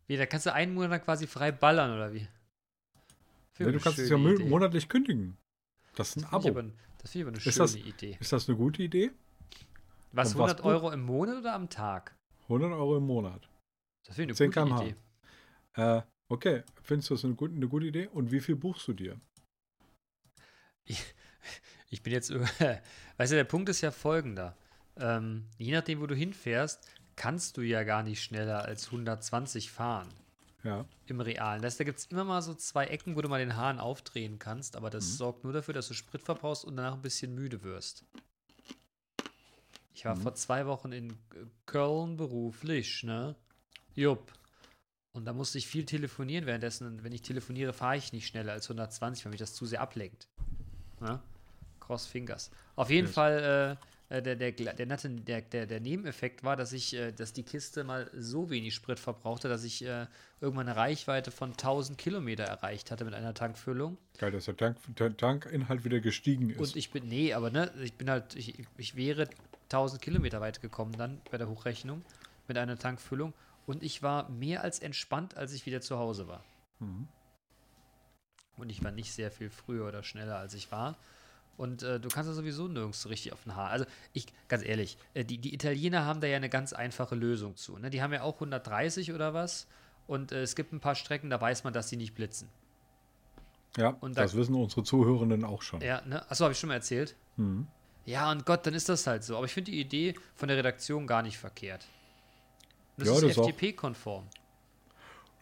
[0.08, 2.26] Wie, da kannst du einen Monat quasi frei ballern, oder wie?
[3.58, 4.44] Ja, du kannst es ja Idee.
[4.48, 5.36] monatlich kündigen.
[5.94, 6.48] Das ist ein ich Abo.
[6.48, 6.62] aber,
[6.98, 8.16] das finde ich aber eine Ist schöne das- Idee.
[8.18, 9.10] Ist das eine gute Idee?
[10.10, 12.16] Was, und was 100 buch- Euro im Monat oder am Tag?
[12.48, 13.48] 100 Euro im Monat.
[14.04, 14.84] Das finde ich 10 eine gute km/h.
[14.86, 14.96] Idee.
[15.98, 18.08] Äh, okay, findest du das eine gute, eine gute Idee?
[18.08, 19.20] Und wie viel buchst du dir?
[20.84, 21.14] Ich
[22.02, 22.30] bin jetzt,
[23.16, 24.56] weißt du, der Punkt ist ja folgender.
[24.96, 26.86] Ähm, je nachdem, wo du hinfährst,
[27.16, 30.08] kannst du ja gar nicht schneller als 120 fahren
[30.64, 30.84] Ja.
[31.06, 31.62] im Realen.
[31.62, 34.38] Das, da gibt es immer mal so zwei Ecken, wo du mal den Hahn aufdrehen
[34.38, 35.10] kannst, aber das Mhm.
[35.16, 38.04] sorgt nur dafür, dass du Sprit verbrauchst und danach ein bisschen müde wirst.
[39.94, 40.22] Ich war Mhm.
[40.22, 41.16] vor zwei Wochen in
[41.66, 43.34] Köln beruflich, ne?
[43.94, 44.32] Jupp.
[45.12, 46.86] Und da musste ich viel telefonieren währenddessen.
[46.86, 49.82] Und wenn ich telefoniere, fahre ich nicht schneller als 120, weil mich das zu sehr
[49.82, 50.28] ablenkt.
[51.00, 51.20] Ne?
[51.92, 52.50] Cross Fingers.
[52.74, 53.14] Auf jeden Yes.
[53.14, 53.78] Fall,
[54.10, 57.34] äh, äh, der, der, der, der, der, der, der Nebeneffekt war, dass ich, äh, dass
[57.34, 60.06] die Kiste mal so wenig Sprit verbrauchte, dass ich äh,
[60.40, 63.98] irgendwann eine Reichweite von 1000 Kilometer erreicht hatte mit einer Tankfüllung.
[64.16, 66.60] Geil, dass der, Tank, der Tankinhalt wieder gestiegen ist.
[66.60, 69.28] Und ich bin, nee, aber ne, ich bin halt, ich, ich wäre
[69.64, 72.02] 1000 Kilometer weit gekommen dann bei der Hochrechnung
[72.48, 73.34] mit einer Tankfüllung
[73.66, 76.42] und ich war mehr als entspannt, als ich wieder zu Hause war.
[76.78, 77.06] Mhm.
[78.56, 80.96] Und ich war nicht sehr viel früher oder schneller, als ich war.
[81.62, 83.70] Und äh, du kannst ja sowieso nirgends so richtig auf den Haar.
[83.70, 87.54] Also ich, ganz ehrlich, äh, die, die Italiener haben da ja eine ganz einfache Lösung
[87.56, 87.78] zu.
[87.78, 87.88] Ne?
[87.88, 89.68] Die haben ja auch 130 oder was.
[90.08, 92.48] Und äh, es gibt ein paar Strecken, da weiß man, dass die nicht blitzen.
[93.76, 95.80] ja, und da- das wissen unsere Zuhörenden auch schon.
[95.82, 96.28] Ja, ne?
[96.28, 97.14] Achso, habe ich schon mal erzählt.
[97.36, 97.68] Mhm.
[98.06, 99.36] Ja, und Gott, dann ist das halt so.
[99.36, 101.86] Aber ich finde die Idee von der Redaktion gar nicht verkehrt.
[102.96, 104.26] Das Ja, ist das FDP-konform.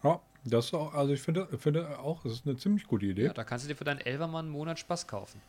[0.03, 3.25] Ja, das ist auch, also ich finde, finde auch, es ist eine ziemlich gute Idee.
[3.25, 5.41] Ja, da kannst du dir für deinen Elvermann einen Monat Spaß kaufen.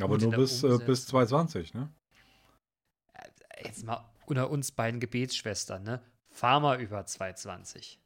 [0.00, 1.26] Aber nur bis, äh, bis Umsetzung.
[1.26, 1.92] 220, ne?
[3.62, 6.02] Jetzt mal unter uns beiden Gebetsschwestern, ne?
[6.28, 8.00] Fahr mal über 220.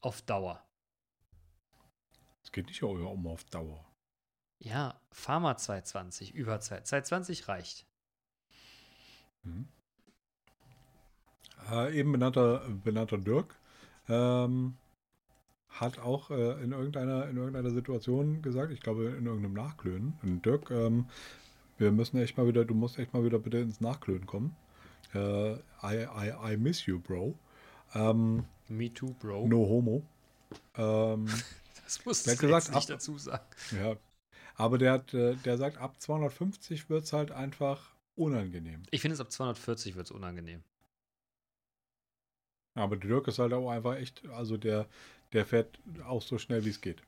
[0.00, 0.64] Auf Dauer.
[2.42, 3.84] Es geht nicht um auf Dauer.
[4.60, 6.82] Ja, fahr mal 220, über 2.
[6.82, 7.86] 220 reicht.
[9.42, 9.68] Mhm.
[11.70, 13.58] Äh, eben benannter, benannter Dirk
[14.08, 14.78] ähm,
[15.80, 20.44] hat auch äh, in, irgendeiner, in irgendeiner Situation gesagt, ich glaube in irgendeinem Nachklönen, und
[20.44, 21.06] Dirk, ähm,
[21.78, 24.56] wir müssen echt mal wieder, du musst echt mal wieder bitte ins Nachklönen kommen.
[25.14, 27.34] Äh, I, I, I miss you, Bro.
[27.94, 29.46] Ähm, Me too, Bro.
[29.48, 30.02] no homo.
[30.76, 31.26] Ähm,
[31.84, 33.44] Das musst du gesagt, nicht ab- dazu sagen.
[33.72, 33.96] ja.
[34.56, 38.82] Aber der, hat, äh, der sagt, ab 250 wird es halt einfach unangenehm.
[38.90, 40.62] Ich finde es ab 240 wird es unangenehm.
[42.74, 44.86] Aber Dirk ist halt auch einfach echt, also der,
[45.32, 47.02] der fährt auch so schnell, wie es geht.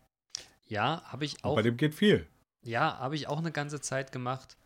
[0.68, 1.54] Ja, habe ich Und auch.
[1.56, 2.26] bei dem geht viel.
[2.62, 4.56] Ja, habe ich auch eine ganze Zeit gemacht.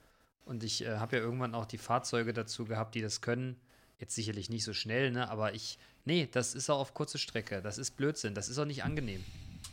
[0.45, 3.57] Und ich äh, habe ja irgendwann auch die Fahrzeuge dazu gehabt, die das können.
[3.99, 5.31] Jetzt sicherlich nicht so schnell, ne?
[5.31, 5.79] Aber ich.
[6.05, 7.63] Nee, das ist auch auf kurze Strecke.
[7.63, 8.35] Das ist Blödsinn.
[8.35, 9.25] Das ist auch nicht angenehm.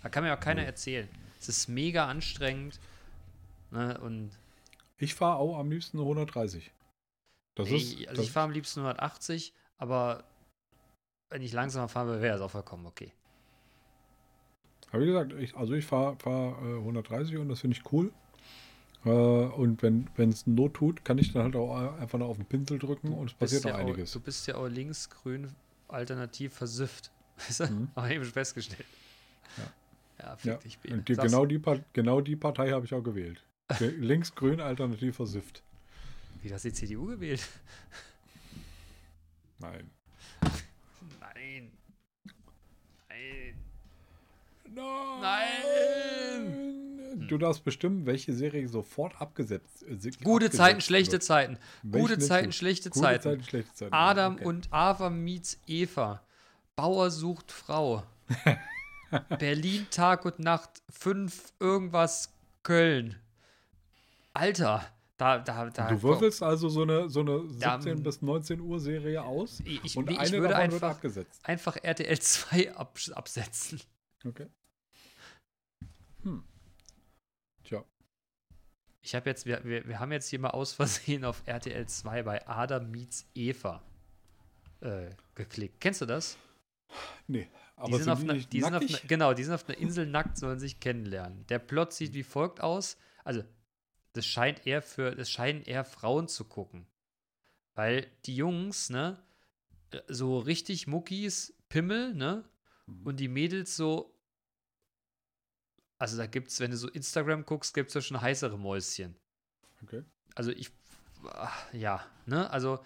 [0.01, 1.09] Da kann mir auch keiner erzählen.
[1.39, 2.79] Es ist mega anstrengend.
[3.71, 3.99] Ne?
[3.99, 4.31] Und
[4.97, 6.71] Ich fahre auch am liebsten nur 130.
[7.55, 10.23] Das nee, ist, also ich fahre am liebsten 180, aber
[11.29, 13.11] wenn ich langsamer fahren will, wäre das auch vollkommen okay.
[14.91, 18.11] Aber wie gesagt, ich, also ich fahre fahr, äh, 130 und das finde ich cool.
[19.05, 22.45] Äh, und wenn es Not tut, kann ich dann halt auch einfach noch auf den
[22.45, 24.11] Pinsel drücken und es passiert ja einiges.
[24.11, 25.49] Auch, du bist ja auch linksgrün
[25.87, 27.11] alternativ versüfft.
[27.37, 27.67] Weißt du?
[27.67, 27.87] Mhm.
[27.95, 28.85] Aber eben festgestellt.
[30.19, 30.97] Ja, fick Ja, dich, Bene.
[30.97, 31.61] Und die, genau, die,
[31.93, 33.43] genau die Partei habe ich auch gewählt.
[33.79, 35.63] Ge- Links-Grün, alternativ versifft.
[36.43, 37.47] Wie hast du die CDU gewählt?
[39.59, 39.89] Nein.
[41.19, 41.71] Nein.
[44.73, 46.67] Nein!
[47.27, 51.23] Du darfst bestimmen, welche Serie sofort abgesetzt äh, se- Gute abgesetzt Zeiten, schlechte wird.
[51.23, 51.57] Zeiten.
[51.83, 53.23] Welche Gute Zeiten, schlechte Gute Zeiten.
[53.23, 53.93] Zeiten, schlechte Zeiten.
[53.93, 54.45] Adam Okay.
[54.45, 56.21] und Ava meets Eva.
[56.75, 58.03] Bauer sucht Frau.
[59.39, 62.33] Berlin Tag und Nacht 5 irgendwas
[62.63, 63.17] Köln.
[64.33, 64.85] Alter,
[65.17, 68.79] da da da Du würfelst also so eine, so eine Da- 17 bis 19 Uhr
[68.79, 71.41] Serie aus Ich- ich- und nee, ich eine würde davon wird einfach- abgesetzt.
[71.43, 73.81] einfach RTL 2 ab, absetzen.
[74.25, 74.47] Okay.
[76.23, 76.43] Hm.
[77.63, 77.83] Tja.
[79.01, 82.23] Ich habe jetzt, wir, wir, wir haben jetzt hier mal aus Versehen auf RTL 2
[82.23, 83.83] bei Adam meets Eva
[84.81, 85.79] äh, geklickt.
[85.79, 86.37] Kennst du das?
[87.27, 87.49] Nee.
[87.77, 89.67] Die Aber sind, sind auf die nicht die sind auf einer, genau, die sind auf
[89.67, 91.47] einer Insel nackt, sollen sich kennenlernen.
[91.47, 92.97] Der Plot sieht wie folgt aus.
[93.23, 93.43] Also,
[94.13, 96.85] das scheint eher für, das scheinen eher Frauen zu gucken.
[97.73, 99.23] Weil die Jungs, ne,
[99.91, 102.43] äh, so richtig Muckis, Pimmel, ne?
[102.85, 103.05] Mhm.
[103.05, 104.13] Und die Mädels so.
[106.01, 109.13] Also da gibt's, wenn du so Instagram guckst, gibt's ja schon heißere Mäuschen.
[109.83, 110.01] Okay.
[110.33, 110.71] Also ich.
[111.25, 112.49] ah, Ja, ne?
[112.49, 112.79] Also.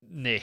[0.00, 0.40] Nee.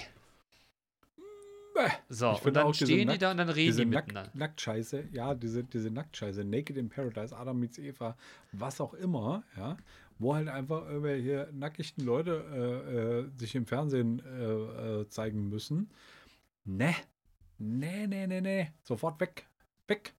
[2.10, 4.32] So, Ich und dann stehen die da und dann reden diese die Nack miteinander.
[4.34, 8.18] Nacktscheiße, ja, diese, diese Nacktscheiße, Naked in Paradise, Adam meets Eva,
[8.52, 9.78] was auch immer, ja,
[10.19, 15.91] wo halt einfach irgendwelche nackigen Leute äh, äh, sich im Fernsehen äh, äh, zeigen müssen.
[16.65, 16.94] Ne,
[17.57, 19.48] ne, ne, ne, ne, sofort weg,
[19.88, 20.14] weg.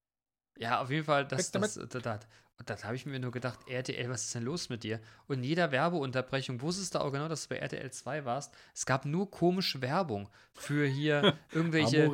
[0.59, 2.21] Ja, auf jeden Fall, das, das, das, das,
[2.59, 5.01] und das habe ich mir nur gedacht, RTL, was ist denn los mit dir?
[5.29, 8.85] Und in jeder Werbeunterbrechung, wusstest du auch genau, dass du bei RTL 2 warst, es
[8.85, 12.11] gab nur komische Werbung für hier irgendwelche,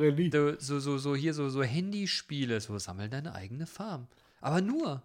[0.59, 4.07] so, so, so hier so, so Handyspiele, so sammel deine eigene Farm.
[4.39, 5.01] Aber nur,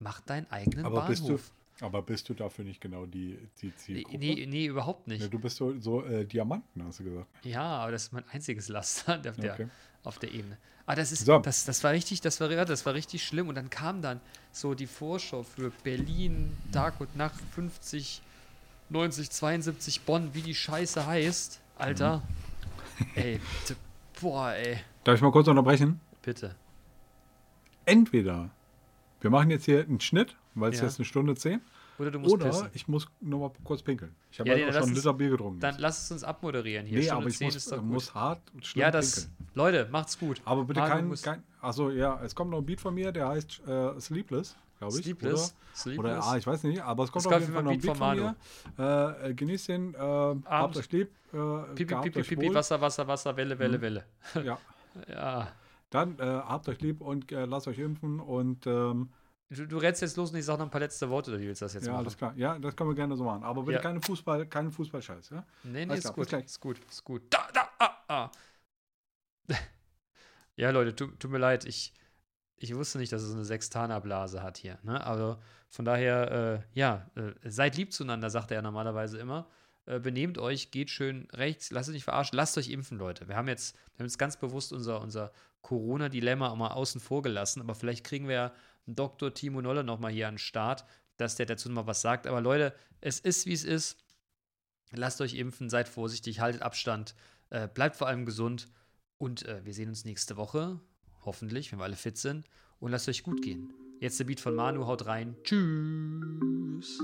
[0.00, 1.08] mach deinen eigenen Aber Bahnhof.
[1.10, 1.38] bist du,
[1.80, 4.18] aber bist du dafür nicht genau die, die Zielgruppe?
[4.18, 5.22] nee, nee, überhaupt nicht.
[5.22, 7.26] Ja, du bist so, so äh, Diamanten, hast du gesagt.
[7.44, 9.68] Ja, aber das ist mein einziges Laster auf der, Okay.
[10.04, 10.56] auf der Ebene.
[10.86, 11.38] Ah, das ist, So.
[11.40, 13.48] das, das war richtig, das war, das war richtig schlimm.
[13.48, 14.20] Und dann kam dann
[14.52, 18.22] so die Vorschau für Berlin, Tag und Nacht 50,
[18.88, 21.60] 90, 72 Bonn, wie die Scheiße heißt.
[21.76, 22.18] Alter.
[22.18, 23.06] Mhm.
[23.16, 23.40] Ey,
[24.20, 24.78] boah, ey.
[25.04, 26.00] Darf ich mal kurz unterbrechen?
[26.22, 26.54] Bitte.
[27.84, 28.50] Entweder
[29.26, 30.84] wir machen jetzt hier einen Schnitt, weil es Ja.
[30.86, 31.60] jetzt eine Stunde zehn,
[31.98, 32.68] Oder du musst oder pissen.
[32.74, 34.14] ich muss nur mal kurz pinkeln.
[34.30, 35.60] Ich habe Ja, halt nee, auch dann schon einen Liter Bier getrunken.
[35.60, 36.98] Dann lass es uns abmoderieren hier.
[36.98, 39.14] nee, Stunde aber ich 10 muss, muss hart und schlimm ja, das.
[39.26, 39.36] pinkeln.
[39.54, 40.40] Leute, macht's gut.
[40.44, 41.42] Aber bitte Manu kein, kein.
[41.60, 45.02] Achso, ja, es kommt noch ein Beat von mir, der heißt äh, Sleepless, glaube ich.
[45.04, 45.32] Sleepless.
[45.50, 45.98] Oder, Sleepless.
[46.18, 47.96] oder ah, ich weiß nicht, aber es kommt Es auf jeden Fall noch ein Beat
[47.96, 48.22] von, Manu.
[48.76, 49.14] mir.
[49.24, 52.54] Äh, äh, genießt den, äh, habt euch lieb, äh, pipi, euch pipi, wohl.
[52.54, 54.04] Wasser, Wasser, Wasser, Welle, Welle, Welle.
[54.44, 54.58] Ja,
[55.08, 55.48] Ja.
[55.90, 59.10] Dann äh, habt euch lieb und äh, lasst euch impfen und ähm,
[59.48, 61.46] Du, du rennst jetzt los und ich sag noch ein paar letzte Worte, oder wie
[61.46, 62.00] willst du das jetzt ja, machen?
[62.00, 62.34] alles klar.
[62.36, 63.44] Ja, das können wir gerne so machen.
[63.44, 63.80] Aber bitte Ja.
[63.80, 65.46] keine Fußball, keinen Fußballscheiß, ja?
[65.62, 66.46] Nee, nee, Alles ist klar, gut.
[66.46, 67.22] Ist gut, ist gut.
[67.30, 68.30] Da, da, ah, ah.
[70.56, 71.94] ja, Leute, tu, tut mir leid, ich,
[72.56, 74.80] ich wusste nicht, dass es eine Sextanerblase hat hier.
[74.82, 75.04] Ne?
[75.06, 75.38] Also
[75.68, 79.48] von daher, äh, ja, äh, seid lieb zueinander, sagt er ja normalerweise immer.
[79.84, 83.28] Äh, benehmt euch, geht schön rechts, lasst euch nicht verarschen, lasst euch impfen, Leute.
[83.28, 85.30] Wir haben jetzt, wir haben jetzt ganz bewusst unser, unser
[85.66, 88.52] Corona-Dilemma mal außen vor gelassen, aber vielleicht kriegen wir ja
[88.86, 89.34] Dr.
[89.34, 90.84] Timo Nolle nochmal hier an den Start,
[91.16, 92.28] dass der dazu nochmal was sagt.
[92.28, 93.98] Aber Leute, es ist, wie es ist.
[94.92, 97.16] Lasst euch impfen, seid vorsichtig, haltet Abstand,
[97.50, 98.68] äh, bleibt vor allem gesund
[99.18, 100.78] und äh, wir sehen uns nächste Woche,
[101.24, 102.46] hoffentlich, wenn wir alle fit sind
[102.78, 103.72] und lasst euch gut gehen.
[103.98, 105.34] Jetzt der Beat von Manu, haut rein.
[105.42, 107.00] Tschüss.